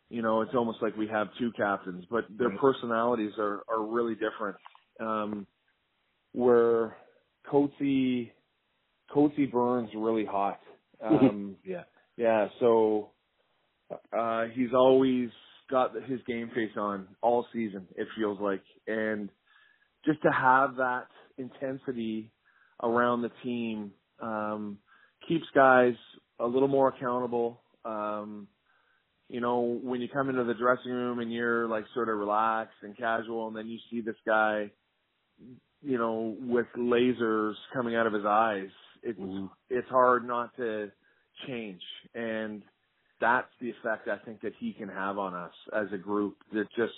you 0.09 0.21
know, 0.21 0.41
it's 0.41 0.55
almost 0.55 0.81
like 0.81 0.95
we 0.95 1.07
have 1.07 1.27
two 1.37 1.51
captains, 1.57 2.05
but 2.09 2.25
their 2.29 2.55
personalities 2.57 3.33
are 3.37 3.63
are 3.67 3.85
really 3.85 4.15
different. 4.15 4.55
Um, 4.99 5.45
where 6.33 6.95
Coatsy 7.51 8.31
Coatsy 9.13 9.51
burns 9.51 9.89
really 9.95 10.25
hot. 10.25 10.59
Um, 11.01 11.55
yeah. 11.63 11.83
yeah, 12.17 12.49
so 12.59 13.11
uh 14.11 14.47
he's 14.53 14.73
always 14.73 15.29
got 15.69 15.93
his 16.07 16.19
game 16.27 16.49
face 16.53 16.71
on 16.77 17.07
all 17.21 17.45
season, 17.53 17.87
it 17.95 18.07
feels 18.17 18.39
like. 18.39 18.63
And 18.87 19.29
just 20.05 20.21
to 20.23 20.31
have 20.31 20.75
that 20.77 21.07
intensity 21.37 22.31
around 22.81 23.21
the 23.21 23.31
team 23.43 23.91
um 24.21 24.77
keeps 25.27 25.45
guys 25.55 25.93
a 26.39 26.45
little 26.45 26.67
more 26.67 26.89
accountable. 26.89 27.61
Um 27.85 28.47
you 29.29 29.41
know, 29.41 29.79
when 29.83 30.01
you 30.01 30.09
come 30.09 30.29
into 30.29 30.43
the 30.43 30.55
dressing 30.55 30.91
room 30.91 31.19
and 31.19 31.31
you're 31.31 31.67
like 31.67 31.85
sort 31.93 32.09
of 32.09 32.17
relaxed 32.17 32.77
and 32.81 32.97
casual 32.97 33.47
and 33.47 33.55
then 33.55 33.67
you 33.67 33.77
see 33.89 34.01
this 34.01 34.15
guy 34.25 34.71
you 35.81 35.97
know, 35.97 36.35
with 36.41 36.65
lasers 36.77 37.53
coming 37.73 37.95
out 37.95 38.07
of 38.07 38.13
his 38.13 38.25
eyes, 38.25 38.69
it's 39.03 39.19
it's 39.69 39.87
hard 39.89 40.27
not 40.27 40.55
to 40.57 40.91
change. 41.47 41.81
And 42.13 42.63
that's 43.21 43.47
the 43.61 43.69
effect 43.69 44.07
I 44.07 44.17
think 44.25 44.41
that 44.41 44.53
he 44.59 44.73
can 44.73 44.89
have 44.89 45.17
on 45.17 45.33
us 45.33 45.53
as 45.75 45.87
a 45.93 45.97
group 45.97 46.37
that 46.53 46.65
just 46.75 46.93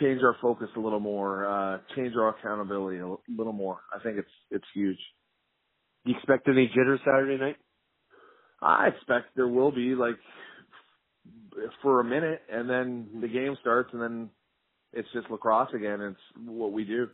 change 0.00 0.22
our 0.22 0.36
focus 0.40 0.68
a 0.76 0.80
little 0.80 1.00
more, 1.00 1.46
uh, 1.46 1.78
change 1.94 2.14
our 2.16 2.30
accountability 2.30 2.98
a 2.98 3.06
little 3.36 3.52
more. 3.52 3.80
I 3.94 4.02
think 4.02 4.18
it's 4.18 4.30
it's 4.50 4.64
huge. 4.74 4.98
Do 6.04 6.12
you 6.12 6.16
expect 6.16 6.48
any 6.48 6.66
jitters 6.68 7.00
Saturday 7.04 7.36
night? 7.38 7.56
I 8.60 8.88
expect 8.88 9.36
there 9.36 9.48
will 9.48 9.70
be 9.72 9.94
like 9.94 10.16
for 11.82 12.00
a 12.00 12.04
minute 12.04 12.40
and 12.50 12.68
then 12.68 13.20
the 13.20 13.28
game 13.28 13.56
starts 13.60 13.90
and 13.92 14.00
then 14.00 14.30
it's 14.92 15.08
just 15.12 15.30
lacrosse 15.30 15.70
again. 15.74 16.00
It's 16.00 16.48
what 16.48 16.72
we 16.72 16.84
do. 16.84 17.08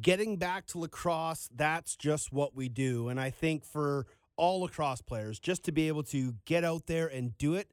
getting 0.00 0.36
back 0.36 0.66
to 0.68 0.78
lacrosse, 0.78 1.48
that's 1.54 1.94
just 1.96 2.32
what 2.32 2.54
we 2.54 2.68
do. 2.68 3.08
And 3.08 3.20
I 3.20 3.30
think 3.30 3.64
for 3.64 4.06
all 4.42 4.62
lacrosse 4.62 5.00
players, 5.00 5.38
just 5.38 5.62
to 5.62 5.70
be 5.70 5.86
able 5.86 6.02
to 6.02 6.34
get 6.46 6.64
out 6.64 6.88
there 6.88 7.06
and 7.06 7.38
do 7.38 7.54
it, 7.54 7.70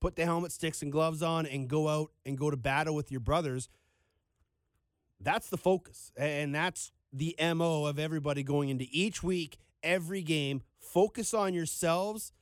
put 0.00 0.14
the 0.14 0.24
helmet, 0.24 0.52
sticks, 0.52 0.80
and 0.80 0.92
gloves 0.92 1.20
on, 1.20 1.46
and 1.46 1.66
go 1.68 1.88
out 1.88 2.12
and 2.24 2.38
go 2.38 2.48
to 2.48 2.56
battle 2.56 2.94
with 2.94 3.10
your 3.10 3.18
brothers, 3.18 3.68
That's 5.18 5.48
the 5.48 5.56
focus. 5.56 6.12
And 6.16 6.54
that's 6.54 6.92
the 7.12 7.34
MO 7.54 7.86
of 7.86 7.98
everybody 7.98 8.44
going 8.44 8.68
into 8.68 8.86
each 8.90 9.20
week, 9.22 9.58
every 9.82 10.22
game. 10.22 10.62
Focus 10.78 11.34
on 11.34 11.54
yourselves. 11.54 12.32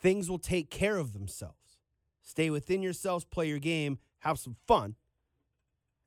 Things 0.00 0.30
will 0.30 0.38
take 0.38 0.70
care 0.70 0.98
of 0.98 1.14
themselves. 1.14 1.78
Stay 2.22 2.48
within 2.50 2.80
yourselves, 2.80 3.24
play 3.24 3.48
your 3.48 3.58
game, 3.58 3.98
have 4.20 4.38
some 4.38 4.54
fun, 4.68 4.94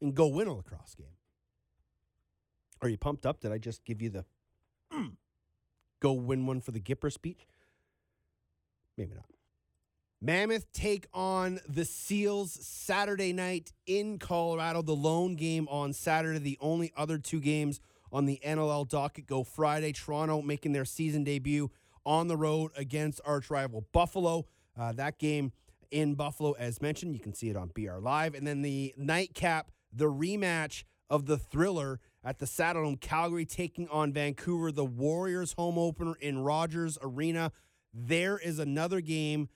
and 0.01 0.15
go 0.15 0.27
win 0.27 0.47
a 0.47 0.53
lacrosse 0.53 0.95
game. 0.95 1.17
Are 2.81 2.87
you 2.87 2.97
pumped 2.97 3.25
up? 3.25 3.41
Did 3.41 3.51
I 3.51 3.57
just 3.57 3.83
give 3.83 4.01
you 4.01 4.09
the 4.09 4.25
go 5.99 6.13
win 6.13 6.45
one 6.45 6.61
for 6.61 6.71
the 6.71 6.79
Gipper 6.79 7.11
speech? 7.11 7.47
Maybe 8.97 9.15
not. 9.15 9.25
Mammoth 10.21 10.69
take 10.73 11.07
on 11.13 11.61
the 11.67 11.85
Seals 11.85 12.51
Saturday 12.51 13.31
night 13.31 13.71
in 13.85 14.19
Colorado. 14.19 14.81
The 14.81 14.95
lone 14.95 15.35
game 15.35 15.67
on 15.69 15.93
Saturday. 15.93 16.39
The 16.39 16.57
only 16.59 16.91
other 16.97 17.17
two 17.17 17.39
games 17.39 17.79
on 18.11 18.25
the 18.25 18.41
NLL 18.45 18.87
docket 18.87 19.27
go 19.27 19.43
Friday. 19.43 19.93
Toronto 19.93 20.41
making 20.41 20.73
their 20.73 20.83
season 20.83 21.23
debut 21.23 21.71
on 22.05 22.27
the 22.27 22.35
road 22.35 22.71
against 22.75 23.21
arch 23.25 23.49
rival 23.49 23.85
Buffalo. 23.93 24.45
Uh, 24.77 24.91
that 24.91 25.19
game 25.19 25.53
in 25.91 26.15
Buffalo, 26.15 26.51
as 26.53 26.81
mentioned, 26.81 27.13
you 27.13 27.19
can 27.19 27.33
see 27.33 27.49
it 27.49 27.55
on 27.55 27.71
BR 27.73 27.99
Live. 27.99 28.35
And 28.35 28.45
then 28.45 28.61
the 28.61 28.93
nightcap, 28.97 29.71
the 29.93 30.11
rematch 30.11 30.83
of 31.09 31.27
the 31.27 31.37
thriller 31.37 32.01
at 32.23 32.39
the 32.39 32.45
Saddledome 32.45 32.99
Calgary 32.99 33.45
taking 33.45 33.87
on 33.89 34.11
Vancouver, 34.11 34.71
the 34.71 34.85
Warriors 34.85 35.53
home 35.53 35.77
opener 35.77 36.15
in 36.19 36.39
Rogers 36.39 36.97
Arena. 37.01 37.51
There 37.93 38.37
is 38.37 38.59
another 38.59 39.01
game 39.01 39.49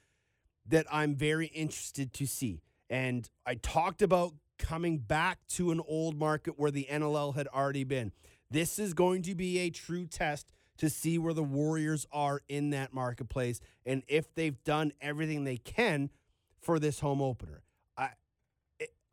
that 0.68 0.85
I'm 0.91 1.15
very 1.15 1.48
interested 1.48 2.14
to 2.14 2.26
see. 2.26 2.61
And 2.90 3.30
I 3.45 3.56
talked 3.56 4.02
about 4.02 4.34
coming 4.57 4.99
back 4.99 5.40
to 5.49 5.72
an 5.72 5.81
old 5.88 6.18
market 6.18 6.57
where 6.57 6.72
the 6.72 6.88
NLL 6.90 7.35
had 7.35 7.48
already 7.48 7.84
been. 7.84 8.11
This 8.49 8.80
is 8.80 8.94
going 8.94 9.23
to 9.23 9.35
be 9.35 9.60
a 9.60 9.69
true 9.69 10.06
test 10.06 10.48
to 10.77 10.90
see 10.90 11.18
where 11.18 11.34
the 11.34 11.44
Warriors 11.44 12.06
are 12.11 12.41
in 12.48 12.69
that 12.72 12.94
marketplace 12.94 13.60
and 13.85 14.03
if 14.07 14.34
they've 14.34 14.64
done 14.64 14.91
everything 15.02 15.44
they 15.44 15.57
can 15.57 16.10
for 16.61 16.80
this 16.80 16.99
home 16.99 17.22
opener. 17.22 17.62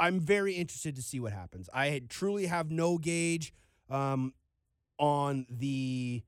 I'm 0.00 0.18
very 0.18 0.54
interested 0.54 0.96
to 0.96 1.02
see 1.02 1.20
what 1.20 1.32
happens. 1.32 1.68
I 1.74 2.00
truly 2.08 2.46
have 2.46 2.70
no 2.70 2.96
gauge 2.96 3.52
um, 3.90 4.32
on 4.98 5.46
the 5.50 6.22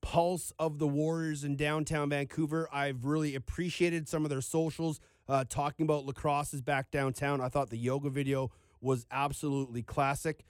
pulse 0.00 0.52
of 0.56 0.78
the 0.78 0.86
Warriors 0.86 1.42
in 1.42 1.56
downtown 1.56 2.10
Vancouver. 2.10 2.68
I've 2.72 3.04
really 3.04 3.34
appreciated 3.34 4.08
some 4.08 4.24
of 4.24 4.30
their 4.30 4.40
socials 4.40 5.00
uh, 5.28 5.44
talking 5.48 5.84
about 5.84 6.06
lacrosse 6.06 6.54
is 6.54 6.62
back 6.62 6.92
downtown. 6.92 7.40
I 7.40 7.48
thought 7.48 7.70
the 7.70 7.76
yoga 7.76 8.08
video 8.08 8.52
was 8.80 9.04
absolutely 9.10 9.82
classic. 9.82 10.44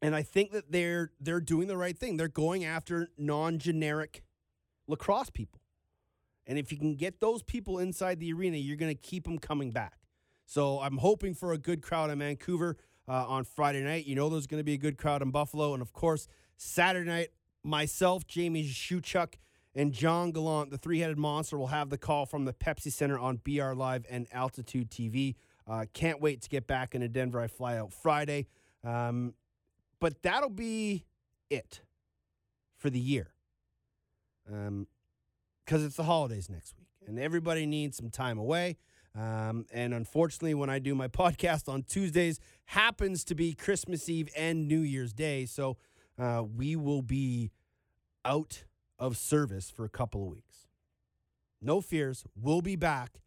And 0.00 0.16
I 0.16 0.22
think 0.22 0.52
that 0.52 0.72
they're 0.72 1.10
they're 1.20 1.40
doing 1.40 1.68
the 1.68 1.76
right 1.76 1.98
thing. 1.98 2.16
They're 2.16 2.28
going 2.28 2.64
after 2.64 3.08
non-generic 3.18 4.22
lacrosse 4.86 5.28
people. 5.28 5.60
And 6.46 6.58
if 6.58 6.72
you 6.72 6.78
can 6.78 6.94
get 6.94 7.20
those 7.20 7.42
people 7.42 7.78
inside 7.78 8.20
the 8.20 8.32
arena, 8.32 8.56
you're 8.56 8.76
going 8.78 8.94
to 8.94 9.00
keep 9.00 9.24
them 9.24 9.38
coming 9.38 9.70
back. 9.70 9.97
So 10.48 10.80
I'm 10.80 10.96
hoping 10.96 11.34
for 11.34 11.52
a 11.52 11.58
good 11.58 11.82
crowd 11.82 12.08
in 12.08 12.20
Vancouver 12.20 12.78
uh, 13.06 13.26
on 13.26 13.44
Friday 13.44 13.82
night. 13.82 14.06
You 14.06 14.14
know 14.14 14.30
there's 14.30 14.46
going 14.46 14.60
to 14.60 14.64
be 14.64 14.72
a 14.72 14.78
good 14.78 14.96
crowd 14.96 15.20
in 15.20 15.30
Buffalo. 15.30 15.74
And 15.74 15.82
of 15.82 15.92
course, 15.92 16.26
Saturday 16.56 17.06
night, 17.06 17.28
myself, 17.62 18.26
Jamie 18.26 18.64
Shuchuk, 18.64 19.34
and 19.74 19.92
John 19.92 20.32
Gallant, 20.32 20.70
the 20.70 20.78
three 20.78 21.00
headed 21.00 21.18
monster, 21.18 21.58
will 21.58 21.66
have 21.66 21.90
the 21.90 21.98
call 21.98 22.24
from 22.24 22.46
the 22.46 22.54
Pepsi 22.54 22.90
Center 22.90 23.18
on 23.18 23.42
BR 23.44 23.74
Live 23.74 24.06
and 24.08 24.26
Altitude 24.32 24.90
TV. 24.90 25.34
Uh, 25.66 25.84
can't 25.92 26.18
wait 26.18 26.40
to 26.40 26.48
get 26.48 26.66
back 26.66 26.94
into 26.94 27.08
Denver. 27.08 27.40
I 27.40 27.46
fly 27.46 27.76
out 27.76 27.92
Friday. 27.92 28.46
Um, 28.82 29.34
but 30.00 30.22
that'll 30.22 30.48
be 30.48 31.04
it 31.50 31.82
for 32.78 32.88
the 32.88 32.98
year. 32.98 33.34
Um, 34.50 34.86
because 35.66 35.84
it's 35.84 35.96
the 35.96 36.04
holidays 36.04 36.48
next 36.48 36.74
week 36.78 36.88
and 37.06 37.18
everybody 37.18 37.66
needs 37.66 37.98
some 37.98 38.08
time 38.10 38.38
away. 38.38 38.78
Um, 39.18 39.66
and 39.72 39.92
unfortunately, 39.92 40.54
when 40.54 40.70
I 40.70 40.78
do 40.78 40.94
my 40.94 41.08
podcast 41.08 41.68
on 41.68 41.82
Tuesdays, 41.82 42.38
happens 42.66 43.24
to 43.24 43.34
be 43.34 43.52
Christmas 43.54 44.08
Eve 44.08 44.28
and 44.36 44.68
New 44.68 44.80
Year's 44.80 45.12
Day. 45.12 45.46
So 45.46 45.76
uh, 46.18 46.44
we 46.56 46.76
will 46.76 47.02
be 47.02 47.50
out 48.24 48.64
of 48.98 49.16
service 49.16 49.70
for 49.70 49.84
a 49.84 49.88
couple 49.88 50.22
of 50.22 50.28
weeks. 50.28 50.68
No 51.60 51.80
fears. 51.80 52.24
We'll 52.40 52.62
be 52.62 52.76
back 52.76 53.20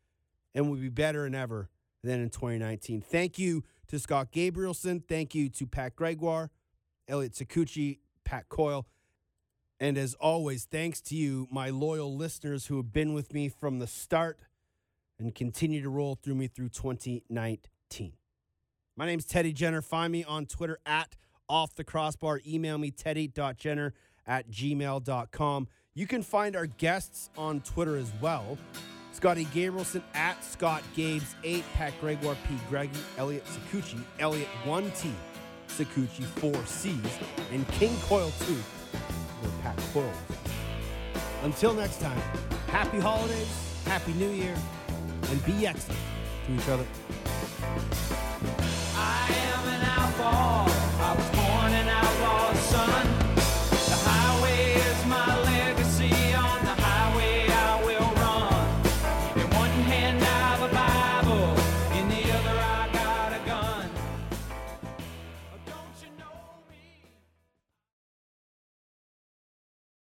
and 0.53 0.69
we'll 0.69 0.79
be 0.79 0.89
better 0.89 1.23
than 1.23 1.35
ever 1.35 1.69
than 2.03 2.21
in 2.21 2.29
2019. 2.29 3.01
Thank 3.01 3.37
you 3.37 3.63
to 3.87 3.99
Scott 3.99 4.31
Gabrielson. 4.31 5.03
Thank 5.05 5.35
you 5.35 5.49
to 5.49 5.67
Pat 5.67 5.95
Gregoire, 5.95 6.49
Elliot 7.07 7.33
Sakuchi, 7.33 7.99
Pat 8.23 8.47
Coyle. 8.47 8.87
And 9.79 9.97
as 9.97 10.13
always, 10.15 10.65
thanks 10.65 11.01
to 11.01 11.15
you, 11.15 11.47
my 11.51 11.69
loyal 11.69 12.15
listeners 12.15 12.67
who 12.67 12.77
have 12.77 12.93
been 12.93 13.13
with 13.13 13.33
me 13.33 13.49
from 13.49 13.79
the 13.79 13.87
start 13.87 14.39
and 15.21 15.33
continue 15.33 15.81
to 15.81 15.89
roll 15.89 16.15
through 16.15 16.35
me 16.35 16.47
through 16.47 16.69
2019. 16.69 18.13
My 18.97 19.05
name's 19.05 19.25
Teddy 19.25 19.53
Jenner. 19.53 19.81
Find 19.81 20.11
me 20.11 20.23
on 20.23 20.45
Twitter 20.45 20.79
at 20.85 21.15
off 21.47 21.75
the 21.75 21.83
crossbar. 21.83 22.41
Email 22.45 22.77
me 22.77 22.91
teddy.jenner 22.91 23.93
at 24.25 24.49
gmail.com. 24.49 25.67
You 25.93 26.07
can 26.07 26.23
find 26.23 26.55
our 26.55 26.65
guests 26.65 27.29
on 27.37 27.61
Twitter 27.61 27.97
as 27.97 28.11
well. 28.21 28.57
Scotty 29.11 29.45
Gabrielson 29.45 30.01
at 30.13 30.43
Scott 30.43 30.83
Gabes 30.95 31.35
8, 31.43 31.63
Pat 31.73 31.93
Gregoire 31.99 32.37
P. 32.47 32.57
Greggy, 32.69 32.99
Elliot 33.17 33.45
Sakuchi, 33.45 34.01
Elliot 34.19 34.47
1T, 34.63 35.11
Sakuchi 35.67 36.23
4 36.23 36.65
C's, 36.65 37.19
and 37.51 37.67
King 37.69 37.95
Coil 38.03 38.31
2, 38.39 38.53
where 38.53 39.61
Pat 39.61 39.77
Coyle. 39.93 40.13
Until 41.43 41.73
next 41.73 41.99
time, 41.99 42.17
happy 42.67 42.99
holidays, 42.99 43.81
happy 43.85 44.13
new 44.13 44.29
year, 44.29 44.55
and 45.31 45.45
be 45.45 45.65
excellent 45.65 45.99
to 46.45 46.53
each 46.53 46.69
other. 46.69 48.10